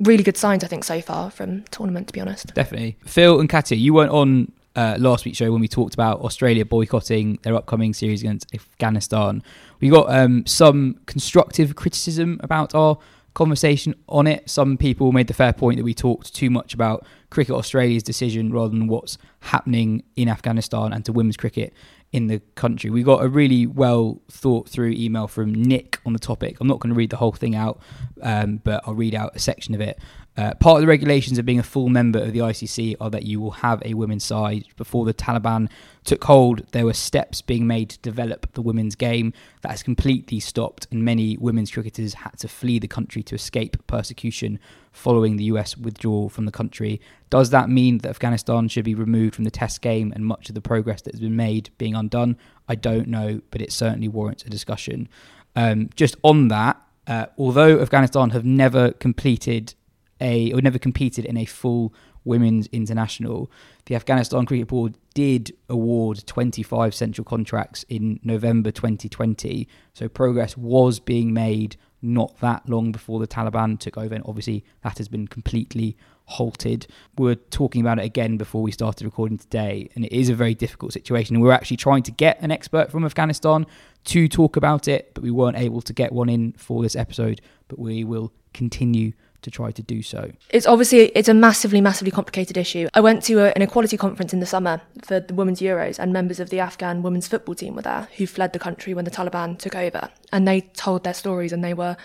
really 0.00 0.22
good 0.22 0.36
signs 0.36 0.64
I 0.64 0.68
think 0.68 0.84
so 0.84 1.00
far 1.00 1.30
from 1.30 1.62
tournament 1.64 2.08
to 2.08 2.12
be 2.12 2.20
honest. 2.20 2.54
Definitely. 2.54 2.96
Phil 3.04 3.40
and 3.40 3.48
Katya, 3.48 3.76
you 3.76 3.94
weren't 3.94 4.12
on 4.12 4.52
uh, 4.74 4.96
last 4.98 5.24
week's 5.24 5.38
show 5.38 5.52
when 5.52 5.60
we 5.60 5.68
talked 5.68 5.94
about 5.94 6.20
Australia 6.20 6.64
boycotting 6.64 7.38
their 7.42 7.54
upcoming 7.54 7.92
series 7.92 8.22
against 8.22 8.52
Afghanistan. 8.54 9.42
We 9.80 9.90
got 9.90 10.10
um, 10.10 10.46
some 10.46 10.98
constructive 11.06 11.76
criticism 11.76 12.40
about 12.42 12.74
our 12.74 12.98
conversation 13.34 13.94
on 14.08 14.26
it. 14.26 14.48
Some 14.48 14.76
people 14.76 15.12
made 15.12 15.26
the 15.26 15.34
fair 15.34 15.52
point 15.52 15.78
that 15.78 15.84
we 15.84 15.94
talked 15.94 16.34
too 16.34 16.50
much 16.50 16.74
about 16.74 17.04
Cricket 17.30 17.54
Australia's 17.54 18.02
decision 18.02 18.52
rather 18.52 18.70
than 18.70 18.88
what's 18.88 19.18
happening 19.40 20.02
in 20.16 20.28
Afghanistan 20.28 20.92
and 20.92 21.04
to 21.04 21.12
women's 21.12 21.36
cricket 21.36 21.72
in 22.12 22.26
the 22.26 22.40
country. 22.54 22.90
We 22.90 23.02
got 23.02 23.24
a 23.24 23.28
really 23.28 23.66
well 23.66 24.20
thought 24.30 24.68
through 24.68 24.90
email 24.90 25.26
from 25.26 25.54
Nick 25.54 25.98
on 26.04 26.12
the 26.12 26.18
topic. 26.18 26.58
I'm 26.60 26.68
not 26.68 26.78
going 26.78 26.92
to 26.92 26.96
read 26.96 27.10
the 27.10 27.16
whole 27.16 27.32
thing 27.32 27.54
out, 27.54 27.80
um, 28.20 28.58
but 28.58 28.82
I'll 28.86 28.94
read 28.94 29.14
out 29.14 29.34
a 29.34 29.38
section 29.38 29.74
of 29.74 29.80
it. 29.80 29.98
Uh, 30.34 30.54
part 30.54 30.76
of 30.76 30.80
the 30.80 30.86
regulations 30.86 31.38
of 31.38 31.44
being 31.44 31.58
a 31.58 31.62
full 31.62 31.90
member 31.90 32.18
of 32.18 32.32
the 32.32 32.38
ICC 32.38 32.96
are 32.98 33.10
that 33.10 33.24
you 33.24 33.38
will 33.38 33.50
have 33.50 33.82
a 33.84 33.92
women's 33.92 34.24
side. 34.24 34.64
Before 34.76 35.04
the 35.04 35.12
Taliban 35.12 35.68
took 36.04 36.24
hold, 36.24 36.66
there 36.72 36.86
were 36.86 36.94
steps 36.94 37.42
being 37.42 37.66
made 37.66 37.90
to 37.90 37.98
develop 37.98 38.50
the 38.54 38.62
women's 38.62 38.94
game. 38.94 39.34
That 39.60 39.72
has 39.72 39.82
completely 39.82 40.40
stopped, 40.40 40.86
and 40.90 41.04
many 41.04 41.36
women's 41.36 41.70
cricketers 41.70 42.14
had 42.14 42.38
to 42.38 42.48
flee 42.48 42.78
the 42.78 42.88
country 42.88 43.22
to 43.24 43.34
escape 43.34 43.76
persecution 43.86 44.58
following 44.90 45.36
the 45.36 45.44
US 45.44 45.76
withdrawal 45.76 46.30
from 46.30 46.46
the 46.46 46.52
country. 46.52 46.98
Does 47.28 47.50
that 47.50 47.68
mean 47.68 47.98
that 47.98 48.08
Afghanistan 48.08 48.68
should 48.68 48.86
be 48.86 48.94
removed 48.94 49.34
from 49.34 49.44
the 49.44 49.50
test 49.50 49.82
game 49.82 50.12
and 50.14 50.24
much 50.24 50.48
of 50.48 50.54
the 50.54 50.62
progress 50.62 51.02
that 51.02 51.12
has 51.12 51.20
been 51.20 51.36
made 51.36 51.68
being 51.76 51.94
undone? 51.94 52.38
I 52.66 52.74
don't 52.74 53.08
know, 53.08 53.42
but 53.50 53.60
it 53.60 53.70
certainly 53.70 54.08
warrants 54.08 54.44
a 54.44 54.50
discussion. 54.50 55.10
Um, 55.54 55.90
just 55.94 56.16
on 56.22 56.48
that, 56.48 56.80
uh, 57.06 57.26
although 57.36 57.80
Afghanistan 57.80 58.30
have 58.30 58.46
never 58.46 58.92
completed 58.92 59.74
a 60.22 60.52
or 60.52 60.62
never 60.62 60.78
competed 60.78 61.24
in 61.24 61.36
a 61.36 61.44
full 61.44 61.92
women's 62.24 62.68
international. 62.68 63.50
The 63.86 63.96
Afghanistan 63.96 64.46
Cricket 64.46 64.68
Board 64.68 64.94
did 65.14 65.52
award 65.68 66.24
25 66.26 66.94
central 66.94 67.24
contracts 67.24 67.84
in 67.88 68.20
November 68.22 68.70
2020, 68.70 69.68
so 69.92 70.08
progress 70.08 70.56
was 70.56 71.00
being 71.00 71.34
made 71.34 71.76
not 72.00 72.36
that 72.40 72.68
long 72.68 72.90
before 72.90 73.20
the 73.20 73.28
Taliban 73.28 73.78
took 73.78 73.96
over, 73.96 74.14
and 74.14 74.24
obviously 74.26 74.64
that 74.82 74.98
has 74.98 75.08
been 75.08 75.28
completely 75.28 75.96
halted. 76.24 76.86
We 77.16 77.30
are 77.30 77.36
talking 77.36 77.80
about 77.80 77.98
it 77.98 78.04
again 78.04 78.36
before 78.36 78.62
we 78.62 78.72
started 78.72 79.04
recording 79.04 79.38
today, 79.38 79.88
and 79.94 80.04
it 80.04 80.12
is 80.12 80.28
a 80.28 80.34
very 80.34 80.54
difficult 80.54 80.92
situation. 80.92 81.40
We're 81.40 81.52
actually 81.52 81.76
trying 81.76 82.02
to 82.04 82.10
get 82.10 82.40
an 82.40 82.50
expert 82.50 82.90
from 82.90 83.04
Afghanistan 83.04 83.66
to 84.04 84.28
talk 84.28 84.56
about 84.56 84.88
it, 84.88 85.14
but 85.14 85.22
we 85.22 85.30
weren't 85.30 85.56
able 85.56 85.80
to 85.82 85.92
get 85.92 86.12
one 86.12 86.28
in 86.28 86.52
for 86.52 86.82
this 86.82 86.96
episode. 86.96 87.40
But 87.68 87.78
we 87.78 88.04
will 88.04 88.32
continue 88.52 89.12
to 89.42 89.50
try 89.50 89.70
to 89.70 89.82
do 89.82 90.02
so. 90.02 90.32
It's 90.50 90.66
obviously 90.66 91.06
it's 91.14 91.28
a 91.28 91.34
massively 91.34 91.80
massively 91.80 92.10
complicated 92.10 92.56
issue. 92.56 92.88
I 92.94 93.00
went 93.00 93.22
to 93.24 93.40
a, 93.40 93.52
an 93.54 93.62
equality 93.62 93.96
conference 93.96 94.32
in 94.32 94.40
the 94.40 94.46
summer 94.46 94.80
for 95.02 95.20
the 95.20 95.34
women's 95.34 95.60
Euros 95.60 95.98
and 95.98 96.12
members 96.12 96.40
of 96.40 96.50
the 96.50 96.60
Afghan 96.60 97.02
women's 97.02 97.28
football 97.28 97.54
team 97.54 97.74
were 97.74 97.82
there 97.82 98.08
who 98.16 98.26
fled 98.26 98.52
the 98.52 98.58
country 98.58 98.94
when 98.94 99.04
the 99.04 99.10
Taliban 99.10 99.58
took 99.58 99.74
over. 99.74 100.08
And 100.32 100.48
they 100.48 100.62
told 100.62 101.04
their 101.04 101.14
stories 101.14 101.52
and 101.52 101.62
they 101.62 101.74
were 101.74 101.96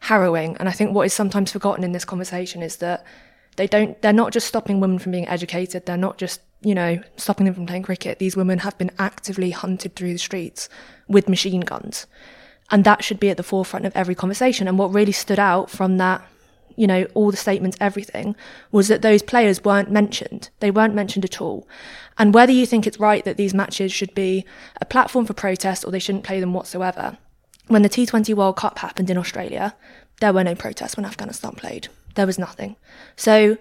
harrowing. 0.00 0.56
And 0.58 0.68
I 0.68 0.72
think 0.72 0.94
what 0.94 1.06
is 1.06 1.14
sometimes 1.14 1.52
forgotten 1.52 1.84
in 1.84 1.92
this 1.92 2.04
conversation 2.04 2.62
is 2.62 2.76
that 2.76 3.04
they 3.56 3.66
don't 3.66 4.00
they're 4.02 4.12
not 4.12 4.32
just 4.32 4.48
stopping 4.48 4.80
women 4.80 4.98
from 4.98 5.12
being 5.12 5.28
educated. 5.28 5.86
They're 5.86 5.96
not 5.96 6.18
just 6.18 6.40
you 6.62 6.74
know 6.74 7.00
stopping 7.16 7.46
them 7.46 7.54
from 7.54 7.66
playing 7.66 7.84
cricket. 7.84 8.18
These 8.18 8.36
women 8.36 8.60
have 8.60 8.76
been 8.78 8.90
actively 8.98 9.50
hunted 9.50 9.94
through 9.96 10.12
the 10.12 10.18
streets 10.18 10.68
with 11.08 11.28
machine 11.28 11.60
guns. 11.60 12.06
And 12.70 12.84
that 12.84 13.04
should 13.04 13.20
be 13.20 13.28
at 13.28 13.36
the 13.36 13.42
forefront 13.42 13.84
of 13.84 13.94
every 13.94 14.14
conversation. 14.14 14.66
And 14.66 14.78
what 14.78 14.94
really 14.94 15.12
stood 15.12 15.38
out 15.38 15.68
from 15.68 15.98
that 15.98 16.26
you 16.76 16.86
know, 16.86 17.06
all 17.14 17.30
the 17.30 17.36
statements, 17.36 17.76
everything, 17.80 18.36
was 18.70 18.88
that 18.88 19.02
those 19.02 19.22
players 19.22 19.64
weren't 19.64 19.90
mentioned. 19.90 20.50
They 20.60 20.70
weren't 20.70 20.94
mentioned 20.94 21.24
at 21.24 21.40
all. 21.40 21.68
And 22.18 22.34
whether 22.34 22.52
you 22.52 22.66
think 22.66 22.86
it's 22.86 23.00
right 23.00 23.24
that 23.24 23.36
these 23.36 23.54
matches 23.54 23.92
should 23.92 24.14
be 24.14 24.44
a 24.80 24.84
platform 24.84 25.26
for 25.26 25.34
protest 25.34 25.84
or 25.84 25.90
they 25.90 25.98
shouldn't 25.98 26.24
play 26.24 26.40
them 26.40 26.54
whatsoever, 26.54 27.18
when 27.68 27.82
the 27.82 27.88
T20 27.88 28.34
World 28.34 28.56
Cup 28.56 28.78
happened 28.78 29.10
in 29.10 29.18
Australia, 29.18 29.74
there 30.20 30.32
were 30.32 30.44
no 30.44 30.54
protests 30.54 30.96
when 30.96 31.06
Afghanistan 31.06 31.52
played. 31.52 31.88
There 32.14 32.26
was 32.26 32.38
nothing. 32.38 32.76
So 33.16 33.56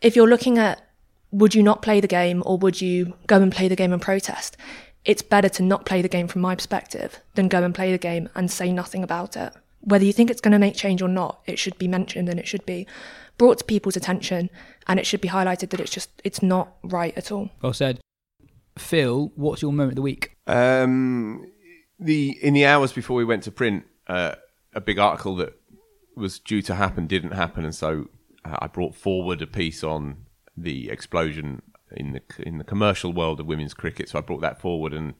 if 0.00 0.14
you're 0.14 0.28
looking 0.28 0.58
at 0.58 0.82
would 1.30 1.54
you 1.54 1.62
not 1.62 1.82
play 1.82 2.00
the 2.00 2.08
game 2.08 2.42
or 2.46 2.56
would 2.56 2.80
you 2.80 3.12
go 3.26 3.42
and 3.42 3.52
play 3.52 3.68
the 3.68 3.76
game 3.76 3.92
and 3.92 4.00
protest? 4.00 4.56
It's 5.04 5.20
better 5.20 5.50
to 5.50 5.62
not 5.62 5.84
play 5.84 6.00
the 6.00 6.08
game 6.08 6.26
from 6.26 6.40
my 6.40 6.54
perspective 6.54 7.20
than 7.34 7.48
go 7.48 7.62
and 7.62 7.74
play 7.74 7.92
the 7.92 7.98
game 7.98 8.30
and 8.34 8.50
say 8.50 8.72
nothing 8.72 9.02
about 9.02 9.36
it 9.36 9.52
whether 9.80 10.04
you 10.04 10.12
think 10.12 10.30
it's 10.30 10.40
going 10.40 10.52
to 10.52 10.58
make 10.58 10.74
change 10.74 11.02
or 11.02 11.08
not, 11.08 11.40
it 11.46 11.58
should 11.58 11.78
be 11.78 11.88
mentioned 11.88 12.28
and 12.28 12.38
it 12.38 12.46
should 12.46 12.66
be 12.66 12.86
brought 13.36 13.58
to 13.58 13.64
people's 13.64 13.96
attention 13.96 14.50
and 14.86 14.98
it 14.98 15.06
should 15.06 15.20
be 15.20 15.28
highlighted 15.28 15.70
that 15.70 15.80
it's 15.80 15.92
just 15.92 16.10
it's 16.24 16.42
not 16.42 16.74
right 16.82 17.16
at 17.16 17.30
all. 17.30 17.50
Well 17.62 17.72
said. 17.72 18.00
Phil, 18.76 19.32
what's 19.34 19.62
your 19.62 19.72
moment 19.72 19.92
of 19.92 19.96
the 19.96 20.02
week? 20.02 20.36
Um, 20.46 21.50
the 21.98 22.38
in 22.42 22.54
the 22.54 22.66
hours 22.66 22.92
before 22.92 23.16
we 23.16 23.24
went 23.24 23.42
to 23.44 23.50
print, 23.50 23.84
uh, 24.06 24.36
a 24.74 24.80
big 24.80 24.98
article 24.98 25.36
that 25.36 25.58
was 26.16 26.38
due 26.38 26.62
to 26.62 26.74
happen 26.74 27.06
didn't 27.06 27.32
happen, 27.32 27.64
and 27.64 27.74
so 27.74 28.08
uh, 28.44 28.56
I 28.60 28.66
brought 28.66 28.94
forward 28.94 29.42
a 29.42 29.46
piece 29.46 29.82
on 29.82 30.26
the 30.56 30.90
explosion 30.90 31.62
in 31.96 32.12
the 32.12 32.22
in 32.38 32.58
the 32.58 32.64
commercial 32.64 33.12
world 33.12 33.40
of 33.40 33.46
women's 33.46 33.74
cricket. 33.74 34.08
So 34.08 34.18
I 34.18 34.22
brought 34.22 34.40
that 34.42 34.60
forward 34.60 34.92
and 34.92 35.14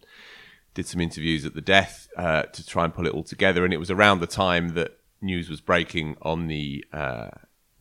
did 0.78 0.86
some 0.86 1.00
interviews 1.00 1.44
at 1.44 1.54
the 1.54 1.60
death 1.60 2.08
uh, 2.16 2.42
to 2.44 2.64
try 2.64 2.84
and 2.84 2.94
pull 2.94 3.04
it 3.04 3.12
all 3.12 3.24
together. 3.24 3.64
And 3.64 3.74
it 3.74 3.78
was 3.78 3.90
around 3.90 4.20
the 4.20 4.28
time 4.28 4.74
that 4.74 4.96
news 5.20 5.50
was 5.50 5.60
breaking 5.60 6.16
on 6.22 6.46
the 6.46 6.84
uh, 6.92 7.30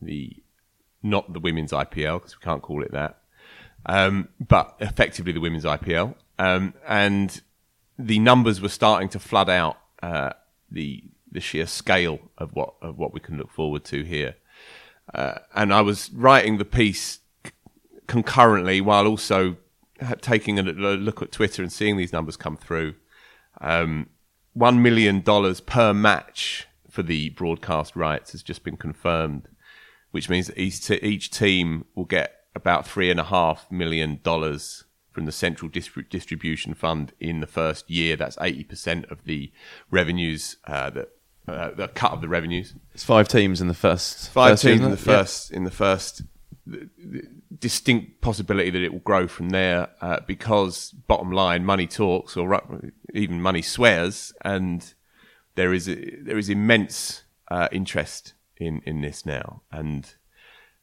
the 0.02 0.42
not 1.00 1.32
the 1.32 1.38
women's 1.38 1.70
IPL 1.70 2.18
because 2.18 2.36
we 2.36 2.42
can't 2.42 2.60
call 2.60 2.82
it 2.82 2.90
that, 2.90 3.18
um, 3.86 4.30
but 4.40 4.74
effectively 4.80 5.30
the 5.30 5.40
women's 5.40 5.64
IPL. 5.64 6.16
Um, 6.40 6.74
and 6.88 7.40
the 7.96 8.18
numbers 8.18 8.60
were 8.60 8.68
starting 8.68 9.08
to 9.10 9.20
flood 9.20 9.48
out 9.48 9.78
uh, 10.02 10.30
the 10.68 11.04
the 11.30 11.40
sheer 11.40 11.66
scale 11.66 12.18
of 12.36 12.52
what 12.56 12.74
of 12.82 12.98
what 12.98 13.14
we 13.14 13.20
can 13.20 13.38
look 13.38 13.52
forward 13.52 13.84
to 13.84 14.02
here. 14.02 14.34
Uh, 15.14 15.38
and 15.54 15.72
I 15.72 15.82
was 15.82 16.10
writing 16.12 16.58
the 16.58 16.64
piece 16.64 17.20
concurrently 18.08 18.80
while 18.80 19.06
also 19.06 19.56
taking 20.20 20.58
a 20.58 20.62
look 20.62 21.22
at 21.22 21.32
Twitter 21.32 21.62
and 21.62 21.72
seeing 21.72 21.96
these 21.96 22.12
numbers 22.12 22.36
come 22.36 22.56
through, 22.56 22.94
um, 23.60 24.08
one 24.52 24.82
million 24.82 25.20
dollars 25.20 25.60
per 25.60 25.92
match 25.94 26.66
for 26.90 27.02
the 27.02 27.30
broadcast 27.30 27.94
rights 27.94 28.32
has 28.32 28.42
just 28.42 28.64
been 28.64 28.76
confirmed, 28.76 29.48
which 30.10 30.28
means 30.28 30.46
that 30.46 30.58
each, 30.58 30.86
t- 30.86 31.00
each 31.02 31.30
team 31.30 31.84
will 31.94 32.04
get 32.04 32.34
about 32.54 32.86
three 32.86 33.10
and 33.10 33.20
a 33.20 33.24
half 33.24 33.70
million 33.70 34.20
dollars 34.22 34.84
from 35.10 35.26
the 35.26 35.32
central 35.32 35.70
distribution 35.70 36.74
fund 36.74 37.12
in 37.18 37.40
the 37.40 37.46
first 37.46 37.90
year. 37.90 38.16
That's 38.16 38.38
eighty 38.40 38.64
percent 38.64 39.04
of 39.06 39.24
the 39.24 39.52
revenues 39.90 40.56
uh, 40.66 40.90
that. 40.90 41.10
Uh, 41.46 41.70
the 41.70 41.88
cut 41.88 42.12
of 42.12 42.20
the 42.20 42.28
revenues. 42.28 42.74
It's 42.92 43.02
five 43.02 43.26
teams 43.26 43.62
in 43.62 43.68
the 43.68 43.72
first. 43.72 44.28
Five 44.28 44.50
first 44.50 44.64
teams 44.64 44.82
in 44.82 44.90
the 44.90 44.98
first. 44.98 45.50
In 45.50 45.64
the 45.64 45.70
first 45.70 46.20
distinct 47.58 48.20
possibility 48.20 48.70
that 48.70 48.82
it 48.82 48.92
will 48.92 49.00
grow 49.00 49.26
from 49.26 49.50
there 49.50 49.88
uh, 50.00 50.20
because 50.26 50.90
bottom 50.90 51.32
line 51.32 51.64
money 51.64 51.86
talks 51.86 52.36
or 52.36 52.60
even 53.14 53.40
money 53.40 53.62
swears 53.62 54.32
and 54.44 54.94
there 55.54 55.74
is 55.74 55.88
a, 55.88 55.96
there 56.22 56.38
is 56.38 56.48
immense 56.48 57.24
uh, 57.50 57.68
interest 57.72 58.34
in 58.56 58.80
in 58.84 59.00
this 59.00 59.26
now. 59.26 59.62
And 59.72 60.14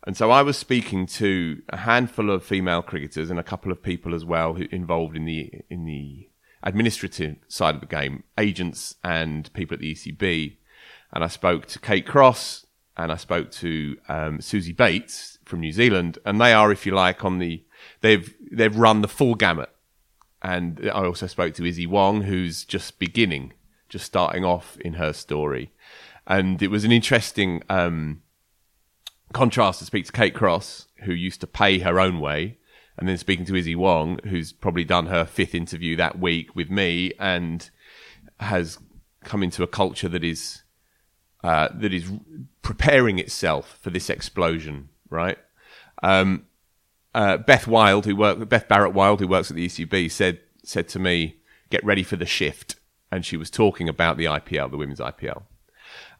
and 0.05 0.15
so 0.15 0.31
I 0.31 0.41
was 0.41 0.57
speaking 0.57 1.07
to 1.07 1.61
a 1.69 1.77
handful 1.77 2.29
of 2.29 2.43
female 2.43 2.81
cricketers 2.81 3.29
and 3.29 3.39
a 3.39 3.43
couple 3.43 3.71
of 3.71 3.81
people 3.81 4.13
as 4.13 4.25
well 4.25 4.53
who 4.53 4.65
involved 4.71 5.15
in 5.15 5.25
the 5.25 5.61
in 5.69 5.85
the 5.85 6.29
administrative 6.61 7.37
side 7.47 7.75
of 7.75 7.81
the 7.81 7.87
game 7.87 8.23
agents 8.37 8.95
and 9.03 9.51
people 9.53 9.75
at 9.75 9.81
the 9.81 9.93
ECB 9.93 10.57
and 11.13 11.23
I 11.23 11.27
spoke 11.27 11.67
to 11.67 11.79
Kate 11.79 12.07
Cross 12.07 12.65
and 12.97 13.11
I 13.11 13.17
spoke 13.17 13.51
to 13.51 13.97
um, 14.09 14.39
Suzie 14.39 14.75
Bates 14.75 15.34
from 15.45 15.61
New 15.61 15.71
Zealand, 15.71 16.17
and 16.25 16.39
they 16.39 16.53
are, 16.53 16.71
if 16.71 16.85
you 16.85 16.93
like, 16.93 17.23
on 17.23 17.39
the 17.39 17.63
they've 18.01 18.33
they've 18.51 18.75
run 18.75 19.01
the 19.01 19.07
full 19.07 19.35
gamut. 19.35 19.69
And 20.41 20.89
I 20.93 21.05
also 21.05 21.27
spoke 21.27 21.55
to 21.55 21.63
Issy 21.63 21.87
Wong, 21.87 22.23
who's 22.23 22.65
just 22.65 22.99
beginning, 22.99 23.53
just 23.89 24.05
starting 24.05 24.43
off 24.43 24.77
in 24.77 24.93
her 24.93 25.13
story, 25.13 25.71
and 26.27 26.61
it 26.61 26.69
was 26.69 26.83
an 26.83 26.91
interesting 26.91 27.63
um, 27.69 28.21
contrast 29.33 29.79
to 29.79 29.85
speak 29.85 30.05
to 30.05 30.11
Kate 30.11 30.33
Cross, 30.33 30.87
who 31.03 31.13
used 31.13 31.41
to 31.41 31.47
pay 31.47 31.79
her 31.79 31.99
own 31.99 32.19
way, 32.19 32.57
and 32.97 33.07
then 33.07 33.17
speaking 33.17 33.45
to 33.45 33.55
Issy 33.55 33.75
Wong, 33.75 34.19
who's 34.25 34.53
probably 34.53 34.83
done 34.83 35.07
her 35.07 35.25
fifth 35.25 35.55
interview 35.55 35.95
that 35.95 36.19
week 36.19 36.55
with 36.55 36.69
me 36.69 37.11
and 37.19 37.69
has 38.39 38.77
come 39.23 39.43
into 39.43 39.63
a 39.63 39.67
culture 39.67 40.09
that 40.09 40.23
is 40.23 40.63
uh, 41.43 41.69
that 41.75 41.93
is 41.93 42.11
preparing 42.61 43.19
itself 43.19 43.77
for 43.81 43.91
this 43.91 44.09
explosion, 44.09 44.89
right? 45.09 45.37
Um, 46.03 46.45
uh, 47.13 47.37
Beth 47.37 47.67
Wild, 47.67 48.05
who 48.05 48.15
work, 48.15 48.47
Beth 48.49 48.67
Barrett 48.67 48.93
Wild, 48.93 49.19
who 49.19 49.27
works 49.27 49.49
at 49.49 49.55
the 49.55 49.65
ECB, 49.65 50.11
said 50.11 50.39
said 50.63 50.87
to 50.89 50.99
me, 50.99 51.37
"Get 51.69 51.83
ready 51.83 52.03
for 52.03 52.17
the 52.17 52.25
shift," 52.25 52.75
and 53.11 53.25
she 53.25 53.37
was 53.37 53.49
talking 53.49 53.87
about 53.87 54.17
the 54.17 54.25
IPL, 54.25 54.69
the 54.69 54.77
women's 54.77 54.99
IPL, 54.99 55.43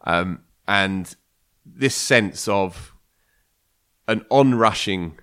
um, 0.05 0.43
and 0.67 1.15
this 1.65 1.95
sense 1.95 2.47
of 2.47 2.93
an 4.07 4.25
onrushing, 4.29 5.19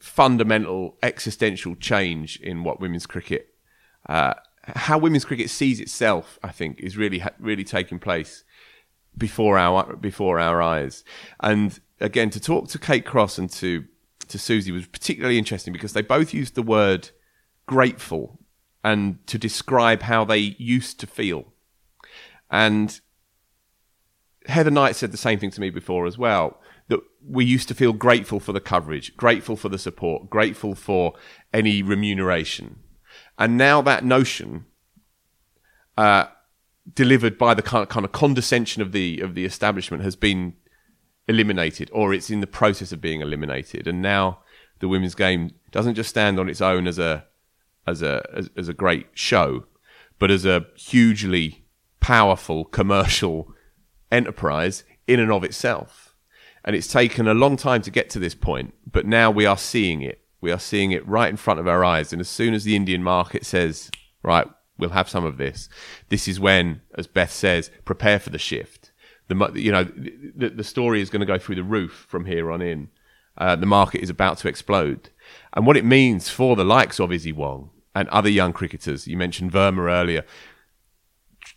fundamental, 0.00 0.96
existential 1.02 1.76
change 1.76 2.40
in 2.40 2.64
what 2.64 2.80
women's 2.80 3.06
cricket, 3.06 3.54
uh, 4.08 4.34
how 4.62 4.98
women's 4.98 5.24
cricket 5.24 5.50
sees 5.50 5.78
itself, 5.78 6.38
I 6.42 6.50
think, 6.50 6.80
is 6.80 6.96
really 6.96 7.22
really 7.38 7.64
taking 7.64 8.00
place 8.00 8.42
before 9.16 9.58
our 9.58 9.96
before 9.96 10.38
our 10.38 10.60
eyes. 10.60 11.04
And 11.40 11.78
again, 12.00 12.30
to 12.30 12.40
talk 12.40 12.68
to 12.68 12.78
Kate 12.78 13.04
Cross 13.04 13.38
and 13.38 13.50
to 13.50 13.84
to 14.28 14.38
Suzie 14.38 14.72
was 14.72 14.86
particularly 14.86 15.38
interesting 15.38 15.72
because 15.72 15.92
they 15.92 16.02
both 16.02 16.32
used 16.32 16.54
the 16.54 16.62
word 16.62 17.10
grateful 17.66 18.40
and 18.82 19.26
to 19.26 19.38
describe 19.38 20.02
how 20.02 20.24
they 20.24 20.56
used 20.58 21.00
to 21.00 21.06
feel. 21.06 21.52
And 22.50 23.00
Heather 24.46 24.70
Knight 24.70 24.96
said 24.96 25.12
the 25.12 25.16
same 25.16 25.38
thing 25.38 25.50
to 25.52 25.60
me 25.60 25.70
before 25.70 26.06
as 26.06 26.18
well. 26.18 26.60
That 26.88 27.00
we 27.26 27.46
used 27.46 27.68
to 27.68 27.74
feel 27.74 27.94
grateful 27.94 28.40
for 28.40 28.52
the 28.52 28.60
coverage, 28.60 29.16
grateful 29.16 29.56
for 29.56 29.70
the 29.70 29.78
support, 29.78 30.28
grateful 30.28 30.74
for 30.74 31.14
any 31.52 31.82
remuneration. 31.82 32.80
And 33.38 33.56
now 33.56 33.80
that 33.82 34.04
notion 34.04 34.66
uh, 35.96 36.26
delivered 36.92 37.38
by 37.38 37.54
the 37.54 37.62
kind 37.62 37.82
of, 37.82 37.88
kind 37.88 38.04
of 38.04 38.12
condescension 38.12 38.82
of 38.82 38.92
the 38.92 39.20
of 39.20 39.34
the 39.34 39.44
establishment 39.44 40.02
has 40.02 40.16
been 40.16 40.54
eliminated, 41.26 41.90
or 41.92 42.12
it's 42.12 42.30
in 42.30 42.40
the 42.40 42.46
process 42.46 42.92
of 42.92 43.00
being 43.00 43.20
eliminated. 43.20 43.86
And 43.88 44.02
now 44.02 44.40
the 44.80 44.88
women's 44.88 45.14
game 45.14 45.52
doesn't 45.70 45.94
just 45.94 46.10
stand 46.10 46.38
on 46.38 46.48
its 46.48 46.60
own 46.60 46.86
as 46.86 46.98
a 46.98 47.24
as 47.86 48.02
a 48.02 48.22
as, 48.34 48.50
as 48.56 48.68
a 48.68 48.74
great 48.74 49.06
show, 49.14 49.64
but 50.18 50.30
as 50.30 50.44
a 50.44 50.66
hugely 50.76 51.64
powerful 52.00 52.64
commercial 52.66 53.54
enterprise 54.12 54.84
in 55.06 55.20
and 55.20 55.32
of 55.32 55.44
itself. 55.44 56.14
And 56.64 56.74
it's 56.74 56.92
taken 56.92 57.28
a 57.28 57.34
long 57.34 57.56
time 57.56 57.82
to 57.82 57.90
get 57.90 58.08
to 58.10 58.18
this 58.18 58.34
point, 58.34 58.74
but 58.90 59.06
now 59.06 59.30
we 59.30 59.44
are 59.44 59.58
seeing 59.58 60.02
it. 60.02 60.20
We 60.40 60.50
are 60.50 60.58
seeing 60.58 60.92
it 60.92 61.06
right 61.06 61.28
in 61.28 61.36
front 61.36 61.60
of 61.60 61.68
our 61.68 61.84
eyes. 61.84 62.12
And 62.12 62.20
as 62.20 62.28
soon 62.28 62.54
as 62.54 62.64
the 62.64 62.76
Indian 62.76 63.02
market 63.02 63.44
says, 63.44 63.90
right, 64.22 64.46
we'll 64.78 64.90
have 64.90 65.08
some 65.08 65.24
of 65.24 65.36
this. 65.36 65.68
This 66.08 66.28
is 66.28 66.40
when, 66.40 66.80
as 66.96 67.06
Beth 67.06 67.32
says, 67.32 67.70
prepare 67.84 68.18
for 68.18 68.30
the 68.30 68.38
shift. 68.38 68.92
The 69.28 69.52
you 69.54 69.72
know 69.72 69.84
the, 69.84 70.50
the 70.50 70.64
story 70.64 71.00
is 71.00 71.08
going 71.10 71.20
to 71.20 71.26
go 71.26 71.38
through 71.38 71.54
the 71.54 71.62
roof 71.62 72.06
from 72.08 72.26
here 72.26 72.50
on 72.50 72.60
in. 72.60 72.90
Uh, 73.36 73.56
the 73.56 73.66
market 73.66 74.00
is 74.02 74.10
about 74.10 74.38
to 74.38 74.48
explode, 74.48 75.10
and 75.54 75.66
what 75.66 75.76
it 75.76 75.84
means 75.84 76.28
for 76.28 76.56
the 76.56 76.64
likes 76.64 77.00
of 77.00 77.10
Issy 77.10 77.32
Wong 77.32 77.70
and 77.94 78.08
other 78.08 78.28
young 78.28 78.52
cricketers. 78.52 79.06
You 79.06 79.16
mentioned 79.16 79.52
Verma 79.52 79.88
earlier. 79.90 80.24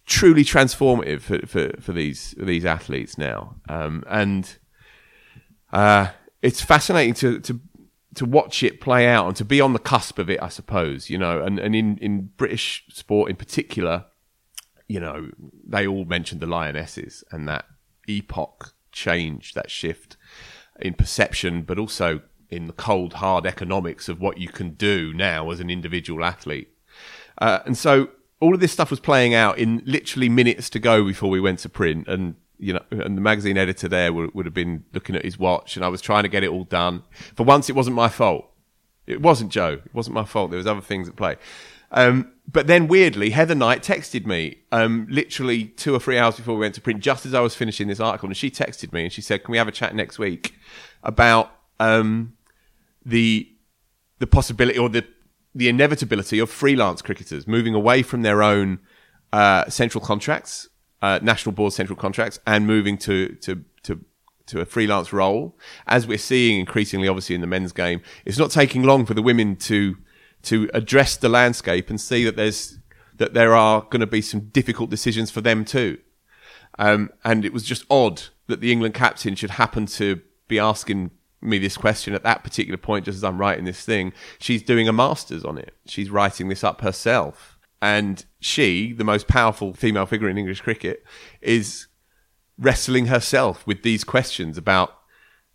Truly 0.05 0.43
transformative 0.43 1.21
for, 1.21 1.45
for, 1.45 1.81
for 1.81 1.91
these 1.91 2.33
for 2.37 2.45
these 2.45 2.65
athletes 2.65 3.17
now, 3.17 3.55
um, 3.67 4.03
and 4.07 4.57
uh, 5.73 6.07
it's 6.41 6.61
fascinating 6.61 7.13
to, 7.15 7.39
to 7.41 7.59
to 8.17 8.25
watch 8.25 8.63
it 8.63 8.81
play 8.81 9.07
out 9.07 9.27
and 9.27 9.35
to 9.37 9.45
be 9.45 9.61
on 9.61 9.73
the 9.73 9.79
cusp 9.79 10.19
of 10.19 10.29
it, 10.29 10.41
I 10.41 10.49
suppose, 10.49 11.09
you 11.09 11.17
know, 11.17 11.41
and, 11.41 11.59
and 11.59 11.75
in, 11.75 11.97
in 11.99 12.31
British 12.37 12.83
sport 12.89 13.29
in 13.29 13.35
particular, 13.35 14.05
you 14.87 14.99
know, 14.99 15.29
they 15.65 15.87
all 15.87 16.05
mentioned 16.05 16.41
the 16.41 16.47
Lionesses 16.47 17.23
and 17.31 17.47
that 17.47 17.65
epoch 18.07 18.73
change, 18.91 19.53
that 19.53 19.69
shift 19.69 20.17
in 20.79 20.93
perception, 20.93 21.61
but 21.61 21.77
also 21.77 22.21
in 22.49 22.67
the 22.67 22.73
cold, 22.73 23.13
hard 23.13 23.45
economics 23.45 24.09
of 24.09 24.19
what 24.21 24.37
you 24.37 24.47
can 24.47 24.71
do 24.71 25.13
now 25.13 25.51
as 25.51 25.59
an 25.59 25.69
individual 25.69 26.23
athlete. 26.23 26.69
Uh, 27.37 27.59
and 27.65 27.77
so 27.77 28.09
all 28.39 28.53
of 28.53 28.59
this 28.59 28.71
stuff 28.71 28.89
was 28.89 28.99
playing 28.99 29.33
out 29.33 29.57
in 29.57 29.81
literally 29.85 30.29
minutes 30.29 30.69
to 30.69 30.79
go 30.79 31.03
before 31.03 31.29
we 31.29 31.39
went 31.39 31.59
to 31.59 31.69
print. 31.69 32.07
And 32.07 32.35
you 32.59 32.73
know, 32.73 32.83
and 32.91 33.17
the 33.17 33.21
magazine 33.21 33.57
editor 33.57 33.87
there 33.87 34.11
would, 34.11 34.33
would 34.33 34.45
have 34.45 34.53
been 34.53 34.83
looking 34.93 35.15
at 35.15 35.23
his 35.23 35.37
watch, 35.37 35.75
and 35.75 35.85
I 35.85 35.87
was 35.89 36.01
trying 36.01 36.23
to 36.23 36.29
get 36.29 36.43
it 36.43 36.49
all 36.49 36.63
done. 36.63 37.03
For 37.35 37.43
once, 37.43 37.69
it 37.69 37.75
wasn't 37.75 37.95
my 37.95 38.09
fault. 38.09 38.49
It 39.05 39.21
wasn't 39.21 39.51
Jo. 39.51 39.73
It 39.85 39.93
wasn't 39.93 40.15
my 40.15 40.25
fault. 40.25 40.51
There 40.51 40.57
was 40.57 40.67
other 40.67 40.81
things 40.81 41.07
at 41.07 41.15
play. 41.15 41.37
Um, 41.91 42.33
but 42.51 42.67
then 42.67 42.87
weirdly, 42.87 43.29
Heather 43.29 43.55
Knight 43.55 43.81
texted 43.81 44.25
me 44.25 44.57
um, 44.71 45.07
literally 45.09 45.65
two 45.65 45.93
or 45.95 45.99
three 45.99 46.17
hours 46.17 46.35
before 46.35 46.55
we 46.55 46.61
went 46.61 46.75
to 46.75 46.81
print, 46.81 46.99
just 46.99 47.25
as 47.25 47.33
I 47.33 47.39
was 47.39 47.55
finishing 47.55 47.87
this 47.87 47.99
article, 47.99 48.27
and 48.27 48.35
she 48.35 48.51
texted 48.51 48.91
me 48.91 49.03
and 49.03 49.13
she 49.13 49.21
said, 49.21 49.43
"Can 49.43 49.51
we 49.51 49.57
have 49.57 49.67
a 49.67 49.71
chat 49.71 49.95
next 49.95 50.19
week 50.19 50.55
about 51.03 51.51
um, 51.79 52.33
the 53.05 53.49
the 54.19 54.27
possibility 54.27 54.77
or 54.77 54.89
the 54.89 55.05
the 55.55 55.69
inevitability 55.69 56.39
of 56.39 56.49
freelance 56.49 57.01
cricketers 57.01 57.47
moving 57.47 57.73
away 57.73 58.03
from 58.03 58.21
their 58.21 58.43
own 58.43 58.79
uh, 59.33 59.67
central 59.69 60.03
contracts 60.03 60.69
uh, 61.01 61.19
national 61.21 61.53
board 61.53 61.73
central 61.73 61.97
contracts 61.97 62.39
and 62.45 62.65
moving 62.65 62.97
to 62.97 63.29
to 63.41 63.63
to 63.83 64.03
to 64.47 64.61
a 64.61 64.65
freelance 64.65 65.11
role, 65.11 65.57
as 65.85 66.07
we're 66.07 66.17
seeing 66.17 66.59
increasingly, 66.59 67.07
obviously 67.07 67.35
in 67.35 67.41
the 67.41 67.47
men's 67.47 67.73
game, 67.73 68.01
it's 68.25 68.37
not 68.37 68.49
taking 68.49 68.83
long 68.83 69.05
for 69.05 69.13
the 69.13 69.21
women 69.21 69.55
to 69.57 69.97
to 70.43 70.69
address 70.73 71.17
the 71.17 71.29
landscape 71.29 71.89
and 71.89 71.99
see 71.99 72.23
that 72.23 72.35
there's 72.35 72.79
that 73.17 73.33
there 73.33 73.55
are 73.55 73.81
going 73.89 73.99
to 73.99 74.07
be 74.07 74.21
some 74.21 74.41
difficult 74.49 74.89
decisions 74.89 75.31
for 75.31 75.41
them 75.41 75.65
too. 75.65 75.97
Um, 76.79 77.09
and 77.23 77.43
it 77.43 77.53
was 77.53 77.63
just 77.63 77.85
odd 77.89 78.21
that 78.47 78.61
the 78.61 78.71
England 78.71 78.93
captain 78.93 79.35
should 79.35 79.51
happen 79.51 79.85
to 79.87 80.21
be 80.47 80.59
asking 80.59 81.11
me 81.41 81.57
this 81.57 81.77
question 81.77 82.13
at 82.13 82.23
that 82.23 82.43
particular 82.43 82.77
point, 82.77 83.05
just 83.05 83.17
as 83.17 83.23
I'm 83.23 83.39
writing 83.39 83.65
this 83.65 83.83
thing. 83.83 84.13
She's 84.39 84.63
doing 84.63 84.87
a 84.87 84.93
master's 84.93 85.43
on 85.43 85.57
it. 85.57 85.73
She's 85.85 86.09
writing 86.09 86.49
this 86.49 86.63
up 86.63 86.81
herself 86.81 87.57
and 87.81 88.25
she, 88.39 88.93
the 88.93 89.03
most 89.03 89.27
powerful 89.27 89.73
female 89.73 90.05
figure 90.05 90.29
in 90.29 90.37
English 90.37 90.61
cricket, 90.61 91.03
is 91.41 91.87
wrestling 92.57 93.07
herself 93.07 93.65
with 93.65 93.83
these 93.83 94.03
questions 94.03 94.57
about 94.57 94.97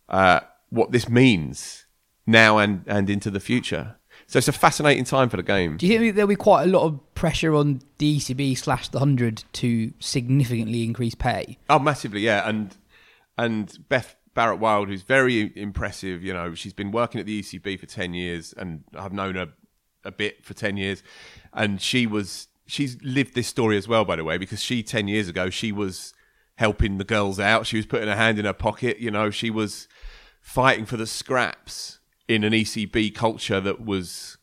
uh, 0.09 0.41
what 0.69 0.91
this 0.91 1.09
means 1.09 1.85
now 2.25 2.57
and, 2.57 2.83
and 2.87 3.09
into 3.09 3.29
the 3.29 3.39
future. 3.39 3.95
So 4.27 4.37
it's 4.37 4.47
a 4.47 4.53
fascinating 4.53 5.03
time 5.03 5.29
for 5.29 5.37
the 5.37 5.43
game. 5.43 5.77
Do 5.77 5.85
you 5.85 5.99
think 5.99 6.15
there'll 6.15 6.27
be 6.27 6.35
quite 6.35 6.63
a 6.63 6.67
lot 6.67 6.83
of 6.83 7.13
pressure 7.13 7.53
on 7.55 7.81
the 7.97 8.17
ECB 8.17 8.57
slash 8.57 8.87
the 8.89 8.99
hundred 8.99 9.43
to 9.53 9.93
significantly 9.99 10.83
increase 10.83 11.15
pay? 11.15 11.57
Oh, 11.69 11.79
massively, 11.79 12.21
yeah. 12.21 12.47
And 12.47 12.75
and 13.37 13.77
Beth 13.89 14.15
Barrett 14.33 14.59
Wild, 14.59 14.87
who's 14.87 15.01
very 15.01 15.51
impressive, 15.55 16.23
you 16.23 16.33
know, 16.33 16.53
she's 16.53 16.73
been 16.73 16.91
working 16.91 17.19
at 17.19 17.25
the 17.25 17.41
ECB 17.41 17.79
for 17.79 17.85
ten 17.85 18.13
years, 18.13 18.53
and 18.53 18.83
I've 18.95 19.13
known 19.13 19.35
her 19.35 19.49
a 20.05 20.11
bit 20.11 20.43
for 20.43 20.53
10 20.53 20.77
years 20.77 21.03
and 21.53 21.81
she 21.81 22.05
was 22.05 22.47
she's 22.65 23.01
lived 23.03 23.35
this 23.35 23.47
story 23.47 23.77
as 23.77 23.87
well 23.87 24.05
by 24.05 24.15
the 24.15 24.23
way 24.23 24.37
because 24.37 24.61
she 24.61 24.83
10 24.83 25.07
years 25.07 25.27
ago 25.27 25.49
she 25.49 25.71
was 25.71 26.13
helping 26.55 26.97
the 26.97 27.03
girls 27.03 27.39
out. 27.39 27.65
She 27.65 27.77
was 27.77 27.85
putting 27.85 28.07
her 28.07 28.15
hand 28.15 28.39
in 28.39 28.45
her 28.45 28.53
pocket 28.53 28.99
you 28.99 29.11
know. 29.11 29.29
She 29.29 29.49
was 29.49 29.87
fighting 30.41 30.85
for 30.85 30.97
the 30.97 31.07
scraps 31.07 31.99
in 32.27 32.43
an 32.43 32.53
ECB 32.53 33.13
culture 33.15 33.59
that 33.59 33.83
was 33.83 34.37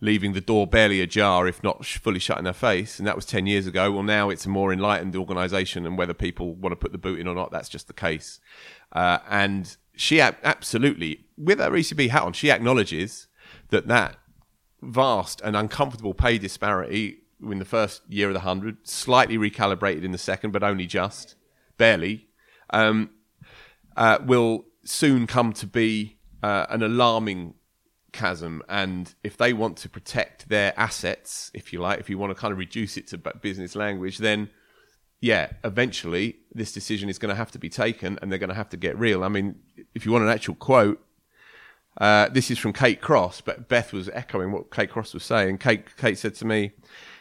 leaving 0.00 0.34
the 0.34 0.40
door 0.40 0.66
barely 0.66 1.00
ajar 1.00 1.48
if 1.48 1.62
not 1.62 1.84
fully 1.84 2.18
shut 2.18 2.38
in 2.38 2.44
her 2.44 2.52
face 2.52 2.98
and 2.98 3.08
that 3.08 3.16
was 3.16 3.26
10 3.26 3.46
years 3.46 3.66
ago. 3.66 3.90
Well 3.90 4.02
now 4.02 4.30
it's 4.30 4.46
a 4.46 4.50
more 4.50 4.72
enlightened 4.72 5.16
organization 5.16 5.86
and 5.86 5.98
whether 5.98 6.14
people 6.14 6.54
want 6.54 6.72
to 6.72 6.76
put 6.76 6.92
the 6.92 6.98
boot 6.98 7.18
in 7.18 7.26
or 7.26 7.34
not 7.34 7.50
that's 7.50 7.68
just 7.68 7.88
the 7.88 7.94
case. 7.94 8.40
Uh, 8.92 9.18
and 9.28 9.76
she 9.94 10.20
absolutely 10.20 11.26
with 11.36 11.58
her 11.58 11.70
ECB 11.70 12.10
hat 12.10 12.22
on 12.22 12.32
she 12.32 12.50
acknowledges 12.50 13.26
that 13.70 13.88
that 13.88 14.18
vast 14.82 15.40
and 15.40 15.56
uncomfortable 15.56 16.14
pay 16.14 16.38
disparity 16.38 17.18
in 17.42 17.58
the 17.58 17.64
first 17.64 18.02
year 18.08 18.28
of 18.28 18.34
the 18.34 18.40
hundred, 18.40 18.86
slightly 18.86 19.36
recalibrated 19.38 20.04
in 20.04 20.12
the 20.12 20.18
second, 20.18 20.52
but 20.52 20.62
only 20.62 20.86
just, 20.86 21.34
barely, 21.76 22.28
um, 22.70 23.10
uh, 23.96 24.18
will 24.24 24.64
soon 24.84 25.26
come 25.26 25.52
to 25.52 25.66
be 25.66 26.18
uh, 26.42 26.66
an 26.70 26.82
alarming 26.82 27.54
chasm. 28.12 28.62
And 28.68 29.14
if 29.22 29.36
they 29.36 29.52
want 29.52 29.76
to 29.78 29.88
protect 29.88 30.48
their 30.48 30.72
assets, 30.78 31.50
if 31.54 31.72
you 31.72 31.80
like, 31.80 32.00
if 32.00 32.08
you 32.08 32.18
want 32.18 32.30
to 32.30 32.40
kind 32.40 32.52
of 32.52 32.58
reduce 32.58 32.96
it 32.96 33.06
to 33.08 33.18
business 33.18 33.76
language, 33.76 34.18
then 34.18 34.50
yeah, 35.20 35.52
eventually 35.64 36.36
this 36.52 36.72
decision 36.72 37.08
is 37.08 37.18
going 37.18 37.30
to 37.30 37.36
have 37.36 37.50
to 37.52 37.58
be 37.58 37.68
taken 37.68 38.18
and 38.20 38.30
they're 38.30 38.38
going 38.38 38.48
to 38.48 38.54
have 38.54 38.68
to 38.70 38.76
get 38.76 38.98
real. 38.98 39.24
I 39.24 39.28
mean, 39.28 39.56
if 39.94 40.04
you 40.04 40.12
want 40.12 40.24
an 40.24 40.30
actual 40.30 40.54
quote, 40.54 41.02
uh, 41.98 42.28
this 42.28 42.50
is 42.50 42.58
from 42.58 42.74
Kate 42.74 43.00
Cross, 43.00 43.40
but 43.40 43.68
Beth 43.68 43.92
was 43.92 44.10
echoing 44.10 44.52
what 44.52 44.70
Kate 44.70 44.90
Cross 44.90 45.14
was 45.14 45.24
saying. 45.24 45.58
Kate, 45.58 45.96
Kate 45.96 46.18
said 46.18 46.34
to 46.36 46.44
me, 46.44 46.72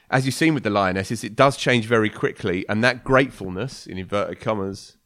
as 0.09 0.25
you've 0.25 0.35
seen 0.35 0.53
with 0.53 0.63
the 0.63 0.69
Lionesses, 0.69 1.23
it 1.23 1.35
does 1.35 1.57
change 1.57 1.85
very 1.85 2.09
quickly, 2.09 2.67
and 2.69 2.83
that 2.83 3.03
gratefulness, 3.03 3.87
in 3.87 3.97
inverted 3.97 4.39
commas, 4.39 4.97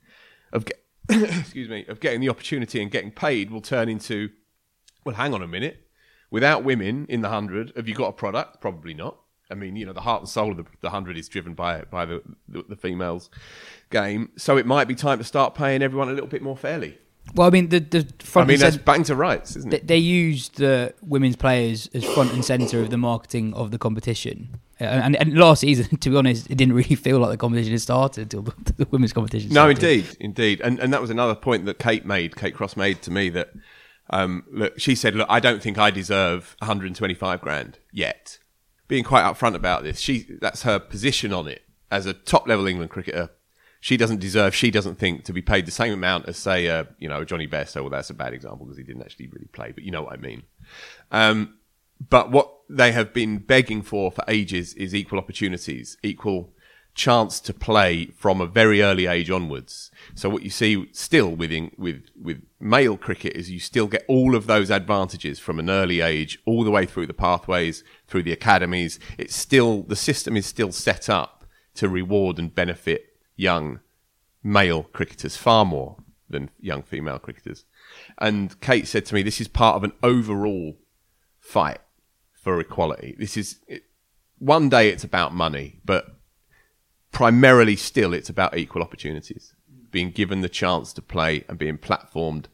of 0.52 0.66
get, 0.66 0.84
excuse 1.10 1.70
me, 1.70 1.86
of 1.88 2.00
getting 2.00 2.20
the 2.20 2.30
opportunity 2.30 2.82
and 2.82 2.92
getting 2.92 3.12
paid 3.12 3.52
will 3.52 3.62
turn 3.62 3.90
into, 3.90 4.30
well, 5.06 5.16
hang 5.16 5.34
on 5.34 5.42
a 5.42 5.48
minute. 5.48 5.86
Without 6.32 6.64
women 6.64 7.06
in 7.10 7.22
the 7.22 7.30
hundred, 7.30 7.74
have 7.76 7.88
you 7.88 7.96
got 7.96 8.10
a 8.10 8.14
product? 8.14 8.62
Probably 8.62 8.94
not. 8.94 9.18
I 9.50 9.56
mean, 9.56 9.76
you 9.76 9.86
know, 9.86 9.94
the 9.94 10.02
heart 10.02 10.22
and 10.22 10.30
soul 10.30 10.52
of 10.52 10.58
the, 10.58 10.66
the 10.82 10.92
hundred 10.92 11.18
is 11.18 11.28
driven 11.28 11.56
by 11.56 11.82
by 11.90 12.06
the, 12.06 12.22
the 12.48 12.64
the 12.70 12.76
females 12.76 13.32
game. 13.90 14.30
So 14.38 14.58
it 14.58 14.68
might 14.68 14.88
be 14.88 14.94
time 14.94 15.18
to 15.18 15.24
start 15.24 15.56
paying 15.56 15.82
everyone 15.82 16.10
a 16.10 16.14
little 16.14 16.28
bit 16.28 16.44
more 16.44 16.56
fairly. 16.56 17.00
Well, 17.34 17.48
I 17.48 17.50
mean, 17.50 17.70
the 17.70 17.80
the 17.80 18.14
I 18.36 18.46
mean, 18.46 18.60
that's 18.60 18.76
cent- 18.76 18.86
bang 18.86 19.04
to 19.06 19.16
rights, 19.16 19.56
isn't 19.56 19.72
they, 19.72 19.78
it? 19.78 19.88
they 19.88 19.98
used 19.98 20.58
the 20.58 20.94
women's 21.02 21.36
players 21.36 21.90
as 21.96 22.04
front 22.06 22.32
and 22.34 22.46
center 22.46 22.80
of 22.80 22.92
the 22.92 22.98
marketing 22.98 23.56
of 23.56 23.72
the 23.72 23.80
competition. 23.80 24.60
And, 24.80 25.16
and 25.18 25.38
last 25.38 25.62
season, 25.62 25.98
to 26.00 26.10
be 26.10 26.16
honest, 26.16 26.50
it 26.50 26.56
didn't 26.56 26.74
really 26.74 26.96
feel 26.96 27.20
like 27.20 27.32
the 27.32 27.38
competition 27.38 27.72
had 27.74 27.82
started 27.82 28.22
until 28.24 28.44
the, 28.44 28.74
the 28.78 28.88
women's 28.92 29.14
competition. 29.14 29.52
No, 29.52 29.70
indeed, 29.70 30.06
indeed, 30.20 30.62
and 30.62 30.80
and 30.80 30.94
that 30.94 31.02
was 31.02 31.10
another 31.10 31.36
point 31.36 31.66
that 31.66 31.80
Kate 31.80 32.06
made. 32.06 32.36
Kate 32.36 32.56
Cross 32.56 32.78
made 32.78 33.02
to 33.04 33.12
me 33.12 33.30
that 33.30 33.52
um, 34.10 34.44
look, 34.52 34.80
she 34.80 34.96
said, 34.96 35.16
look, 35.16 35.28
I 35.30 35.40
don't 35.40 35.62
think 35.62 35.78
I 35.78 35.92
deserve 35.92 36.56
125 36.60 37.42
grand 37.42 37.80
yet. 37.92 38.40
Being 38.88 39.04
quite 39.04 39.24
upfront 39.24 39.56
about 39.56 39.84
this, 39.84 40.00
she 40.00 40.26
that's 40.42 40.64
her 40.64 40.80
position 40.80 41.32
on 41.32 41.48
it 41.48 41.62
as 41.92 42.08
a 42.08 42.14
top 42.14 42.48
level 42.48 42.66
England 42.66 42.90
cricketer. 42.90 43.30
She 43.80 43.98
doesn't 43.98 44.20
deserve. 44.20 44.56
She 44.56 44.72
doesn't 44.72 44.96
think 44.96 45.26
to 45.26 45.34
be 45.34 45.42
paid 45.42 45.66
the 45.66 45.72
same 45.72 45.94
amount 45.94 46.28
as 46.28 46.38
say, 46.38 46.68
uh, 46.68 46.86
you 46.98 47.08
know, 47.08 47.24
Johnny 47.24 47.46
Best. 47.46 47.78
Oh, 47.78 47.84
well, 47.84 47.92
that's 47.92 48.10
a 48.10 48.16
bad 48.16 48.34
example 48.34 48.66
because 48.66 48.78
he 48.78 48.84
didn't 48.84 49.04
actually 49.04 49.28
really 49.28 49.48
play, 49.48 49.72
but 49.72 49.84
you 49.84 49.92
know 49.92 50.02
what 50.02 50.14
I 50.14 50.18
mean. 50.18 50.44
Um, 51.12 51.60
but 52.10 52.32
what 52.32 52.52
they 52.70 52.92
have 52.92 53.14
been 53.14 53.40
begging 53.40 53.82
for 53.82 54.12
for 54.12 54.24
ages 54.28 54.74
is 54.76 54.94
equal 54.94 55.20
opportunities, 55.20 55.98
equal 56.04 56.54
chance 56.94 57.40
to 57.40 57.54
play 57.54 58.08
from 58.18 58.42
a 58.42 58.46
very 58.46 58.82
early 58.82 59.08
age 59.08 59.32
onwards. 59.32 59.90
So 60.16 60.30
what 60.30 60.44
you 60.44 60.50
see 60.50 60.88
still 60.92 61.30
within 61.30 61.72
with 61.78 62.04
with 62.22 62.44
male 62.60 62.98
cricket 62.98 63.34
is 63.36 63.50
you 63.50 63.60
still 63.60 63.88
get 63.88 64.06
all 64.08 64.36
of 64.36 64.48
those 64.48 64.70
advantages 64.70 65.40
from 65.40 65.60
an 65.60 65.70
early 65.70 66.02
age, 66.02 66.40
all 66.46 66.64
the 66.64 66.72
way 66.72 66.86
through 66.86 67.08
the 67.08 67.14
pathways, 67.14 67.84
through 68.08 68.24
the 68.24 68.34
academies. 68.34 69.00
It's 69.18 69.36
still 69.36 69.84
the 69.84 69.96
system 69.96 70.38
is 70.38 70.46
still 70.46 70.72
set 70.72 71.10
up 71.10 71.46
to 71.76 71.90
reward 71.90 72.38
and 72.38 72.54
benefit 72.54 73.18
young 73.36 73.80
male 74.44 74.84
cricketers 74.84 75.38
far 75.38 75.66
more 75.66 75.98
than 76.30 76.52
young 76.60 76.84
female 76.84 77.18
cricketers. 77.18 77.66
And 78.20 78.60
Kate 78.62 78.88
said 78.88 79.06
to 79.08 79.16
me, 79.16 79.24
"This 79.24 79.42
is 79.42 79.48
part 79.48 79.76
of 79.76 79.84
an 79.84 79.94
overall 80.04 80.78
fight 81.40 81.80
for 82.50 82.60
equality. 82.60 83.16
This 83.20 83.38
is 83.38 83.60
one 84.40 84.70
day 84.70 84.90
it's 84.90 85.04
about 85.04 85.36
money, 85.36 85.80
but 85.86 86.16
primarily 87.12 87.76
still 87.76 88.12
it's 88.12 88.30
about 88.30 88.58
equal 88.58 88.82
opportunities, 88.82 89.54
being 89.92 90.10
given 90.10 90.42
the 90.42 90.50
chance 90.50 90.92
to 90.94 91.02
play 91.04 91.44
and 91.48 91.60
being 91.60 91.78
platformed 91.78 92.46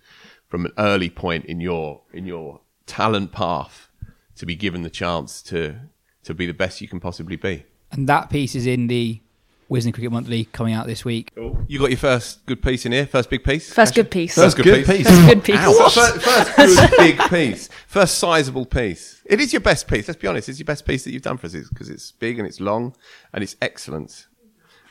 from 0.50 0.66
an 0.66 0.74
early 0.78 1.10
point 1.10 1.46
in 1.46 1.62
your 1.62 2.02
in 2.14 2.26
your 2.26 2.60
talent 2.86 3.32
path 3.32 3.88
to 4.36 4.46
be 4.46 4.54
given 4.54 4.82
the 4.82 4.90
chance 4.90 5.42
to 5.44 5.80
to 6.24 6.34
be 6.34 6.46
the 6.46 6.54
best 6.54 6.82
you 6.82 6.90
can 6.90 7.00
possibly 7.00 7.38
be. 7.38 7.64
And 7.92 8.10
that 8.10 8.30
piece 8.30 8.54
is 8.54 8.68
in 8.68 8.88
the 8.88 9.22
Wisden 9.70 9.94
Cricket 9.94 10.12
Monthly 10.12 10.46
coming 10.46 10.74
out 10.74 10.86
this 10.86 11.04
week. 11.04 11.32
You 11.68 11.80
got 11.80 11.90
your 11.90 11.98
first 11.98 12.46
good 12.46 12.62
piece 12.62 12.86
in 12.86 12.92
here, 12.92 13.08
first 13.08 13.30
big 13.30 13.44
piece. 13.44 13.74
First 13.74 13.96
good 13.96 14.12
piece. 14.12 14.36
First 14.36 14.58
good, 14.58 14.86
piece. 14.86 15.08
First 15.08 15.26
good 15.26 15.44
piece. 15.44 15.94
First, 15.94 16.56
first 16.56 16.80
good 16.80 16.98
big 16.98 17.20
piece. 17.30 17.70
First 17.88 18.18
sizable 18.20 18.66
piece. 18.66 19.22
It 19.26 19.40
is 19.42 19.54
your 19.54 19.62
best 19.62 19.88
piece. 19.88 20.08
Let's 20.08 20.20
be 20.20 20.28
honest. 20.28 20.50
It's 20.50 20.60
your 20.60 20.66
best 20.66 20.86
piece 20.86 21.04
that 21.04 21.12
you've 21.12 21.24
done 21.24 21.38
for 21.38 21.48
us 21.48 21.56
because 21.70 21.90
it's 21.90 22.12
big 22.12 22.38
and 22.38 22.48
it's 22.48 22.60
long 22.60 22.96
and 23.34 23.44
it's 23.44 23.56
excellent 23.62 24.28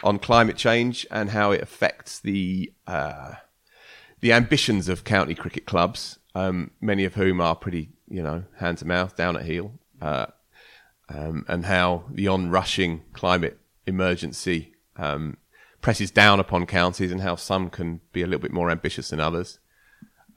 on 0.03 0.18
climate 0.18 0.57
change 0.57 1.07
and 1.11 1.31
how 1.31 1.53
it 1.53 1.62
affects 1.62 2.18
the 2.18 2.72
uh, 2.87 3.35
the 4.20 4.33
ambitions 4.33 4.89
of 4.89 5.05
county 5.05 5.35
cricket 5.35 5.66
clubs. 5.66 6.18
Um, 6.35 6.72
many 6.81 7.05
of 7.05 7.14
whom 7.14 7.41
are 7.41 7.55
pretty, 7.55 7.91
you 8.09 8.22
know, 8.22 8.45
hand 8.59 8.79
to 8.79 8.87
mouth, 8.87 9.14
down 9.14 9.37
at 9.37 9.45
heel, 9.45 9.72
uh, 10.03 10.27
um, 11.09 11.45
and 11.47 11.64
how 11.66 12.05
the 12.11 12.27
onrushing 12.27 13.03
climate 13.12 13.59
emergency 13.87 14.74
um, 14.97 15.37
presses 15.80 16.11
down 16.11 16.41
upon 16.41 16.66
counties, 16.66 17.12
and 17.12 17.20
how 17.20 17.37
some 17.37 17.70
can 17.70 18.01
be 18.12 18.22
a 18.22 18.26
little 18.26 18.41
bit 18.41 18.53
more 18.53 18.70
ambitious 18.70 19.11
than 19.11 19.20
others. 19.20 19.59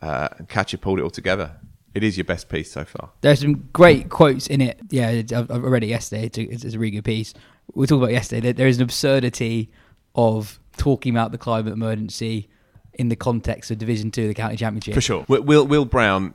Uh, 0.01 0.29
and 0.37 0.49
Katya 0.49 0.79
pulled 0.79 0.99
it 0.99 1.03
all 1.03 1.09
together. 1.09 1.57
It 1.93 2.03
is 2.03 2.17
your 2.17 2.25
best 2.25 2.49
piece 2.49 2.71
so 2.71 2.85
far. 2.85 3.11
There's 3.21 3.39
some 3.39 3.69
great 3.73 4.09
quotes 4.09 4.47
in 4.47 4.61
it. 4.61 4.79
Yeah, 4.89 5.09
I've, 5.09 5.49
I've 5.49 5.63
read 5.63 5.83
it 5.83 5.87
yesterday. 5.87 6.25
It's 6.25 6.37
a, 6.37 6.41
it's 6.43 6.75
a 6.75 6.79
really 6.79 6.91
good 6.91 7.05
piece. 7.05 7.33
We 7.73 7.87
talked 7.87 8.03
about 8.03 8.11
yesterday 8.11 8.47
that 8.47 8.57
there 8.57 8.67
is 8.67 8.77
an 8.77 8.83
absurdity 8.83 9.71
of 10.13 10.59
talking 10.77 11.13
about 11.13 11.31
the 11.31 11.37
climate 11.37 11.73
emergency 11.73 12.49
in 12.93 13.09
the 13.09 13.15
context 13.15 13.71
of 13.71 13.77
Division 13.77 14.11
Two 14.11 14.23
of 14.23 14.27
the 14.27 14.33
county 14.33 14.57
championship. 14.57 14.93
For 14.93 15.01
sure. 15.01 15.25
Will, 15.27 15.41
Will, 15.41 15.65
Will 15.65 15.85
Brown, 15.85 16.33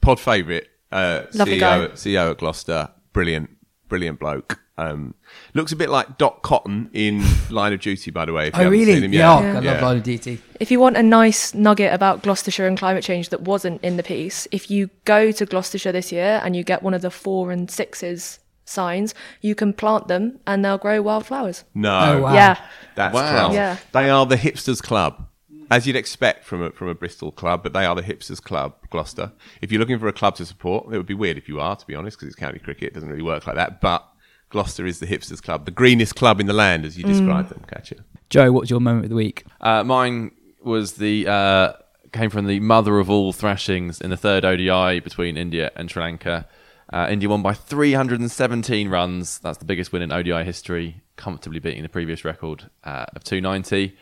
pod 0.00 0.20
favourite, 0.20 0.66
uh, 0.92 1.22
CEO. 1.30 1.92
CEO 1.92 2.30
at 2.32 2.38
Gloucester, 2.38 2.90
brilliant, 3.12 3.50
brilliant 3.88 4.18
bloke. 4.20 4.60
Um, 4.76 5.14
looks 5.54 5.72
a 5.72 5.76
bit 5.76 5.88
like 5.90 6.18
Dot 6.18 6.42
Cottan 6.42 6.88
in 6.92 7.24
Line 7.50 7.72
of 7.72 7.80
Duty, 7.80 8.10
by 8.12 8.24
the 8.26 8.32
way. 8.32 8.48
If 8.48 8.56
you 8.56 8.62
Oh 8.62 8.70
really? 8.70 8.94
Seen 8.94 9.04
him 9.04 9.12
yeah, 9.12 9.40
yet. 9.40 9.56
I 9.56 9.60
love 9.60 9.82
Line 9.82 9.96
of 9.96 10.02
Duty. 10.04 10.40
If 10.60 10.70
you 10.70 10.78
want 10.78 10.96
a 10.96 11.02
nice 11.02 11.52
nugget 11.52 11.92
about 11.92 12.22
Gloucestershire 12.22 12.66
and 12.66 12.78
climate 12.78 13.02
change 13.02 13.30
that 13.30 13.40
wasn't 13.42 13.82
in 13.82 13.96
the 13.96 14.02
piece, 14.04 14.46
if 14.52 14.70
you 14.70 14.88
go 15.04 15.32
to 15.32 15.44
Gloucestershire 15.46 15.90
this 15.92 16.12
year 16.12 16.40
and 16.44 16.54
you 16.54 16.62
get 16.62 16.82
one 16.84 16.94
of 16.94 17.02
the 17.02 17.10
four 17.10 17.50
and 17.50 17.68
sixes 17.70 18.38
signs, 18.66 19.14
you 19.40 19.54
can 19.54 19.72
plant 19.72 20.06
them 20.08 20.38
and 20.46 20.64
they'll 20.64 20.78
grow 20.78 21.02
wildflowers. 21.02 21.64
No, 21.74 21.90
Oh, 22.18 22.22
wow. 22.22 22.34
Yeah. 22.34 22.58
that's 22.94 23.14
Wow. 23.14 23.48
class. 23.48 23.54
Yeah. 23.54 23.76
They 23.92 24.10
are 24.10 24.26
the 24.26 24.36
hipsters 24.36 24.80
club, 24.82 25.26
as 25.70 25.86
you'd 25.86 25.96
expect 25.96 26.44
from 26.44 26.62
a, 26.62 26.70
from 26.70 26.88
a 26.88 26.94
Bristol 26.94 27.30
club, 27.30 27.62
but 27.62 27.72
they 27.72 27.84
are 27.84 27.94
the 27.94 28.02
hipsters 28.02 28.42
club, 28.42 28.74
Gloucester. 28.90 29.32
If 29.60 29.70
you're 29.70 29.80
looking 29.80 29.98
for 29.98 30.08
a 30.08 30.12
club 30.12 30.36
to 30.36 30.46
support, 30.46 30.86
it 30.92 30.96
would 30.96 31.06
be 31.06 31.14
weird 31.14 31.36
if 31.38 31.48
you 31.48 31.60
are, 31.60 31.76
to 31.76 31.86
be 31.86 31.94
honest, 31.94 32.16
because 32.16 32.28
it's 32.28 32.36
county 32.36 32.58
cricket. 32.58 32.88
It 32.88 32.94
doesn't 32.94 33.08
really 33.08 33.22
work 33.22 33.46
like 33.46 33.56
that. 33.56 33.80
But 33.80 34.06
Gloucester 34.50 34.86
is 34.86 34.98
the 34.98 35.06
hipsters 35.06 35.42
club, 35.42 35.64
the 35.64 35.70
greenest 35.70 36.16
club 36.16 36.40
in 36.40 36.46
the 36.46 36.52
land, 36.52 36.84
as 36.84 36.96
you 36.96 37.04
described 37.04 37.50
them, 37.50 37.62
Katya. 37.66 37.98
Jo, 38.30 38.52
what's 38.52 38.70
your 38.70 38.80
moment 38.80 39.06
of 39.06 39.10
the 39.10 39.16
week? 39.16 39.44
Uh, 39.60 39.84
mine 39.84 40.32
was 40.62 40.94
the 40.94 41.26
uh, 41.26 41.72
came 42.12 42.30
from 42.30 42.46
the 42.46 42.60
mother 42.60 42.98
of 42.98 43.10
all 43.10 43.32
thrashings 43.32 44.00
in 44.00 44.10
the 44.10 44.16
third 44.16 44.44
ODI 44.44 45.00
between 45.00 45.36
India 45.36 45.70
and 45.76 45.90
Sri 45.90 46.02
Lanka. 46.02 46.46
Uh, 46.90 47.06
India 47.10 47.28
won 47.28 47.42
by 47.42 47.52
317 47.52 48.88
runs. 48.88 49.38
That's 49.40 49.58
the 49.58 49.66
biggest 49.66 49.92
win 49.92 50.00
in 50.00 50.10
ODI 50.10 50.44
history, 50.44 51.02
comfortably 51.16 51.58
beating 51.58 51.82
the 51.82 51.88
previous 51.88 52.24
record 52.24 52.70
uh, 52.84 53.04
of 53.14 53.24
290. 53.24 53.94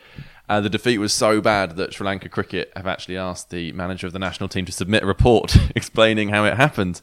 Uh, 0.49 0.61
the 0.61 0.71
defeat 0.71 0.99
was 0.99 1.13
so 1.13 1.41
bad 1.41 1.77
that 1.77 1.93
Sri 1.93 2.07
Lanka 2.07 2.29
cricket 2.29 2.73
have 2.77 2.87
actually 2.87 3.17
asked 3.17 3.51
the 3.51 3.73
manager 3.73 4.07
of 4.07 4.13
the 4.13 4.19
national 4.19 4.49
team 4.49 4.65
to 4.65 4.73
submit 4.73 5.03
a 5.03 5.07
report 5.07 5.57
explaining 5.75 6.29
how 6.29 6.45
it 6.45 6.55
happened, 6.55 7.01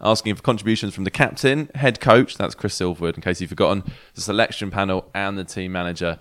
asking 0.00 0.34
for 0.34 0.42
contributions 0.42 0.94
from 0.94 1.04
the 1.04 1.10
captain, 1.10 1.70
head 1.74 2.00
coach, 2.00 2.36
that's 2.36 2.54
Chris 2.54 2.78
Silverwood, 2.78 3.14
in 3.14 3.22
case 3.22 3.40
you've 3.40 3.50
forgotten, 3.50 3.82
the 4.14 4.20
selection 4.20 4.70
panel, 4.70 5.10
and 5.14 5.38
the 5.38 5.44
team 5.44 5.72
manager. 5.72 6.18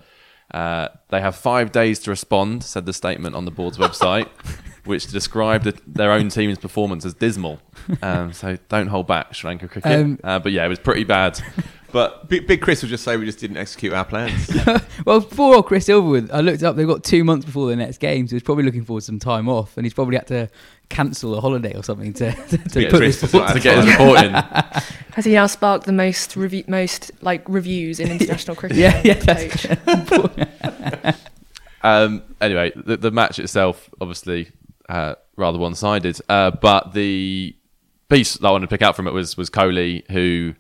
Uh, 0.53 0.88
they 1.09 1.22
have 1.22 1.36
five 1.36 1.72
days 1.72 1.99
to 1.99 2.09
respond, 2.09 2.63
said 2.63 2.86
the 2.86 2.93
statement 2.93 3.36
on 3.36 3.45
the 3.45 3.51
board's 3.51 3.78
website, 3.78 4.30
which 4.86 5.07
described 5.07 5.65
the, 5.65 5.79
their 5.88 6.11
own 6.11 6.29
team's 6.29 6.57
performance 6.57 7.05
as 7.05 7.13
dismal. 7.13 7.59
Um, 8.01 8.34
so 8.34 8.57
don't 8.69 8.88
hold 8.88 9.07
back, 9.07 9.34
Sri 9.34 9.49
Lanka 9.49 9.67
cricket. 9.67 9.91
Um, 9.91 10.19
uh, 10.23 10.39
but 10.39 10.51
yeah, 10.51 10.65
it 10.65 10.69
was 10.69 10.79
pretty 10.79 11.03
bad. 11.03 11.41
But 11.91 12.29
Big, 12.29 12.47
Big 12.47 12.61
Chris 12.61 12.82
will 12.82 12.89
just 12.89 13.03
say 13.03 13.17
we 13.17 13.25
just 13.25 13.39
didn't 13.39 13.57
execute 13.57 13.93
our 13.93 14.05
plans. 14.05 14.49
Well, 15.05 15.19
poor 15.19 15.55
old 15.55 15.65
Chris 15.65 15.88
Silverwood. 15.88 16.29
I 16.32 16.41
looked 16.41 16.61
up; 16.61 16.75
they've 16.75 16.88
got 16.88 17.03
two 17.03 17.23
months 17.23 17.43
before 17.43 17.67
the 17.67 17.75
next 17.75 17.97
game, 17.97 18.27
so 18.27 18.36
he's 18.36 18.43
probably 18.43 18.63
looking 18.63 18.86
forward 18.86 19.01
to 19.01 19.05
some 19.05 19.19
time 19.19 19.49
off, 19.49 19.75
and 19.75 19.86
he's 19.86 19.95
probably 19.95 20.15
had 20.15 20.27
to 20.27 20.49
cancel 20.89 21.36
a 21.36 21.41
holiday 21.41 21.75
or 21.75 21.84
something 21.84 22.13
to, 22.13 22.32
to, 22.49 22.57
to 22.57 22.89
put 22.89 22.97
Chris 22.97 23.19
this 23.19 23.32
to 23.32 23.59
get 23.59 23.84
his 23.84 23.88
report 23.88 24.23
in, 24.23 24.34
Has 25.15 25.25
he 25.25 25.34
now 25.34 25.47
sparked 25.47 25.86
the 25.86 25.91
most 25.91 26.36
review, 26.36 26.63
most 26.67 27.11
like 27.21 27.43
reviews 27.49 27.99
in 27.99 28.11
international 28.11 28.55
cricket? 28.55 28.77
Yeah, 28.77 29.01
yeah, 29.03 29.15
Coach. 29.15 31.15
Um, 31.84 32.23
anyway, 32.39 32.71
the, 32.75 32.97
the 32.97 33.11
match 33.11 33.39
itself, 33.39 33.89
obviously, 33.99 34.51
uh, 34.91 35.15
rather 35.37 35.57
one-sided. 35.57 36.19
Uh, 36.27 36.51
but 36.51 36.93
the 36.93 37.55
piece 38.09 38.35
that 38.35 38.47
I 38.47 38.51
wanted 38.51 38.67
to 38.67 38.75
pick 38.75 38.81
out 38.81 38.95
from 38.95 39.07
it 39.07 39.13
was 39.13 39.37
was 39.37 39.49
Kohli, 39.49 40.09
who 40.11 40.53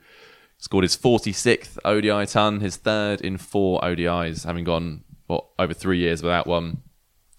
scored 0.57 0.83
his 0.83 0.95
46th 0.95 1.77
ODI 1.83 2.25
ton, 2.25 2.61
his 2.61 2.77
third 2.77 3.21
in 3.21 3.37
four 3.37 3.81
ODIs, 3.81 4.45
having 4.45 4.63
gone 4.63 5.03
what 5.27 5.45
over 5.59 5.73
three 5.73 5.99
years 5.99 6.23
without 6.23 6.47
one. 6.47 6.81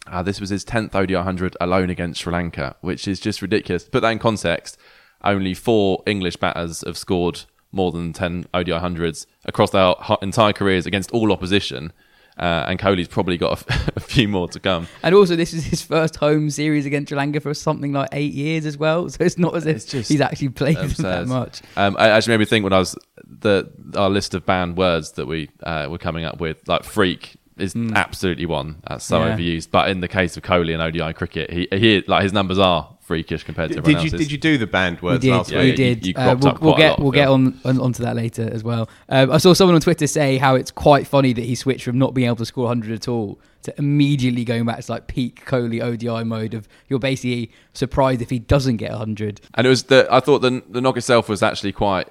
Uh, 0.07 0.22
this 0.22 0.40
was 0.40 0.51
his 0.51 0.64
10th 0.64 0.95
ODI 0.95 1.14
100 1.14 1.57
alone 1.61 1.88
against 1.88 2.20
Sri 2.20 2.32
Lanka, 2.32 2.76
which 2.80 3.09
is 3.09 3.20
just 3.20 3.40
ridiculous. 3.40 3.84
Put 3.84 4.01
that 4.01 4.11
in 4.11 4.18
context, 4.18 4.76
only 5.22 5.55
four 5.55 6.03
English 6.07 6.36
batters 6.36 6.82
have 6.84 6.99
scored 6.99 7.43
more 7.70 7.93
than 7.93 8.12
10 8.12 8.47
ODI 8.53 8.72
100s 8.72 9.26
across 9.45 9.70
their 9.70 9.95
entire 10.20 10.53
careers 10.53 10.86
against 10.86 11.12
all 11.12 11.32
opposition. 11.32 11.93
Uh, 12.39 12.64
and 12.66 12.78
Kohli's 12.78 13.09
probably 13.09 13.37
got 13.37 13.51
a, 13.51 13.72
f- 13.72 13.89
a 13.97 14.01
few 14.01 14.26
more 14.28 14.49
to 14.49 14.61
come. 14.61 14.89
And 15.03 15.14
also, 15.14 15.37
this 15.37 15.53
is 15.53 15.64
his 15.64 15.83
first 15.83 16.16
home 16.16 16.51
series 16.51 16.87
against 16.87 17.11
Sri 17.11 17.16
Lanka 17.16 17.41
for 17.41 17.53
something 17.55 17.93
like 17.93 18.09
eight 18.12 18.33
years 18.33 18.66
as 18.66 18.76
well. 18.78 19.09
So 19.09 19.24
it's 19.24 19.39
not 19.39 19.55
as 19.55 19.66
if 19.66 19.87
just 19.87 20.11
he's 20.11 20.20
actually 20.20 20.49
played 20.51 20.76
them 20.76 20.89
that 20.99 21.26
much. 21.26 21.61
Um, 21.76 21.95
it 21.97 22.01
actually 22.01 22.33
made 22.35 22.41
me 22.41 22.47
think 22.47 22.64
when 22.64 22.72
I 22.72 22.78
was 22.78 22.97
the 23.26 23.70
our 23.97 24.09
list 24.09 24.35
of 24.35 24.47
banned 24.47 24.76
words 24.76 25.12
that 25.12 25.26
we 25.26 25.51
uh, 25.62 25.89
were 25.91 25.99
coming 25.99 26.24
up 26.24 26.41
with, 26.41 26.66
like 26.66 26.85
freak 26.85 27.37
is 27.59 27.74
absolutely 27.94 28.46
one. 28.46 28.82
That's 28.88 29.05
so. 29.05 29.24
Yeah. 29.24 29.36
overused. 29.36 29.70
But 29.70 29.90
in 29.90 30.00
the 30.00 30.09
case 30.09 30.36
of 30.36 30.42
Kohli 30.42 30.72
and 30.72 30.82
ODI 30.82 31.12
cricket, 31.12 31.50
he, 31.50 31.68
he 31.70 32.03
like 32.07 32.22
his 32.22 32.32
numbers 32.32 32.59
are 32.59 32.88
freakish 33.00 33.42
compared 33.42 33.68
to 33.68 33.74
Did 33.74 33.78
everyone 33.84 34.03
you 34.05 34.07
else's. 34.12 34.20
did 34.20 34.32
you 34.32 34.38
do 34.38 34.57
the 34.59 34.66
banned 34.66 35.00
We 35.00 35.09
words 35.11 35.20
did. 35.22 35.30
last 35.32 35.50
Yeah, 35.50 35.59
we 35.59 35.64
week? 35.70 35.78
you- 35.78 35.94
did. 35.94 36.07
you 36.07 36.14
Uh, 36.16 36.36
we'll 36.40 36.59
we'll 36.61 36.76
get 36.76 36.90
lot, 36.90 36.98
we'll 37.00 37.12
Phil. 37.12 37.20
get 37.20 37.28
on, 37.28 37.61
on 37.64 37.80
onto 37.80 38.03
that 38.05 38.16
later 38.16 38.48
as 38.53 38.62
well. 38.64 38.88
Um, 39.09 39.30
I 39.30 39.38
saw 39.38 39.53
someone 39.53 39.74
on 39.74 39.80
Twitter 39.80 40.07
say 40.07 40.38
how 40.38 40.55
it's 40.55 40.70
quite 40.70 41.07
funny 41.07 41.32
that 41.32 41.44
he 41.44 41.55
switched 41.55 41.84
from 41.84 41.98
not 41.98 42.14
being 42.14 42.26
able 42.26 42.36
to 42.36 42.46
score 42.46 42.64
100 42.64 42.92
at 42.92 43.09
all 43.09 43.38
to 43.64 43.74
immediately 43.78 44.44
going 44.44 44.64
back 44.64 44.80
to 44.80 44.90
like 44.90 45.07
peak 45.07 45.44
Kohli 45.46 45.80
ODI 45.82 46.24
mode 46.24 46.55
of 46.55 46.66
you're 46.88 46.98
basically 46.98 47.53
surprised 47.74 48.20
if 48.22 48.30
he 48.30 48.38
doesn't 48.38 48.78
get 48.78 48.90
100. 48.90 49.40
And 49.55 49.66
it 49.66 49.70
was 49.70 49.84
the 49.84 50.09
I 50.11 50.20
thought 50.20 50.38
the 50.40 50.62
the 50.68 50.80
knock 50.80 50.96
itself 50.96 51.28
was 51.28 51.42
actually 51.42 51.72
quite 51.72 52.09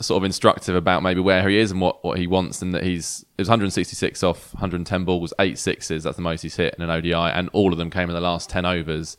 sort 0.00 0.18
of 0.18 0.24
instructive 0.24 0.74
about 0.74 1.02
maybe 1.02 1.20
where 1.20 1.48
he 1.48 1.58
is 1.58 1.70
and 1.70 1.80
what, 1.80 2.02
what 2.04 2.18
he 2.18 2.26
wants 2.26 2.62
and 2.62 2.74
that 2.74 2.82
he's 2.82 3.24
it 3.36 3.42
was 3.42 3.48
166 3.48 4.22
off 4.22 4.54
110 4.54 5.04
balls, 5.04 5.32
eight 5.38 5.58
sixes, 5.58 6.04
that's 6.04 6.16
the 6.16 6.22
most 6.22 6.42
he's 6.42 6.56
hit 6.56 6.74
in 6.76 6.82
an 6.82 6.90
ODI, 6.90 7.12
and 7.12 7.48
all 7.52 7.72
of 7.72 7.78
them 7.78 7.90
came 7.90 8.08
in 8.08 8.14
the 8.14 8.20
last 8.20 8.50
10 8.50 8.64
overs. 8.64 9.16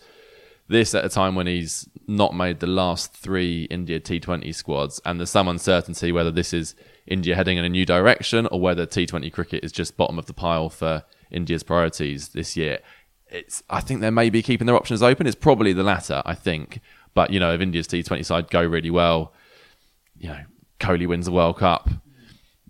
This 0.67 0.95
at 0.95 1.03
a 1.03 1.09
time 1.09 1.35
when 1.35 1.47
he's 1.47 1.89
not 2.07 2.35
made 2.35 2.59
the 2.61 2.67
last 2.67 3.13
three 3.13 3.63
India 3.65 3.99
T20 3.99 4.53
squads, 4.55 5.01
and 5.05 5.19
there's 5.19 5.29
some 5.29 5.47
uncertainty 5.47 6.11
whether 6.11 6.31
this 6.31 6.53
is 6.53 6.75
India 7.07 7.35
heading 7.35 7.57
in 7.57 7.65
a 7.65 7.69
new 7.69 7.85
direction 7.85 8.47
or 8.47 8.59
whether 8.59 8.85
T20 8.85 9.31
cricket 9.33 9.63
is 9.63 9.71
just 9.71 9.97
bottom 9.97 10.17
of 10.17 10.27
the 10.27 10.33
pile 10.33 10.69
for 10.69 11.03
India's 11.29 11.63
priorities 11.63 12.29
this 12.29 12.55
year. 12.55 12.79
It's 13.27 13.63
I 13.69 13.81
think 13.81 14.01
they 14.01 14.09
may 14.09 14.29
be 14.29 14.41
keeping 14.41 14.67
their 14.67 14.75
options 14.75 15.01
open. 15.01 15.27
It's 15.27 15.35
probably 15.35 15.73
the 15.73 15.83
latter, 15.83 16.21
I 16.25 16.35
think. 16.35 16.79
But 17.13 17.31
you 17.31 17.39
know, 17.39 17.53
if 17.53 17.61
India's 17.61 17.87
T20 17.87 18.25
side 18.25 18.49
go 18.49 18.63
really 18.63 18.89
well, 18.89 19.33
you 20.17 20.29
know, 20.29 20.43
Kohli 20.81 21.07
wins 21.07 21.25
the 21.25 21.31
World 21.31 21.57
Cup. 21.57 21.89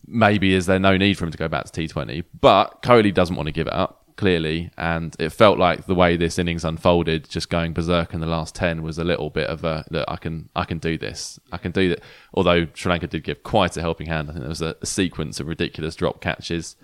Maybe 0.05 0.53
is 0.53 0.65
there 0.65 0.79
no 0.79 0.97
need 0.97 1.17
for 1.17 1.25
him 1.25 1.31
to 1.31 1.37
go 1.37 1.47
back 1.47 1.65
to 1.65 1.81
T20? 1.81 2.25
But 2.39 2.81
Kohli 2.83 3.13
doesn't 3.13 3.35
want 3.35 3.47
to 3.47 3.53
give 3.53 3.67
it 3.67 3.73
up 3.73 4.01
clearly, 4.17 4.69
and 4.77 5.15
it 5.17 5.29
felt 5.29 5.57
like 5.57 5.87
the 5.87 5.95
way 5.95 6.17
this 6.17 6.37
innings 6.37 6.63
unfolded, 6.63 7.27
just 7.27 7.49
going 7.49 7.73
berserk 7.73 8.13
in 8.13 8.19
the 8.19 8.27
last 8.27 8.53
ten, 8.53 8.83
was 8.83 8.97
a 8.97 9.03
little 9.03 9.29
bit 9.29 9.47
of 9.47 9.63
a 9.63 9.85
look. 9.89 10.05
I 10.07 10.17
can, 10.17 10.49
I 10.55 10.65
can 10.65 10.77
do 10.77 10.97
this. 10.97 11.39
I 11.51 11.57
can 11.57 11.71
do 11.71 11.89
that. 11.89 12.01
Although 12.33 12.67
Sri 12.73 12.91
Lanka 12.91 13.07
did 13.07 13.23
give 13.23 13.41
quite 13.43 13.77
a 13.77 13.81
helping 13.81 14.07
hand. 14.07 14.29
I 14.29 14.33
think 14.33 14.41
there 14.41 14.49
was 14.49 14.61
a, 14.61 14.75
a 14.81 14.85
sequence 14.85 15.39
of 15.39 15.47
ridiculous 15.47 15.95
drop 15.95 16.21
catches. 16.21 16.75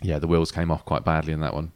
Yeah, 0.00 0.18
the 0.18 0.26
wheels 0.26 0.52
came 0.52 0.70
off 0.70 0.84
quite 0.84 1.04
badly 1.04 1.32
in 1.32 1.40
that 1.40 1.54
one. 1.54 1.72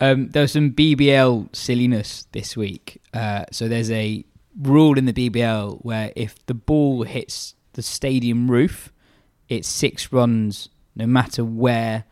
Um, 0.00 0.30
there 0.30 0.42
was 0.42 0.52
some 0.52 0.72
BBL 0.72 1.54
silliness 1.54 2.26
this 2.32 2.56
week. 2.56 3.00
Uh, 3.12 3.44
so 3.52 3.68
there's 3.68 3.90
a 3.90 4.24
rule 4.60 4.98
in 4.98 5.04
the 5.04 5.12
BBL 5.12 5.84
where 5.84 6.12
if 6.16 6.44
the 6.46 6.54
ball 6.54 7.04
hits 7.04 7.54
the 7.80 7.84
stadium 7.84 8.50
roof, 8.50 8.92
it's 9.48 9.66
six 9.66 10.12
runs 10.12 10.68
no 10.94 11.06
matter 11.06 11.42
where 11.42 12.04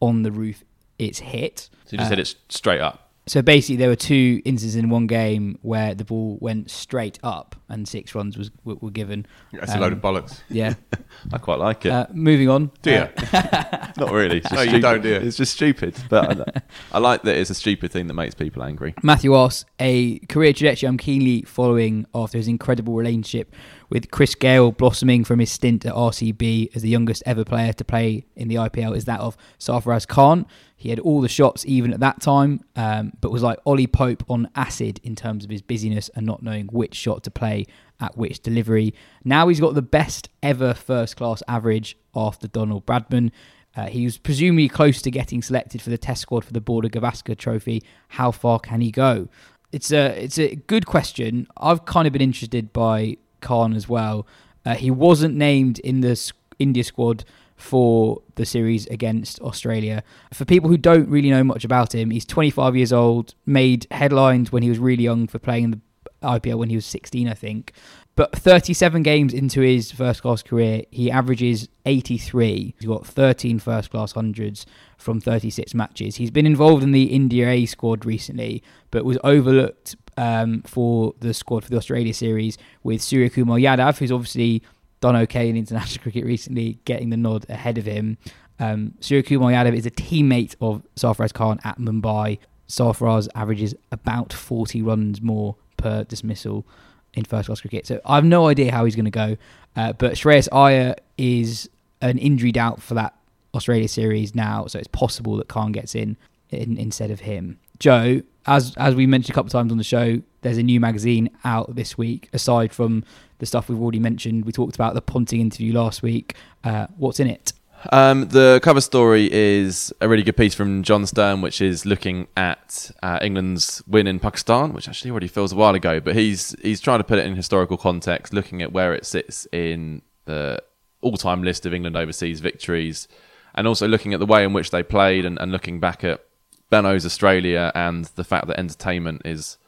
on 0.00 0.22
the 0.24 0.32
roof 0.32 0.64
it's 0.98 1.20
hit. 1.20 1.68
So 1.84 1.92
you 1.92 1.98
just 1.98 2.08
Uh, 2.08 2.16
hit 2.16 2.18
it 2.18 2.34
straight 2.48 2.80
up. 2.80 3.03
So 3.26 3.40
basically, 3.40 3.76
there 3.76 3.88
were 3.88 3.96
two 3.96 4.42
instances 4.44 4.76
in 4.76 4.90
one 4.90 5.06
game 5.06 5.58
where 5.62 5.94
the 5.94 6.04
ball 6.04 6.36
went 6.42 6.70
straight 6.70 7.18
up 7.22 7.56
and 7.70 7.88
six 7.88 8.14
runs 8.14 8.36
was 8.36 8.50
were, 8.64 8.74
were 8.74 8.90
given. 8.90 9.24
That's 9.50 9.72
a 9.74 9.78
load 9.78 9.94
of 9.94 10.04
Um, 10.04 10.14
bollocks. 10.14 10.40
Yeah. 10.50 10.74
I 11.32 11.38
quite 11.38 11.58
like 11.58 11.86
it. 11.86 11.90
Uh, 11.90 12.06
moving 12.12 12.50
on. 12.50 12.70
Do 12.82 12.90
you? 12.90 12.96
Uh, 13.32 13.88
Not 13.96 14.12
really. 14.12 14.38
It's 14.38 14.50
just 14.50 14.54
No, 14.54 14.60
you 14.72 14.78
don't, 14.78 15.00
do 15.02 15.08
you? 15.08 15.14
It's 15.14 15.38
just 15.38 15.54
stupid. 15.54 15.96
But 16.10 16.48
I, 16.56 16.62
I 16.92 16.98
like 16.98 17.22
that 17.22 17.36
it's 17.36 17.48
a 17.48 17.54
stupid 17.54 17.90
thing 17.90 18.08
that 18.08 18.14
makes 18.14 18.34
people 18.34 18.62
angry. 18.62 18.94
Matthew 19.02 19.32
Oss, 19.34 19.64
a 19.80 20.18
career 20.26 20.52
trajectory 20.52 20.86
I'm 20.86 20.98
keenly 20.98 21.42
following 21.42 22.04
after 22.14 22.36
his 22.36 22.46
incredible 22.46 22.94
relationship 22.94 23.54
with 23.88 24.10
Chris 24.10 24.34
Gayle 24.34 24.72
blossoming 24.72 25.24
from 25.24 25.38
his 25.38 25.50
stint 25.50 25.86
at 25.86 25.94
RCB 25.94 26.76
as 26.76 26.82
the 26.82 26.88
youngest 26.90 27.22
ever 27.24 27.44
player 27.44 27.72
to 27.72 27.84
play 27.84 28.26
in 28.36 28.48
the 28.48 28.56
IPL 28.56 28.94
is 28.96 29.06
that 29.06 29.20
of 29.20 29.36
Sarfaraz 29.58 30.06
Khan. 30.06 30.44
He 30.84 30.90
had 30.90 31.00
all 31.00 31.22
the 31.22 31.30
shots 31.30 31.64
even 31.64 31.94
at 31.94 32.00
that 32.00 32.20
time, 32.20 32.62
um, 32.76 33.14
but 33.22 33.32
was 33.32 33.42
like 33.42 33.58
Ollie 33.64 33.86
Pope 33.86 34.22
on 34.28 34.50
acid 34.54 35.00
in 35.02 35.16
terms 35.16 35.42
of 35.42 35.48
his 35.48 35.62
busyness 35.62 36.10
and 36.14 36.26
not 36.26 36.42
knowing 36.42 36.66
which 36.66 36.94
shot 36.94 37.22
to 37.22 37.30
play 37.30 37.64
at 38.00 38.18
which 38.18 38.40
delivery. 38.40 38.92
Now 39.24 39.48
he's 39.48 39.60
got 39.60 39.72
the 39.74 39.80
best 39.80 40.28
ever 40.42 40.74
first 40.74 41.16
class 41.16 41.42
average 41.48 41.96
after 42.14 42.46
Donald 42.46 42.84
Bradman. 42.84 43.30
Uh, 43.74 43.86
he 43.86 44.04
was 44.04 44.18
presumably 44.18 44.68
close 44.68 45.00
to 45.00 45.10
getting 45.10 45.40
selected 45.40 45.80
for 45.80 45.88
the 45.88 45.96
test 45.96 46.20
squad 46.20 46.44
for 46.44 46.52
the 46.52 46.60
Border 46.60 46.90
Gavaskar 46.90 47.38
Trophy. 47.38 47.82
How 48.08 48.30
far 48.30 48.60
can 48.60 48.82
he 48.82 48.90
go? 48.90 49.28
It's 49.72 49.90
a 49.90 50.22
it's 50.22 50.38
a 50.38 50.54
good 50.54 50.84
question. 50.84 51.46
I've 51.56 51.86
kind 51.86 52.06
of 52.06 52.12
been 52.12 52.20
interested 52.20 52.74
by 52.74 53.16
Khan 53.40 53.72
as 53.72 53.88
well. 53.88 54.26
Uh, 54.66 54.74
he 54.74 54.90
wasn't 54.90 55.34
named 55.34 55.78
in 55.78 56.02
the 56.02 56.32
India 56.58 56.84
squad 56.84 57.24
for 57.56 58.22
the 58.34 58.44
series 58.44 58.86
against 58.86 59.40
Australia. 59.40 60.02
For 60.32 60.44
people 60.44 60.68
who 60.68 60.76
don't 60.76 61.08
really 61.08 61.30
know 61.30 61.44
much 61.44 61.64
about 61.64 61.94
him, 61.94 62.10
he's 62.10 62.24
25 62.24 62.76
years 62.76 62.92
old, 62.92 63.34
made 63.46 63.86
headlines 63.90 64.50
when 64.52 64.62
he 64.62 64.68
was 64.68 64.78
really 64.78 65.04
young 65.04 65.26
for 65.26 65.38
playing 65.38 65.64
in 65.64 65.70
the 65.70 65.80
IPL 66.22 66.58
when 66.58 66.70
he 66.70 66.76
was 66.76 66.86
16, 66.86 67.28
I 67.28 67.34
think. 67.34 67.72
But 68.16 68.32
37 68.36 69.02
games 69.02 69.34
into 69.34 69.60
his 69.60 69.90
first 69.90 70.22
class 70.22 70.42
career, 70.42 70.84
he 70.90 71.10
averages 71.10 71.68
83. 71.84 72.74
He's 72.78 72.88
got 72.88 73.06
13 73.06 73.58
first 73.58 73.90
class 73.90 74.12
hundreds 74.12 74.66
from 74.96 75.20
36 75.20 75.74
matches. 75.74 76.16
He's 76.16 76.30
been 76.30 76.46
involved 76.46 76.84
in 76.84 76.92
the 76.92 77.04
India 77.04 77.48
A 77.48 77.66
squad 77.66 78.06
recently, 78.06 78.62
but 78.92 79.04
was 79.04 79.18
overlooked 79.24 79.96
um, 80.16 80.62
for 80.62 81.14
the 81.18 81.34
squad 81.34 81.64
for 81.64 81.70
the 81.70 81.76
Australia 81.76 82.14
series 82.14 82.56
with 82.84 83.02
Surya 83.02 83.30
Kumar 83.30 83.58
Yadav, 83.58 83.98
who's 83.98 84.12
obviously 84.12 84.62
done 85.04 85.16
okay 85.16 85.50
in 85.50 85.56
international 85.56 86.02
cricket 86.02 86.24
recently, 86.24 86.78
getting 86.86 87.10
the 87.10 87.16
nod 87.16 87.44
ahead 87.50 87.76
of 87.76 87.84
him. 87.84 88.16
Um, 88.58 88.94
Surya 89.00 89.22
Kumar 89.22 89.50
Yadav 89.50 89.76
is 89.76 89.84
a 89.84 89.90
teammate 89.90 90.56
of 90.62 90.82
Sarfaraz 90.96 91.34
Khan 91.34 91.60
at 91.62 91.78
Mumbai. 91.78 92.38
Sarfaraz 92.68 93.28
averages 93.34 93.74
about 93.92 94.32
40 94.32 94.80
runs 94.80 95.20
more 95.20 95.56
per 95.76 96.04
dismissal 96.04 96.66
in 97.12 97.24
first 97.24 97.46
class 97.46 97.60
cricket. 97.60 97.86
So 97.86 98.00
I 98.06 98.14
have 98.14 98.24
no 98.24 98.48
idea 98.48 98.72
how 98.72 98.86
he's 98.86 98.96
going 98.96 99.04
to 99.04 99.10
go. 99.10 99.36
Uh, 99.76 99.92
but 99.92 100.14
Shreyas 100.14 100.48
Iyer 100.50 100.94
is 101.18 101.68
an 102.00 102.16
injury 102.16 102.50
doubt 102.52 102.80
for 102.80 102.94
that 102.94 103.14
Australia 103.54 103.88
series 103.88 104.34
now, 104.34 104.66
so 104.66 104.78
it's 104.78 104.88
possible 104.88 105.36
that 105.36 105.48
Khan 105.48 105.72
gets 105.72 105.94
in, 105.94 106.16
in 106.48 106.78
instead 106.78 107.10
of 107.10 107.20
him. 107.20 107.58
Jo, 107.78 108.22
as 108.46 108.74
as 108.76 108.94
we 108.94 109.06
mentioned 109.06 109.30
a 109.30 109.34
couple 109.34 109.48
of 109.48 109.52
times 109.52 109.70
on 109.70 109.78
the 109.78 109.84
show, 109.84 110.22
there's 110.40 110.58
a 110.58 110.62
new 110.62 110.80
magazine 110.80 111.28
out 111.44 111.76
this 111.76 111.98
week. 111.98 112.30
Aside 112.32 112.72
from 112.72 113.04
the 113.44 113.48
stuff 113.48 113.68
we've 113.68 113.80
already 113.80 114.00
mentioned, 114.00 114.46
we 114.46 114.52
talked 114.52 114.74
about 114.74 114.94
the 114.94 115.02
Ponting 115.02 115.40
interview 115.40 115.74
last 115.74 116.02
week. 116.02 116.34
Uh, 116.64 116.86
what's 116.96 117.20
in 117.20 117.26
it? 117.26 117.52
Um, 117.92 118.28
the 118.28 118.58
cover 118.62 118.80
story 118.80 119.28
is 119.30 119.92
a 120.00 120.08
really 120.08 120.22
good 120.22 120.38
piece 120.38 120.54
from 120.54 120.82
John 120.82 121.04
Stern, 121.04 121.42
which 121.42 121.60
is 121.60 121.84
looking 121.84 122.26
at 122.38 122.90
uh, 123.02 123.18
England's 123.20 123.82
win 123.86 124.06
in 124.06 124.18
Pakistan, 124.18 124.72
which 124.72 124.88
actually 124.88 125.10
already 125.10 125.28
feels 125.28 125.52
a 125.52 125.56
while 125.56 125.74
ago. 125.74 126.00
But 126.00 126.16
he's 126.16 126.56
he's 126.62 126.80
trying 126.80 127.00
to 127.00 127.04
put 127.04 127.18
it 127.18 127.26
in 127.26 127.36
historical 127.36 127.76
context, 127.76 128.32
looking 128.32 128.62
at 128.62 128.72
where 128.72 128.94
it 128.94 129.04
sits 129.04 129.46
in 129.52 130.00
the 130.24 130.62
all-time 131.02 131.42
list 131.42 131.66
of 131.66 131.74
England 131.74 131.98
overseas 131.98 132.40
victories, 132.40 133.06
and 133.54 133.68
also 133.68 133.86
looking 133.86 134.14
at 134.14 134.20
the 134.20 134.26
way 134.26 134.42
in 134.42 134.54
which 134.54 134.70
they 134.70 134.82
played, 134.82 135.26
and, 135.26 135.38
and 135.38 135.52
looking 135.52 135.80
back 135.80 136.02
at 136.02 136.24
Benaud's 136.70 137.04
Australia 137.04 137.70
and 137.74 138.06
the 138.16 138.24
fact 138.24 138.46
that 138.46 138.58
entertainment 138.58 139.20
is 139.26 139.58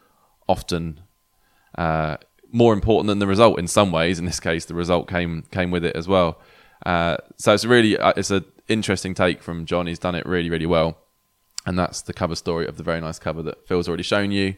often 0.49 1.01
uh, 1.77 2.16
more 2.57 2.73
important 2.73 3.07
than 3.09 3.19
the 3.19 3.27
result 3.27 3.59
in 3.59 3.69
some 3.69 3.93
ways. 3.93 4.19
In 4.19 4.25
this 4.25 4.41
case, 4.41 4.65
the 4.65 4.75
result 4.75 5.09
came 5.09 5.43
came 5.51 5.71
with 5.71 5.85
it 5.85 5.95
as 5.95 6.09
well. 6.09 6.41
Uh, 6.85 7.17
so 7.37 7.53
it's 7.53 7.65
really 7.67 7.99
uh, 7.99 8.15
it's 8.17 8.31
an 8.31 8.45
interesting 8.67 9.13
take 9.15 9.43
from 9.43 9.67
John. 9.67 9.87
He's 9.87 9.99
done 9.99 10.15
it 10.15 10.25
really 10.25 10.49
really 10.49 10.67
well, 10.67 10.97
and 11.67 11.79
that's 11.79 12.01
the 12.01 12.15
cover 12.15 12.35
story 12.35 12.67
of 12.67 12.79
the 12.79 12.83
very 12.83 13.01
nice 13.01 13.19
cover 13.19 13.43
that 13.43 13.69
Phil's 13.69 13.89
already 13.89 14.03
shown 14.03 14.31
you. 14.31 14.55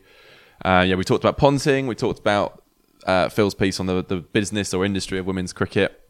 Uh, 0.64 0.84
yeah, 0.86 0.94
we 0.94 1.02
talked 1.04 1.24
about 1.24 1.36
Ponting. 1.38 1.86
We 1.88 1.94
talked 1.96 2.20
about 2.20 2.62
uh, 3.04 3.28
Phil's 3.28 3.54
piece 3.54 3.80
on 3.80 3.86
the 3.86 4.04
the 4.04 4.18
business 4.18 4.72
or 4.72 4.84
industry 4.84 5.18
of 5.18 5.26
women's 5.26 5.52
cricket. 5.52 6.00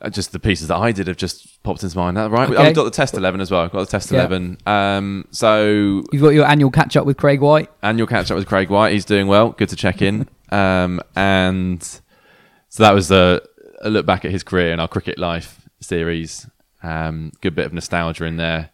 Uh, 0.00 0.10
just 0.10 0.32
the 0.32 0.40
pieces 0.40 0.66
that 0.68 0.76
I 0.76 0.90
did 0.92 1.06
have 1.06 1.16
just 1.16 1.62
popped 1.62 1.82
into 1.82 1.96
mind. 1.96 2.16
That 2.16 2.30
right? 2.30 2.48
Okay. 2.50 2.56
I've 2.56 2.74
got 2.74 2.84
the 2.84 2.90
Test 2.90 3.14
Eleven 3.14 3.40
as 3.40 3.50
well. 3.50 3.60
I've 3.62 3.72
got 3.72 3.80
the 3.80 3.90
Test 3.90 4.10
Yeah. 4.10 4.20
Eleven. 4.20 4.58
Um, 4.66 5.26
so 5.30 6.02
You've 6.10 6.22
got 6.22 6.30
your 6.30 6.46
annual 6.46 6.70
catch 6.70 6.96
up 6.96 7.06
with 7.06 7.16
Craig 7.18 7.40
White. 7.40 7.70
Annual 7.82 8.06
catch 8.08 8.30
up 8.30 8.36
with 8.36 8.46
Craig 8.46 8.68
White. 8.70 8.92
He's 8.94 9.04
doing 9.04 9.26
well. 9.28 9.50
Good 9.50 9.68
to 9.68 9.76
check 9.76 10.00
in. 10.02 10.28
Um, 10.56 11.00
and 11.14 11.82
so 11.82 12.82
that 12.82 12.94
was 12.94 13.10
a, 13.10 13.42
a 13.82 13.90
look 13.90 14.06
back 14.06 14.24
at 14.24 14.30
his 14.30 14.42
career 14.42 14.72
in 14.72 14.80
our 14.80 14.88
Cricket 14.88 15.18
Life 15.18 15.68
series. 15.80 16.48
Um, 16.82 17.32
good 17.40 17.54
bit 17.54 17.66
of 17.66 17.72
nostalgia 17.72 18.24
in 18.24 18.36
there. 18.36 18.70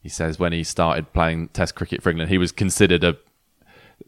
He 0.00 0.08
says 0.08 0.38
when 0.38 0.52
he 0.52 0.64
started 0.64 1.12
playing 1.12 1.48
Test 1.48 1.74
cricket 1.74 2.02
for 2.02 2.10
England, 2.10 2.30
he 2.30 2.38
was 2.38 2.52
considered 2.52 3.04
a. 3.04 3.16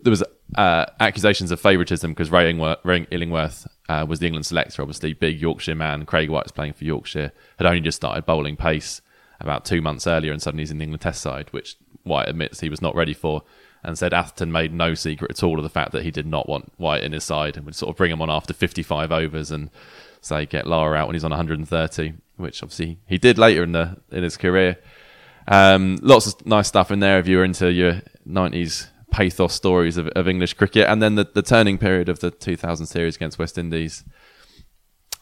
There 0.03 0.11
was 0.11 0.23
uh, 0.57 0.87
accusations 0.99 1.51
of 1.51 1.61
favouritism 1.61 2.12
because 2.12 2.31
Ray, 2.31 2.53
Ingwer- 2.53 2.79
Ray 2.85 3.07
Illingworth 3.11 3.66
uh, 3.89 4.07
was 4.09 4.21
the 4.21 4.27
England 4.27 4.47
selector, 4.47 4.81
obviously 4.81 5.12
big 5.12 5.41
Yorkshire 5.41 5.75
man. 5.75 6.07
Craig 6.07 6.31
White 6.31 6.45
was 6.45 6.53
playing 6.53 6.73
for 6.73 6.85
Yorkshire, 6.85 7.33
had 7.59 7.66
only 7.66 7.81
just 7.81 7.97
started 7.97 8.25
bowling 8.25 8.57
pace 8.57 9.03
about 9.41 9.64
two 9.64 9.83
months 9.83 10.07
earlier, 10.07 10.33
and 10.33 10.41
suddenly 10.41 10.62
he's 10.62 10.71
in 10.71 10.79
the 10.79 10.85
England 10.85 11.03
Test 11.03 11.21
side, 11.21 11.49
which 11.51 11.77
White 12.05 12.29
admits 12.29 12.61
he 12.61 12.68
was 12.68 12.81
not 12.81 12.95
ready 12.95 13.12
for, 13.14 13.43
and 13.83 13.99
said 13.99 14.12
Atherton 14.12 14.53
made 14.53 14.72
no 14.72 14.95
secret 14.95 15.31
at 15.31 15.43
all 15.43 15.59
of 15.59 15.62
the 15.62 15.70
fact 15.70 15.93
that 15.93 16.03
he 16.03 16.11
did 16.11 16.26
not 16.26 16.49
want 16.49 16.72
White 16.76 17.03
in 17.03 17.12
his 17.12 17.24
side 17.24 17.57
and 17.57 17.64
would 17.64 17.74
sort 17.74 17.91
of 17.91 17.97
bring 17.97 18.11
him 18.11 18.20
on 18.20 18.31
after 18.31 18.53
55 18.53 19.11
overs 19.11 19.51
and 19.51 19.70
say 20.20 20.47
get 20.47 20.66
Lara 20.66 20.99
out 20.99 21.09
when 21.09 21.14
he's 21.14 21.24
on 21.24 21.31
130, 21.31 22.12
which 22.37 22.62
obviously 22.62 22.99
he 23.07 23.18
did 23.18 23.39
later 23.39 23.62
in 23.62 23.72
the 23.72 23.97
in 24.11 24.22
his 24.22 24.37
career. 24.37 24.78
Um, 25.49 25.99
lots 26.03 26.26
of 26.26 26.47
nice 26.47 26.68
stuff 26.68 26.91
in 26.91 27.01
there 27.01 27.18
if 27.18 27.26
you 27.26 27.39
were 27.39 27.45
into 27.45 27.72
your 27.72 28.03
90s 28.28 28.89
pathos 29.11 29.55
stories 29.55 29.97
of, 29.97 30.09
of 30.09 30.28
English 30.28 30.55
cricket, 30.55 30.87
and 30.89 31.03
then 31.03 31.14
the, 31.16 31.24
the 31.24 31.43
turning 31.43 31.78
period 31.78 32.09
of 32.09 32.20
the 32.20 32.31
2000 32.31 32.87
series 32.87 33.16
against 33.16 33.39
West 33.39 33.59
Indies. 33.59 34.05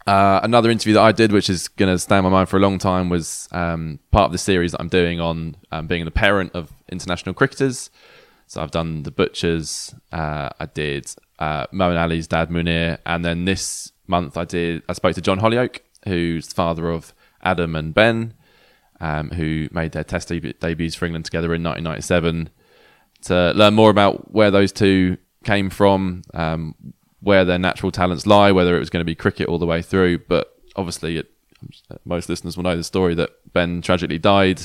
Uh, 0.07 0.41
another 0.43 0.71
interview 0.71 0.95
that 0.95 1.03
I 1.03 1.13
did, 1.13 1.33
which 1.33 1.51
is 1.51 1.69
going 1.69 1.93
to 1.93 1.99
stay 1.99 2.17
in 2.17 2.25
my 2.25 2.31
mind 2.31 2.49
for 2.49 2.57
a 2.57 2.61
long 2.61 2.79
time, 2.79 3.11
was 3.11 3.49
um, 3.53 3.99
part 4.11 4.27
of 4.27 4.33
the 4.33 4.39
series 4.39 4.73
that 4.73 4.81
I'm 4.81 4.89
doing 4.89 5.21
on 5.21 5.57
um, 5.71 5.87
being 5.87 6.05
the 6.05 6.11
parent 6.11 6.53
of 6.55 6.73
international 6.91 7.35
cricketers. 7.35 7.91
So 8.49 8.63
I've 8.63 8.71
done 8.71 9.03
the 9.03 9.11
Butchers, 9.11 9.95
uh, 10.11 10.49
I 10.59 10.67
did 10.67 11.07
uh, 11.39 11.67
Moeen 11.67 12.01
Ali's 12.01 12.27
dad 12.27 12.49
Munir, 12.49 12.99
and 13.05 13.23
then 13.23 13.45
this 13.45 13.93
month 14.07 14.39
I 14.39 14.47
did 14.47 14.83
I 14.89 14.95
spoke 14.95 15.15
to 15.17 15.21
John 15.21 15.39
Hollioake, 15.39 15.81
who's 16.07 16.49
the 16.49 16.55
father 16.55 16.91
of 16.91 17.13
Adam 17.43 17.77
and 17.77 17.93
Ben, 17.93 18.33
um, 19.01 19.31
who 19.31 19.69
made 19.71 19.93
their 19.93 20.03
Test 20.03 20.29
deb- 20.29 20.59
debuts 20.61 20.95
for 20.95 21.05
England 21.05 21.27
together 21.27 21.55
in 21.55 21.63
1997, 21.63 22.49
to 23.25 23.53
learn 23.53 23.75
more 23.75 23.91
about 23.91 24.33
where 24.33 24.51
those 24.51 24.73
two 24.73 25.19
came 25.45 25.69
from, 25.69 26.23
um, 26.33 26.75
where 27.21 27.45
their 27.45 27.59
natural 27.59 27.93
talents 27.93 28.27
lie, 28.27 28.51
whether 28.51 28.77
it 28.77 28.81
was 28.81 28.89
going 28.89 29.03
to 29.03 29.05
be 29.05 29.15
cricket 29.15 29.49
all 29.49 29.59
the 29.59 29.67
way 29.67 29.83
through. 29.83 30.21
But 30.21 30.59
obviously, 30.75 31.19
it, 31.19 31.31
most 32.07 32.31
listeners 32.31 32.57
will 32.57 32.65
know 32.65 32.77
the 32.79 32.83
story 32.83 33.15
that 33.17 33.31
Ben 33.53 33.83
tragically 33.83 34.19
died 34.19 34.63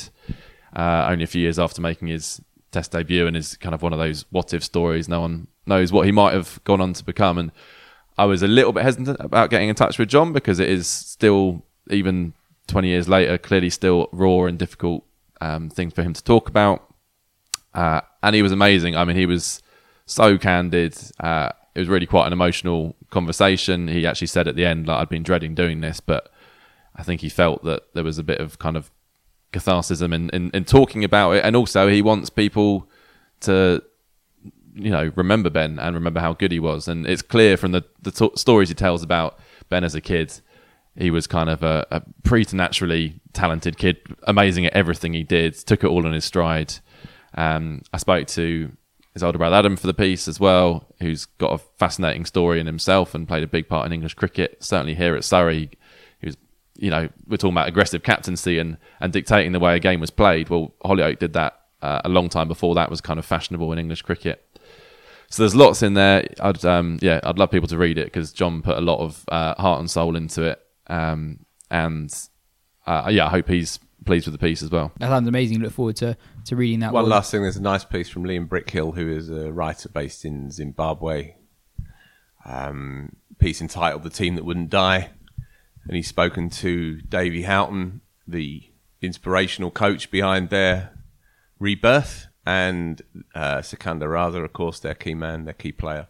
uh, 0.73 1.07
only 1.09 1.25
a 1.25 1.27
few 1.27 1.41
years 1.41 1.59
after 1.59 1.81
making 1.81 2.07
his 2.07 2.41
Test 2.73 2.91
debut, 2.91 3.27
and 3.27 3.37
is 3.37 3.55
kind 3.57 3.73
of 3.73 3.81
one 3.81 3.93
of 3.93 3.99
those 3.99 4.25
what 4.29 4.53
if 4.53 4.63
stories. 4.63 5.07
No 5.07 5.21
one 5.21 5.47
knows 5.65 5.91
what 5.91 6.05
he 6.05 6.11
might 6.11 6.33
have 6.33 6.59
gone 6.63 6.81
on 6.81 6.93
to 6.93 7.03
become, 7.03 7.37
and 7.37 7.51
I 8.17 8.25
was 8.25 8.43
a 8.43 8.47
little 8.47 8.73
bit 8.73 8.83
hesitant 8.83 9.17
about 9.19 9.49
getting 9.49 9.69
in 9.69 9.75
touch 9.75 9.97
with 9.97 10.09
John 10.09 10.33
because 10.33 10.59
it 10.59 10.69
is 10.69 10.87
still 10.87 11.63
even 11.89 12.33
20 12.67 12.87
years 12.87 13.09
later, 13.09 13.37
clearly 13.37 13.69
still 13.69 14.09
raw 14.11 14.45
and 14.45 14.57
difficult 14.57 15.03
um, 15.41 15.69
things 15.69 15.93
for 15.93 16.03
him 16.03 16.13
to 16.13 16.23
talk 16.23 16.49
about. 16.49 16.93
Uh, 17.73 18.01
and 18.21 18.35
he 18.35 18.41
was 18.41 18.51
amazing. 18.51 18.95
I 18.95 19.03
mean, 19.03 19.15
he 19.15 19.25
was 19.25 19.61
so 20.05 20.37
candid. 20.37 20.95
Uh, 21.19 21.49
it 21.75 21.79
was 21.79 21.89
really 21.89 22.05
quite 22.05 22.27
an 22.27 22.33
emotional 22.33 22.95
conversation. 23.09 23.87
He 23.87 24.05
actually 24.05 24.27
said 24.27 24.47
at 24.47 24.55
the 24.55 24.65
end, 24.65 24.87
like, 24.87 24.99
I'd 24.99 25.09
been 25.09 25.23
dreading 25.23 25.55
doing 25.55 25.81
this, 25.81 25.99
but 25.99 26.31
I 26.95 27.03
think 27.03 27.21
he 27.21 27.29
felt 27.29 27.63
that 27.63 27.93
there 27.93 28.03
was 28.03 28.19
a 28.19 28.23
bit 28.23 28.39
of 28.39 28.59
kind 28.59 28.77
of 28.77 28.91
catharsism 29.53 30.13
and, 30.13 30.29
in, 30.31 30.51
in 30.53 30.65
talking 30.65 31.03
about 31.03 31.31
it. 31.31 31.45
And 31.45 31.55
also, 31.55 31.87
he 31.87 32.01
wants 32.01 32.29
people 32.29 32.89
to, 33.41 33.81
you 34.73 34.91
know, 34.91 35.11
remember 35.15 35.49
Ben 35.49 35.79
and 35.79 35.95
remember 35.95 36.19
how 36.19 36.33
good 36.33 36.51
he 36.51 36.59
was. 36.59 36.87
And 36.87 37.07
it's 37.07 37.21
clear 37.21 37.55
from 37.55 37.71
the, 37.71 37.83
the 38.01 38.11
t- 38.11 38.31
stories 38.35 38.69
he 38.69 38.75
tells 38.75 39.03
about 39.03 39.39
Ben 39.69 39.83
as 39.83 39.95
a 39.95 40.01
kid, 40.01 40.41
he 40.97 41.09
was 41.09 41.27
kind 41.27 41.49
of 41.49 41.63
a, 41.63 41.87
a 41.91 42.01
preternaturally 42.23 43.19
talented 43.31 43.77
kid, 43.77 43.97
amazing 44.23 44.65
at 44.65 44.73
everything 44.73 45.13
he 45.13 45.23
did, 45.23 45.53
took 45.53 45.83
it 45.83 45.87
all 45.87 46.05
in 46.05 46.13
his 46.13 46.25
stride. 46.25 46.73
Um, 47.35 47.81
I 47.93 47.97
spoke 47.97 48.27
to 48.27 48.71
his 49.13 49.23
older 49.23 49.37
brother 49.37 49.55
Adam 49.55 49.75
for 49.75 49.87
the 49.87 49.93
piece 49.93 50.27
as 50.27 50.39
well, 50.39 50.87
who's 50.99 51.25
got 51.25 51.53
a 51.53 51.57
fascinating 51.57 52.25
story 52.25 52.59
in 52.59 52.65
himself 52.65 53.15
and 53.15 53.27
played 53.27 53.43
a 53.43 53.47
big 53.47 53.67
part 53.67 53.85
in 53.85 53.93
English 53.93 54.15
cricket. 54.15 54.63
Certainly 54.63 54.95
here 54.95 55.15
at 55.15 55.23
Surrey, 55.23 55.71
you 56.75 56.89
know, 56.89 57.09
we're 57.27 57.37
talking 57.37 57.53
about 57.53 57.67
aggressive 57.67 58.03
captaincy 58.03 58.57
and, 58.59 58.77
and 58.99 59.13
dictating 59.13 59.51
the 59.51 59.59
way 59.59 59.75
a 59.75 59.79
game 59.79 59.99
was 59.99 60.09
played. 60.11 60.49
Well, 60.49 60.73
Hollioake 60.83 61.19
did 61.19 61.33
that 61.33 61.59
uh, 61.81 62.01
a 62.03 62.09
long 62.09 62.29
time 62.29 62.47
before 62.47 62.75
that 62.75 62.89
was 62.89 63.01
kind 63.01 63.19
of 63.19 63.25
fashionable 63.25 63.71
in 63.71 63.79
English 63.79 64.01
cricket. 64.01 64.45
So 65.29 65.43
there's 65.43 65.55
lots 65.55 65.81
in 65.81 65.93
there. 65.95 66.27
I'd 66.39 66.63
um, 66.63 66.99
yeah, 67.01 67.19
I'd 67.23 67.39
love 67.39 67.49
people 67.51 67.67
to 67.69 67.77
read 67.77 67.97
it 67.97 68.05
because 68.05 68.31
John 68.31 68.61
put 68.61 68.77
a 68.77 68.81
lot 68.81 68.99
of 68.99 69.25
uh, 69.29 69.55
heart 69.55 69.79
and 69.79 69.89
soul 69.89 70.15
into 70.15 70.43
it, 70.43 70.61
um, 70.87 71.45
and 71.71 72.13
uh, 72.85 73.09
yeah, 73.11 73.25
I 73.25 73.29
hope 73.29 73.47
he's 73.47 73.79
pleased 74.05 74.27
with 74.27 74.33
the 74.33 74.37
piece 74.37 74.61
as 74.61 74.69
well. 74.69 74.91
That 74.99 75.09
sounds 75.09 75.27
amazing. 75.27 75.59
Look 75.61 75.71
forward 75.73 75.95
to, 75.97 76.17
to 76.45 76.55
reading 76.55 76.81
that 76.81 76.93
One 76.93 77.03
one. 77.03 77.09
last 77.09 77.31
thing, 77.31 77.41
there's 77.41 77.55
a 77.55 77.61
nice 77.61 77.83
piece 77.83 78.09
from 78.09 78.25
Liam 78.25 78.47
Brickhill, 78.47 78.93
who 78.93 79.09
is 79.09 79.29
a 79.29 79.51
writer 79.51 79.89
based 79.89 80.23
in 80.23 80.51
Zimbabwe. 80.51 81.35
Um, 82.45 83.15
piece 83.39 83.61
entitled 83.61 84.03
"The 84.03 84.09
Team 84.09 84.35
That 84.35 84.45
Wouldn't 84.45 84.69
Die," 84.69 85.09
and 85.87 85.95
he's 85.95 86.07
spoken 86.07 86.49
to 86.49 87.01
Davy 87.01 87.43
Houghton, 87.43 88.01
the 88.27 88.63
inspirational 89.01 89.71
coach 89.71 90.09
behind 90.09 90.49
their 90.49 90.91
rebirth, 91.59 92.27
and 92.45 93.01
uh, 93.35 93.61
Sikandar 93.61 94.09
Raza, 94.09 94.43
of 94.43 94.53
course, 94.53 94.79
their 94.79 94.95
key 94.95 95.13
man, 95.13 95.45
their 95.45 95.53
key 95.53 95.71
player. 95.71 96.07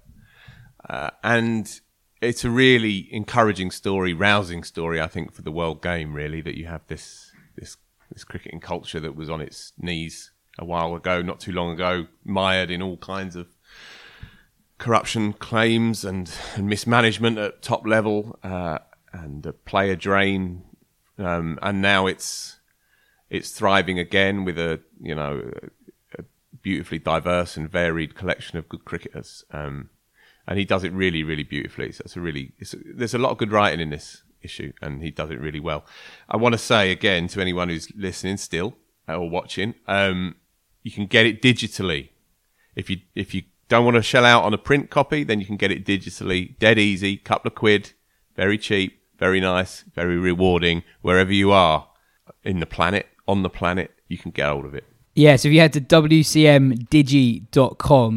Uh, 0.87 1.11
and 1.23 1.79
it's 2.21 2.43
a 2.43 2.49
really 2.49 3.07
encouraging 3.11 3.71
story, 3.71 4.13
rousing 4.13 4.63
story, 4.63 4.99
I 5.01 5.07
think, 5.07 5.33
for 5.33 5.41
the 5.41 5.51
world 5.51 5.81
game. 5.81 6.13
Really, 6.13 6.41
that 6.41 6.57
you 6.57 6.65
have 6.65 6.85
this 6.87 7.31
this 7.55 7.77
this 8.11 8.23
cricketing 8.23 8.59
culture 8.59 8.99
that 8.99 9.15
was 9.15 9.29
on 9.29 9.41
its 9.41 9.73
knees 9.77 10.31
a 10.59 10.65
while 10.65 10.95
ago, 10.95 11.21
not 11.21 11.39
too 11.39 11.51
long 11.51 11.71
ago, 11.71 12.07
mired 12.23 12.69
in 12.69 12.81
all 12.81 12.97
kinds 12.97 13.35
of 13.35 13.47
corruption 14.77 15.33
claims 15.33 16.03
and, 16.03 16.31
and 16.55 16.67
mismanagement 16.67 17.37
at 17.37 17.61
top 17.61 17.87
level, 17.87 18.37
uh, 18.43 18.79
and 19.13 19.45
a 19.45 19.53
player 19.53 19.95
drain, 19.95 20.63
um, 21.17 21.59
and 21.61 21.81
now 21.81 22.07
it's 22.07 22.59
it's 23.29 23.51
thriving 23.51 23.99
again 23.99 24.43
with 24.43 24.57
a 24.57 24.81
you 25.01 25.15
know 25.15 25.51
a 26.17 26.23
beautifully 26.61 26.99
diverse 26.99 27.55
and 27.55 27.71
varied 27.71 28.15
collection 28.15 28.57
of 28.57 28.67
good 28.67 28.83
cricketers. 28.85 29.45
Um, 29.51 29.89
and 30.47 30.59
he 30.59 30.65
does 30.65 30.83
it 30.83 30.91
really, 30.91 31.23
really 31.23 31.43
beautifully. 31.43 31.91
So 31.91 32.01
it's 32.05 32.17
a 32.17 32.21
really, 32.21 32.51
it's 32.59 32.73
a, 32.73 32.77
there's 32.83 33.13
a 33.13 33.17
lot 33.19 33.31
of 33.31 33.37
good 33.37 33.51
writing 33.51 33.79
in 33.79 33.89
this 33.89 34.23
issue, 34.41 34.73
and 34.81 35.01
he 35.01 35.11
does 35.11 35.29
it 35.31 35.39
really 35.39 35.59
well. 35.59 35.85
I 36.29 36.37
want 36.37 36.53
to 36.53 36.59
say 36.59 36.91
again 36.91 37.27
to 37.29 37.41
anyone 37.41 37.69
who's 37.69 37.89
listening 37.95 38.37
still 38.37 38.75
or 39.07 39.29
watching, 39.29 39.75
um, 39.87 40.35
you 40.81 40.91
can 40.91 41.05
get 41.05 41.25
it 41.25 41.41
digitally. 41.41 42.09
If 42.75 42.89
you 42.89 42.97
if 43.15 43.33
you 43.33 43.43
don't 43.69 43.85
want 43.85 43.95
to 43.95 44.03
shell 44.03 44.25
out 44.25 44.43
on 44.43 44.53
a 44.53 44.57
print 44.57 44.89
copy, 44.89 45.23
then 45.23 45.39
you 45.39 45.45
can 45.45 45.57
get 45.57 45.71
it 45.71 45.85
digitally, 45.85 46.57
dead 46.59 46.77
easy, 46.77 47.17
couple 47.17 47.47
of 47.49 47.55
quid, 47.55 47.91
very 48.35 48.57
cheap, 48.57 49.01
very 49.23 49.39
nice, 49.39 49.85
very 49.95 50.17
rewarding. 50.17 50.83
Wherever 51.01 51.31
you 51.31 51.53
are 51.53 51.87
in 52.43 52.59
the 52.59 52.65
planet, 52.65 53.07
on 53.25 53.41
the 53.41 53.49
planet, 53.49 53.91
you 54.09 54.17
can 54.17 54.31
get 54.31 54.49
hold 54.49 54.65
of 54.65 54.75
it. 54.75 54.83
Yeah, 55.15 55.37
so 55.37 55.47
if 55.47 55.53
you 55.53 55.61
head 55.61 55.71
to 55.73 55.79
wcmdigi.com, 55.79 56.83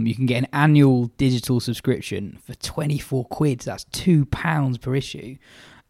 you 0.05 0.17
can 0.17 0.27
get 0.27 0.39
an 0.39 0.49
annual 0.53 1.07
digital 1.17 1.61
subscription 1.61 2.41
for 2.45 2.55
24 2.55 3.25
quid. 3.27 3.61
That's 3.61 3.85
£2 3.85 4.81
per 4.81 4.97
issue. 4.97 5.37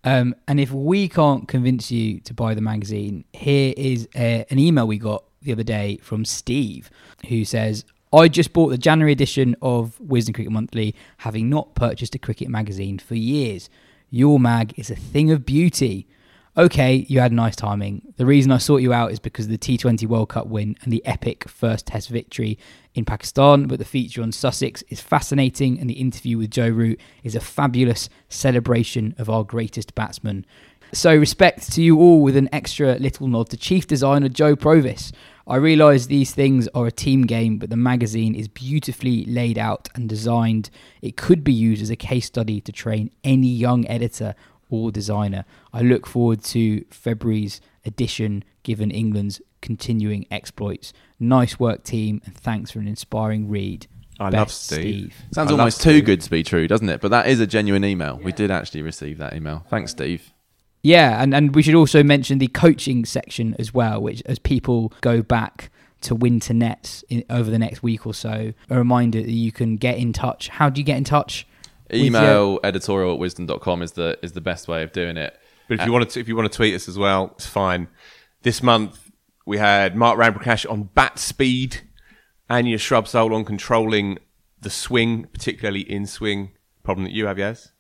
Um, 0.05 0.35
and 0.47 0.61
if 0.61 0.71
we 0.71 1.09
can't 1.09 1.49
convince 1.49 1.91
you 1.91 2.21
to 2.21 2.35
buy 2.35 2.53
the 2.53 2.61
magazine, 2.61 3.25
here 3.33 3.73
is 3.75 4.07
a, 4.15 4.45
an 4.51 4.59
email 4.59 4.87
we 4.87 4.99
got 4.99 5.25
the 5.41 5.53
other 5.53 5.63
day 5.63 5.97
from 6.03 6.27
Steve, 6.27 6.91
who 7.29 7.47
says, 7.47 7.87
I 8.13 8.29
just 8.29 8.53
bought 8.53 8.69
the 8.69 8.77
January 8.77 9.13
edition 9.13 9.57
of 9.63 9.99
Wisden 9.99 10.35
Cricket 10.35 10.53
Monthly, 10.53 10.95
having 11.17 11.49
not 11.49 11.75
purchased 11.75 12.15
a 12.15 12.19
cricket 12.19 12.51
magazine 12.51 12.99
for 12.99 13.15
years. 13.15 13.71
Your 14.11 14.39
mag 14.39 14.75
is 14.77 14.91
a 14.91 14.97
thing 14.97 15.31
of 15.31 15.45
beauty. 15.45 16.07
Okay, 16.57 17.05
you 17.09 17.21
had 17.21 17.33
nice 17.33 17.55
timing. 17.55 18.15
The 18.17 18.25
reason 18.25 18.51
I 18.51 18.57
sought 18.57 18.81
you 18.81 18.93
out 18.93 19.13
is 19.13 19.19
because 19.19 19.45
of 19.45 19.51
the 19.51 19.59
T20 19.59 20.07
World 20.07 20.31
Cup 20.31 20.47
win 20.47 20.75
and 20.83 20.91
the 20.91 21.05
epic 21.05 21.49
first 21.49 21.87
Test 21.89 22.09
victory 22.09 22.59
in 22.95 23.05
Pakistan. 23.05 23.67
But 23.67 23.79
the 23.79 23.85
feature 23.85 24.23
on 24.23 24.33
Sussex 24.33 24.83
is 24.89 25.01
fascinating, 25.01 25.79
and 25.79 25.91
the 25.91 26.01
interview 26.01 26.39
with 26.39 26.51
Joe 26.51 26.69
Root 26.69 26.99
is 27.23 27.35
a 27.35 27.41
fabulous 27.41 28.09
celebration 28.31 29.15
of 29.19 29.29
our 29.29 29.45
greatest 29.45 29.95
batsman. 29.95 30.47
So, 30.93 31.15
respect 31.15 31.73
to 31.73 31.83
you 31.83 31.99
all 31.99 32.23
with 32.23 32.37
an 32.37 32.49
extra 32.53 32.95
little 32.95 33.27
nod 33.27 33.51
to 33.51 33.57
Chief 33.57 33.87
Designer 33.87 34.29
Joe 34.29 34.57
Provis. 34.57 35.13
I 35.49 35.57
realise 35.57 36.07
these 36.07 36.35
things 36.35 36.67
are 36.75 36.87
a 36.87 36.93
team 36.93 37.23
game, 37.23 37.59
but 37.59 37.71
the 37.71 37.77
magazine 37.77 38.35
is 38.35 38.49
beautifully 38.49 39.25
laid 39.27 39.59
out 39.59 39.89
and 39.95 40.09
designed. 40.09 40.71
It 41.03 41.17
could 41.17 41.45
be 41.45 41.53
used 41.53 41.83
as 41.83 41.91
a 41.91 41.97
case 41.97 42.27
study 42.27 42.61
to 42.63 42.73
train 42.73 43.11
any 43.23 43.47
young 43.47 43.87
editor 43.87 44.35
or 44.69 44.91
designer. 44.91 45.45
I 45.73 45.83
look 45.83 46.05
forward 46.05 46.43
to 46.45 46.85
February's 46.91 47.61
edition 47.85 48.43
given 48.65 48.91
England's 48.91 49.41
continuing 49.61 50.27
exploits. 50.33 50.93
Nice 51.21 51.61
work, 51.61 51.85
team, 51.85 52.21
and 52.25 52.35
thanks 52.35 52.73
for 52.73 52.81
an 52.81 52.89
inspiring 52.89 53.49
read. 53.49 53.87
I 54.19 54.31
Best 54.31 54.37
love 54.37 54.51
Steve. 54.51 55.15
Sounds 55.33 55.51
I 55.51 55.53
almost 55.53 55.81
too 55.81 55.91
Steve. 55.91 56.07
good 56.07 56.21
to 56.23 56.31
be 56.31 56.43
true, 56.43 56.67
doesn't 56.67 56.89
it? 56.89 57.01
But 57.01 57.11
that 57.13 57.29
is 57.29 57.39
a 57.39 57.47
genuine 57.47 57.85
email. 57.85 58.19
We 58.21 58.33
did 58.33 58.51
actually 58.51 58.83
receive 58.83 59.19
that 59.19 59.35
email. 59.35 59.65
Thanks, 59.69 59.93
Steve. 59.93 60.33
Yeah, 60.87 61.21
and, 61.21 61.35
and 61.35 61.53
we 61.53 61.63
should 61.63 61.75
also 61.75 62.05
mention 62.05 62.39
the 62.39 62.47
coaching 62.47 63.05
section 63.05 63.57
as 63.59 63.75
well, 63.75 64.01
which 64.01 64.23
as 64.25 64.39
people 64.39 64.93
go 65.01 65.21
back 65.21 65.73
to 66.03 66.15
winter 66.15 66.55
nets 66.55 67.03
in, 67.09 67.25
over 67.29 67.51
the 67.51 67.59
next 67.59 67.83
week 67.83 68.07
or 68.07 68.15
so, 68.15 68.53
a 68.71 68.79
reminder 68.79 69.21
that 69.21 69.33
you 69.33 69.51
can 69.51 69.79
get 69.79 69.99
in 69.99 70.13
touch. 70.13 70.47
How 70.47 70.71
do 70.71 70.81
you 70.81 70.85
get 70.85 70.97
in 70.97 71.03
touch? 71.03 71.45
with 71.91 71.99
your- 71.99 72.07
Email 72.07 72.61
editorial 72.63 73.15
at 73.15 73.21
wisden.com 73.21 73.83
is 73.83 73.93
the 73.93 74.17
is 74.23 74.33
the 74.33 74.41
best 74.41 74.69
way 74.69 74.85
of 74.85 74.93
doing 74.93 75.17
it. 75.17 75.37
But 75.67 75.81
if 75.81 75.87
you 75.87 75.93
uh, 75.93 75.99
want 75.99 76.11
to, 76.11 76.21
if 76.21 76.29
you 76.29 76.37
want 76.37 76.53
to 76.53 76.57
tweet 76.57 76.75
us 76.75 76.89
as 76.89 76.97
well, 76.97 77.33
it's 77.35 77.47
fine. 77.47 77.89
This 78.43 78.63
month 78.63 79.11
we 79.45 79.59
had 79.59 79.97
Mark 79.97 80.21
Ramprakash 80.21 80.71
on 80.71 80.85
bat 80.95 81.19
speed, 81.19 81.81
and 82.49 82.67
Anya 82.67 82.79
Shrubsole 82.79 83.35
on 83.35 83.45
controlling 83.45 84.19
the 84.61 84.71
swing, 84.71 85.25
particularly 85.25 85.81
in 85.81 86.07
swing 86.07 86.53
problem 86.85 87.05
that 87.05 87.13
you 87.13 87.27
have, 87.27 87.39
yes, 87.39 87.73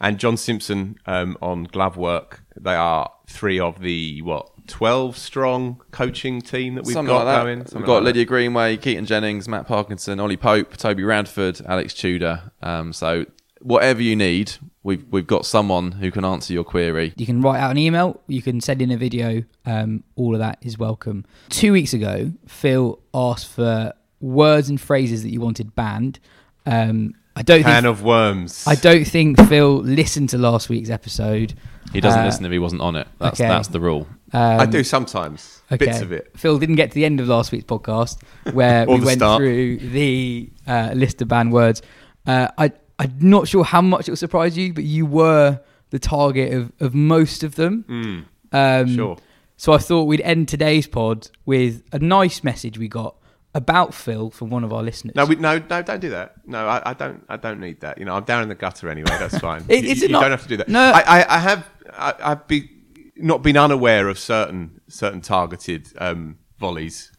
and 0.00 0.18
John 0.18 0.36
Simpson 0.36 0.96
um, 1.06 1.36
on 1.42 1.64
glove 1.64 1.96
work. 1.96 2.42
They 2.56 2.74
are 2.74 3.10
three 3.26 3.60
of 3.60 3.80
the 3.80 4.22
what 4.22 4.48
twelve 4.66 5.16
strong 5.16 5.80
coaching 5.90 6.40
team 6.40 6.74
that 6.76 6.84
we've 6.84 6.94
Something 6.94 7.14
got 7.14 7.26
like 7.26 7.34
that. 7.36 7.42
going. 7.42 7.58
We've 7.58 7.86
got 7.86 7.94
like 7.94 8.00
that. 8.00 8.04
Lydia 8.04 8.24
Greenway, 8.24 8.76
Keaton 8.76 9.06
Jennings, 9.06 9.48
Matt 9.48 9.66
Parkinson, 9.66 10.20
Ollie 10.20 10.36
Pope, 10.36 10.76
Toby 10.76 11.02
Radford, 11.04 11.60
Alex 11.66 11.94
Tudor. 11.94 12.52
Um, 12.62 12.92
so 12.92 13.26
whatever 13.60 14.02
you 14.02 14.16
need, 14.16 14.52
we've 14.82 15.04
we've 15.10 15.26
got 15.26 15.44
someone 15.46 15.92
who 15.92 16.10
can 16.10 16.24
answer 16.24 16.52
your 16.52 16.64
query. 16.64 17.12
You 17.16 17.26
can 17.26 17.42
write 17.42 17.60
out 17.60 17.70
an 17.70 17.78
email, 17.78 18.20
you 18.26 18.42
can 18.42 18.60
send 18.60 18.80
in 18.80 18.90
a 18.90 18.96
video, 18.96 19.44
um, 19.66 20.02
all 20.16 20.34
of 20.34 20.40
that 20.40 20.58
is 20.62 20.78
welcome. 20.78 21.24
Two 21.48 21.72
weeks 21.72 21.92
ago, 21.92 22.32
Phil 22.46 22.98
asked 23.12 23.48
for 23.48 23.92
words 24.20 24.68
and 24.68 24.80
phrases 24.80 25.22
that 25.22 25.30
you 25.30 25.40
wanted 25.40 25.74
banned. 25.74 26.20
Um, 26.66 27.14
I 27.36 27.42
don't 27.42 27.62
Can 27.62 27.82
think 27.84 27.86
of 27.86 28.02
worms. 28.02 28.64
I 28.66 28.74
don't 28.74 29.04
think 29.04 29.40
Phil 29.48 29.76
listened 29.82 30.30
to 30.30 30.38
last 30.38 30.68
week's 30.68 30.90
episode. 30.90 31.54
He 31.92 32.00
doesn't 32.00 32.20
Uh, 32.20 32.24
listen 32.24 32.44
if 32.44 32.52
he 32.52 32.58
wasn't 32.58 32.82
on 32.82 32.96
it. 32.96 33.08
That's 33.18 33.40
okay. 33.40 33.48
that's 33.48 33.68
the 33.68 33.80
rule. 33.80 34.06
Um, 34.32 34.60
I 34.60 34.66
do 34.66 34.84
sometimes. 34.84 35.62
Bits 35.70 36.00
of 36.00 36.12
it. 36.12 36.32
Phil 36.36 36.58
didn't 36.58 36.76
get 36.76 36.90
to 36.90 36.94
the 36.94 37.04
end 37.04 37.20
of 37.20 37.28
last 37.28 37.50
week's 37.52 37.64
podcast 37.64 38.20
where 38.52 38.86
we 38.86 39.00
went 39.00 39.18
start. 39.18 39.38
through 39.38 39.78
the 39.78 40.50
uh, 40.66 40.90
list 40.94 41.22
of 41.22 41.28
banned 41.28 41.52
words. 41.52 41.82
Uh, 42.26 42.48
I, 42.58 42.72
I'm 42.98 43.16
not 43.20 43.48
sure 43.48 43.64
how 43.64 43.80
much 43.82 44.08
it 44.08 44.10
will 44.12 44.16
surprise 44.16 44.56
you, 44.58 44.72
but 44.72 44.84
you 44.84 45.06
were 45.06 45.60
the 45.90 45.98
target 45.98 46.52
of, 46.52 46.72
of 46.80 46.94
most 46.94 47.42
of 47.42 47.54
them. 47.56 47.84
Um, 47.88 48.26
Hmm. 48.86 48.94
Sure. 48.94 49.16
So 49.56 49.72
I 49.72 49.78
thought 49.78 50.04
we'd 50.04 50.22
end 50.22 50.48
today's 50.48 50.86
pod 50.86 51.28
with 51.44 51.82
a 51.92 51.98
nice 51.98 52.42
message 52.42 52.78
we 52.78 52.88
got 52.88 53.14
about 53.54 53.94
Phil 53.94 54.30
from 54.30 54.50
one 54.50 54.62
of 54.64 54.72
our 54.72 54.82
listeners. 54.82 55.14
No, 55.16 55.24
we, 55.24 55.34
no, 55.36 55.58
no, 55.58 55.82
don't 55.82 56.00
do 56.00 56.10
that. 56.10 56.34
No, 56.46 56.66
I, 56.68 56.90
I 56.90 56.94
don't. 56.94 57.24
I 57.28 57.36
don't 57.36 57.60
need 57.60 57.80
that. 57.80 57.98
You 57.98 58.04
know, 58.04 58.14
I'm 58.14 58.24
down 58.24 58.42
in 58.42 58.48
the 58.48 58.54
gutter 58.54 58.88
anyway. 58.88 59.10
That's 59.18 59.38
fine. 59.48 59.64
It- 59.68 59.84
you 59.84 59.90
is 59.90 60.02
it 60.02 60.10
you 60.10 60.12
not- 60.12 60.20
don't 60.22 60.30
have 60.30 60.42
to 60.42 60.48
do 60.48 60.56
that. 60.58 60.68
No. 60.68 60.80
I, 60.80 61.00
I, 61.00 61.36
I 61.36 61.38
have. 61.38 61.66
I, 61.92 62.14
I've 62.22 62.46
be, 62.46 62.70
not 63.16 63.42
been 63.42 63.56
unaware 63.56 64.08
of 64.08 64.18
certain 64.18 64.80
certain 64.88 65.20
targeted 65.20 65.88
um, 65.98 66.38
volleys 66.58 67.10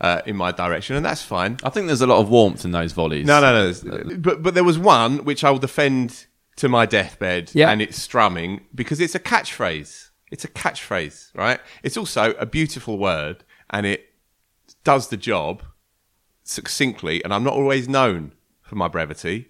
uh, 0.00 0.22
in 0.26 0.34
my 0.36 0.50
direction, 0.52 0.96
and 0.96 1.04
that's 1.06 1.22
fine. 1.22 1.56
I 1.62 1.70
think 1.70 1.86
there's 1.86 2.00
a 2.00 2.06
lot 2.06 2.20
of 2.20 2.28
warmth 2.30 2.64
in 2.64 2.72
those 2.72 2.92
volleys. 2.92 3.24
No, 3.26 3.40
no, 3.40 3.72
no. 3.84 4.16
But 4.18 4.42
but 4.42 4.54
there 4.54 4.64
was 4.64 4.78
one 4.78 5.24
which 5.24 5.44
I 5.44 5.50
will 5.50 5.58
defend 5.60 6.26
to 6.56 6.68
my 6.68 6.84
deathbed, 6.86 7.50
Yeah. 7.54 7.70
and 7.70 7.80
it's 7.82 8.00
strumming 8.00 8.62
because 8.74 8.98
it's 8.98 9.14
a 9.14 9.20
catchphrase. 9.20 10.08
It's 10.32 10.44
a 10.44 10.48
catchphrase, 10.48 11.32
right? 11.36 11.60
It's 11.84 11.96
also 11.96 12.32
a 12.32 12.46
beautiful 12.46 12.98
word, 12.98 13.44
and 13.70 13.86
it 13.86 14.06
does 14.82 15.08
the 15.08 15.16
job 15.16 15.62
succinctly. 16.46 17.22
And 17.22 17.34
I'm 17.34 17.44
not 17.44 17.52
always 17.54 17.88
known 17.88 18.32
for 18.62 18.76
my 18.76 18.88
brevity. 18.88 19.48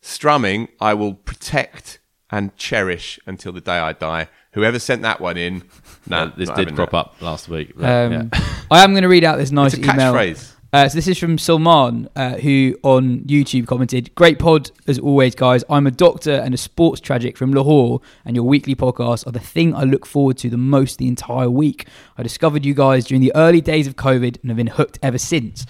Strumming, 0.00 0.68
I 0.80 0.94
will 0.94 1.14
protect 1.14 2.00
and 2.30 2.56
cherish 2.56 3.20
until 3.26 3.52
the 3.52 3.60
day 3.60 3.78
I 3.78 3.92
die. 3.92 4.28
Whoever 4.52 4.78
sent 4.78 5.02
that 5.02 5.20
one 5.20 5.36
in, 5.36 5.62
no, 6.08 6.16
Uh, 6.24 6.32
this 6.36 6.48
did 6.48 6.58
having 6.58 6.74
crop 6.74 6.90
that. 6.90 6.96
up 6.96 7.22
last 7.22 7.48
week. 7.48 7.72
but, 7.76 7.84
Um, 7.88 8.12
yeah. 8.12 8.40
I 8.70 8.82
am 8.82 8.92
going 8.92 9.02
to 9.02 9.08
read 9.08 9.22
out 9.24 9.38
this 9.38 9.52
nice 9.52 9.74
It's 9.74 9.86
a 9.86 9.92
email. 9.92 10.12
catchphrase. 10.12 10.52
Uh, 10.74 10.88
so 10.88 10.94
this 10.96 11.06
is 11.06 11.18
from 11.18 11.36
Salman, 11.36 12.08
uh, 12.16 12.30
who 12.36 12.74
on 12.82 13.20
YouTube 13.26 13.66
commented, 13.66 14.12
"Great 14.14 14.38
pod 14.38 14.70
as 14.88 14.98
always, 14.98 15.34
guys. 15.34 15.62
I'm 15.68 15.86
a 15.86 15.90
doctor 15.90 16.32
and 16.32 16.54
a 16.54 16.56
sports 16.56 16.98
tragic 16.98 17.36
from 17.36 17.52
Lahore, 17.52 18.00
and 18.24 18.34
your 18.34 18.46
weekly 18.46 18.74
podcasts 18.74 19.26
are 19.26 19.32
the 19.32 19.38
thing 19.38 19.74
I 19.74 19.82
look 19.84 20.06
forward 20.06 20.38
to 20.38 20.48
the 20.48 20.56
most 20.56 20.96
the 20.96 21.08
entire 21.08 21.50
week. 21.50 21.86
I 22.16 22.22
discovered 22.22 22.64
you 22.64 22.72
guys 22.72 23.04
during 23.04 23.20
the 23.20 23.32
early 23.36 23.60
days 23.60 23.86
of 23.86 23.96
COVID 23.96 24.38
and 24.40 24.48
have 24.50 24.56
been 24.56 24.68
hooked 24.68 24.98
ever 25.02 25.18
since." 25.18 25.66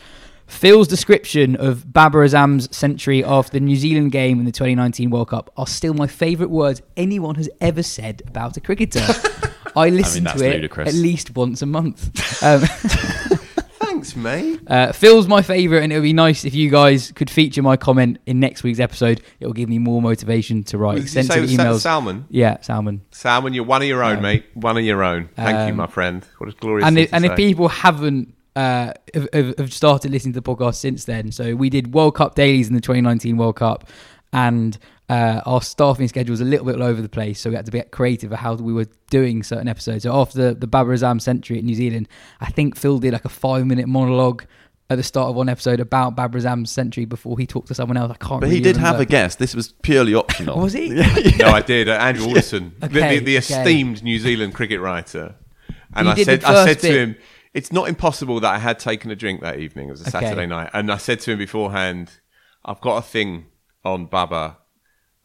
Phil's 0.53 0.87
description 0.87 1.57
of 1.57 1.93
Babar 1.93 2.25
Azam's 2.25 2.75
century 2.77 3.25
after 3.25 3.53
the 3.53 3.61
New 3.61 3.75
Zealand 3.75 4.13
game 4.13 4.39
in 4.39 4.45
the 4.45 4.53
2019 4.53 5.11
World 5.11 5.29
Cup 5.29 5.51
are 5.57 5.67
still 5.67 5.95
my 5.95 6.07
favourite 6.07 6.51
words 6.51 6.83
anyone 6.97 7.35
has 7.37 7.49
ever 7.61 7.83
said 7.83 8.23
about 8.29 8.57
a 8.57 8.61
cricketer. 8.61 9.05
I 9.77 9.89
listen 9.89 10.25
that's 10.25 10.39
to 10.41 10.47
it 10.47 10.55
ludicrous. 10.57 10.89
at 10.91 10.95
least 10.95 11.35
once 11.35 11.63
a 11.63 11.67
month. 11.67 12.11
Um, 12.43 12.61
Thanks, 13.79 14.17
mate. 14.17 14.61
uh, 14.67 14.91
Phil's 14.93 15.29
my 15.29 15.43
favourite, 15.43 15.85
and 15.85 15.93
it 15.93 15.97
would 15.97 16.03
be 16.03 16.13
nice 16.13 16.45
if 16.45 16.55
you 16.55 16.71
guys 16.71 17.13
could 17.13 17.31
feature 17.31 17.63
my 17.63 17.77
comment 17.77 18.19
in 18.27 18.41
next 18.41 18.65
week's 18.65 18.81
episode. 18.81 19.23
It 19.39 19.47
will 19.47 19.53
give 19.53 19.69
me 19.69 19.79
more 19.79 20.03
motivation 20.03 20.65
to 20.65 20.79
write 20.79 20.95
Did 20.97 21.03
you 21.03 21.09
say 21.09 21.21
extensive 21.21 21.51
Sa- 21.51 21.63
emails. 21.63 21.81
Salmon? 21.83 22.25
Yeah, 22.31 22.61
Salmon. 22.63 23.03
Salmon, 23.13 23.53
you're 23.53 23.65
one 23.65 23.81
of 23.83 23.87
your 23.87 24.03
own, 24.03 24.21
mate. 24.23 24.45
One 24.55 24.77
of 24.77 24.83
your 24.85 25.05
own. 25.05 25.29
Thank 25.37 25.69
you, 25.69 25.73
Um, 25.73 25.77
my 25.77 25.87
friend. 25.87 26.27
What 26.39 26.49
a 26.51 26.53
glorious 26.53 26.87
And 26.87 26.97
thing 26.97 27.05
if, 27.05 27.11
to 27.11 27.17
and 27.17 27.25
if 27.27 27.37
people 27.37 27.69
haven't 27.69 28.35
uh, 28.57 28.93
have, 29.15 29.29
have 29.33 29.55
have 29.59 29.73
started 29.73 30.11
listening 30.11 30.35
to 30.35 30.41
the 30.41 30.55
podcast 30.55 30.77
since 30.77 31.05
then, 31.05 31.33
so 31.33 31.55
we 31.55 31.71
did 31.71 31.95
World 31.95 32.15
Cup 32.17 32.35
dailies 32.35 32.69
in 32.69 32.75
the 32.75 32.81
2019 32.81 33.37
World 33.37 33.57
Cup, 33.57 33.89
and 34.33 34.79
uh, 35.09 35.41
our 35.47 35.61
staffing 35.63 36.09
schedule 36.09 36.33
was 36.33 36.41
a 36.41 36.45
little 36.45 36.67
bit 36.67 36.77
all 36.77 36.83
over 36.83 37.03
the 37.03 37.09
place, 37.09 37.41
so 37.41 37.51
we 37.51 37.57
had 37.57 37.67
to 37.67 37.71
get 37.73 37.91
creative 37.91 38.33
of 38.33 38.39
how 38.39 38.55
we 38.55 38.73
were 38.73 38.87
doing 39.11 39.43
certain 39.43 39.69
episodes. 39.69 40.05
So 40.05 40.15
after 40.15 40.39
the, 40.51 40.55
the 40.55 40.67
Babar 40.67 40.95
Azam 40.95 41.21
century 41.21 41.59
at 41.59 41.65
New 41.65 41.75
Zealand, 41.75 42.09
I 42.41 42.47
think 42.51 42.77
Phil 42.77 42.99
did 42.99 43.13
like 43.13 43.25
a 43.25 43.29
five 43.31 43.67
minute 43.67 43.89
monologue 43.89 44.45
at 44.91 44.97
the 44.97 45.03
start 45.03 45.29
of 45.31 45.37
one 45.37 45.49
episode 45.49 45.81
about 45.81 46.17
Babar 46.17 46.41
Azam's 46.41 46.71
century 46.71 47.05
before 47.07 47.39
he 47.39 47.47
talked 47.47 47.69
to 47.69 47.75
someone 47.75 47.97
else. 47.97 48.11
I 48.11 48.15
can't. 48.17 48.23
Remember 48.31 48.41
but 48.41 48.47
really 48.49 48.57
he 48.57 48.63
did 48.63 48.77
have 48.77 49.01
a 49.01 49.07
guest. 49.07 49.39
This 49.39 49.55
was 49.55 49.73
purely 49.83 50.15
optional. 50.15 50.59
Was 50.59 50.73
he? 50.75 50.89
no, 51.39 51.47
I 51.49 51.63
did. 51.63 51.89
Uh, 51.89 51.93
Andrew 51.93 52.27
Alderson, 52.27 52.75
the- 52.79 52.87
Okay, 52.87 53.19
the, 53.19 53.25
the, 53.25 53.39
okay. 53.39 53.61
esteemed 53.61 54.03
New 54.03 54.19
Zealand 54.19 54.55
cricket 54.55 54.81
writer, 54.81 55.35
and 55.95 56.07
You 56.07 56.13
I 56.13 56.15
did 56.15 56.27
the 56.27 56.33
said, 56.41 56.45
I 56.45 56.55
said 56.65 56.67
first 56.67 56.81
to 56.81 56.99
him, 56.99 57.17
"It's 57.55 57.73
not 57.73 57.89
impossible 57.89 58.41
that 58.41 58.53
I 58.55 58.59
had 58.59 58.79
taken 58.79 59.11
a 59.11 59.17
drink 59.17 59.41
that 59.43 59.59
evening. 59.59 59.89
It 59.89 59.93
was 59.93 60.01
a 60.03 60.09
Okay. 60.09 60.27
Saturday 60.27 60.47
night, 60.47 60.71
and 60.73 60.91
I 60.91 60.97
said 60.97 61.21
to 61.21 61.33
him 61.33 61.39
beforehand, 61.39 62.11
I've 62.65 62.81
got 62.81 62.97
a 62.97 63.03
thing 63.03 63.47
on 63.85 64.07
Baba. 64.07 64.59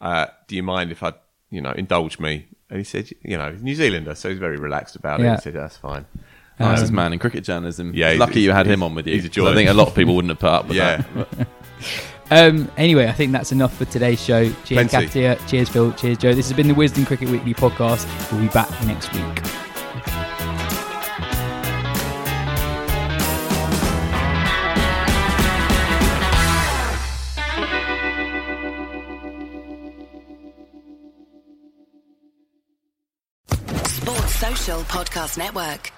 Uh, 0.01 0.28
do 0.47 0.55
you 0.55 0.63
mind 0.63 0.91
if 0.91 1.03
I, 1.03 1.13
you 1.49 1.61
know, 1.61 1.71
indulge 1.71 2.19
me?" 2.19 2.47
And 2.69 2.78
he 2.80 2.84
said, 2.84 3.09
"You 3.23 3.38
know, 3.38 3.51
he's 3.51 3.63
New 3.63 3.75
Zealander, 3.75 4.15
so 4.15 4.30
he's 4.30 4.39
very 4.39 4.57
relaxed 4.57 4.95
about 4.95 5.19
it." 5.19 5.23
Yeah. 5.23 5.36
He 5.36 5.41
said, 5.41 5.53
"That's 5.53 5.78
fine." 5.78 6.05
Nicest 6.59 6.91
man 6.91 7.13
in 7.13 7.19
cricket 7.19 7.43
journalism. 7.43 7.91
Yeah, 7.93 8.09
he's- 8.09 8.19
lucky 8.19 8.41
you 8.41 8.51
had 8.51 8.65
him 8.65 8.82
on 8.82 8.95
with 8.95 9.05
you. 9.05 9.13
he's 9.13 9.25
a 9.25 9.28
'cause 9.30 9.36
joy. 9.36 9.51
I 9.51 9.53
think 9.53 9.69
a 9.69 9.73
lot 9.73 9.89
of 9.89 9.95
people 9.95 10.15
wouldn't 10.15 10.32
have 10.32 10.39
put 10.39 10.49
up 10.49 10.67
with 10.67 10.78
Yeah. 10.78 11.03
that. 11.15 11.47
Um, 12.30 12.69
anyway, 12.75 13.07
I 13.07 13.13
think 13.13 13.32
that's 13.32 13.53
enough 13.53 13.73
for 13.78 13.86
today's 13.86 14.21
show. 14.21 14.43
Cheers, 14.65 14.89
Plenty. 14.89 15.05
Katya. 15.07 15.38
Cheers, 15.47 15.69
Phil. 15.69 15.93
Cheers, 15.93 16.17
Jo. 16.17 16.34
This 16.34 16.49
has 16.49 16.57
been 16.57 16.67
the 16.67 16.73
Wisden 16.73 17.05
Cricket 17.07 17.30
Weekly 17.30 17.53
podcast. 17.53 18.05
We'll 18.34 18.41
be 18.41 18.49
back 18.49 18.69
next 18.86 19.13
week. 19.13 19.66
Podcast 34.76 35.38
Network. 35.38 35.97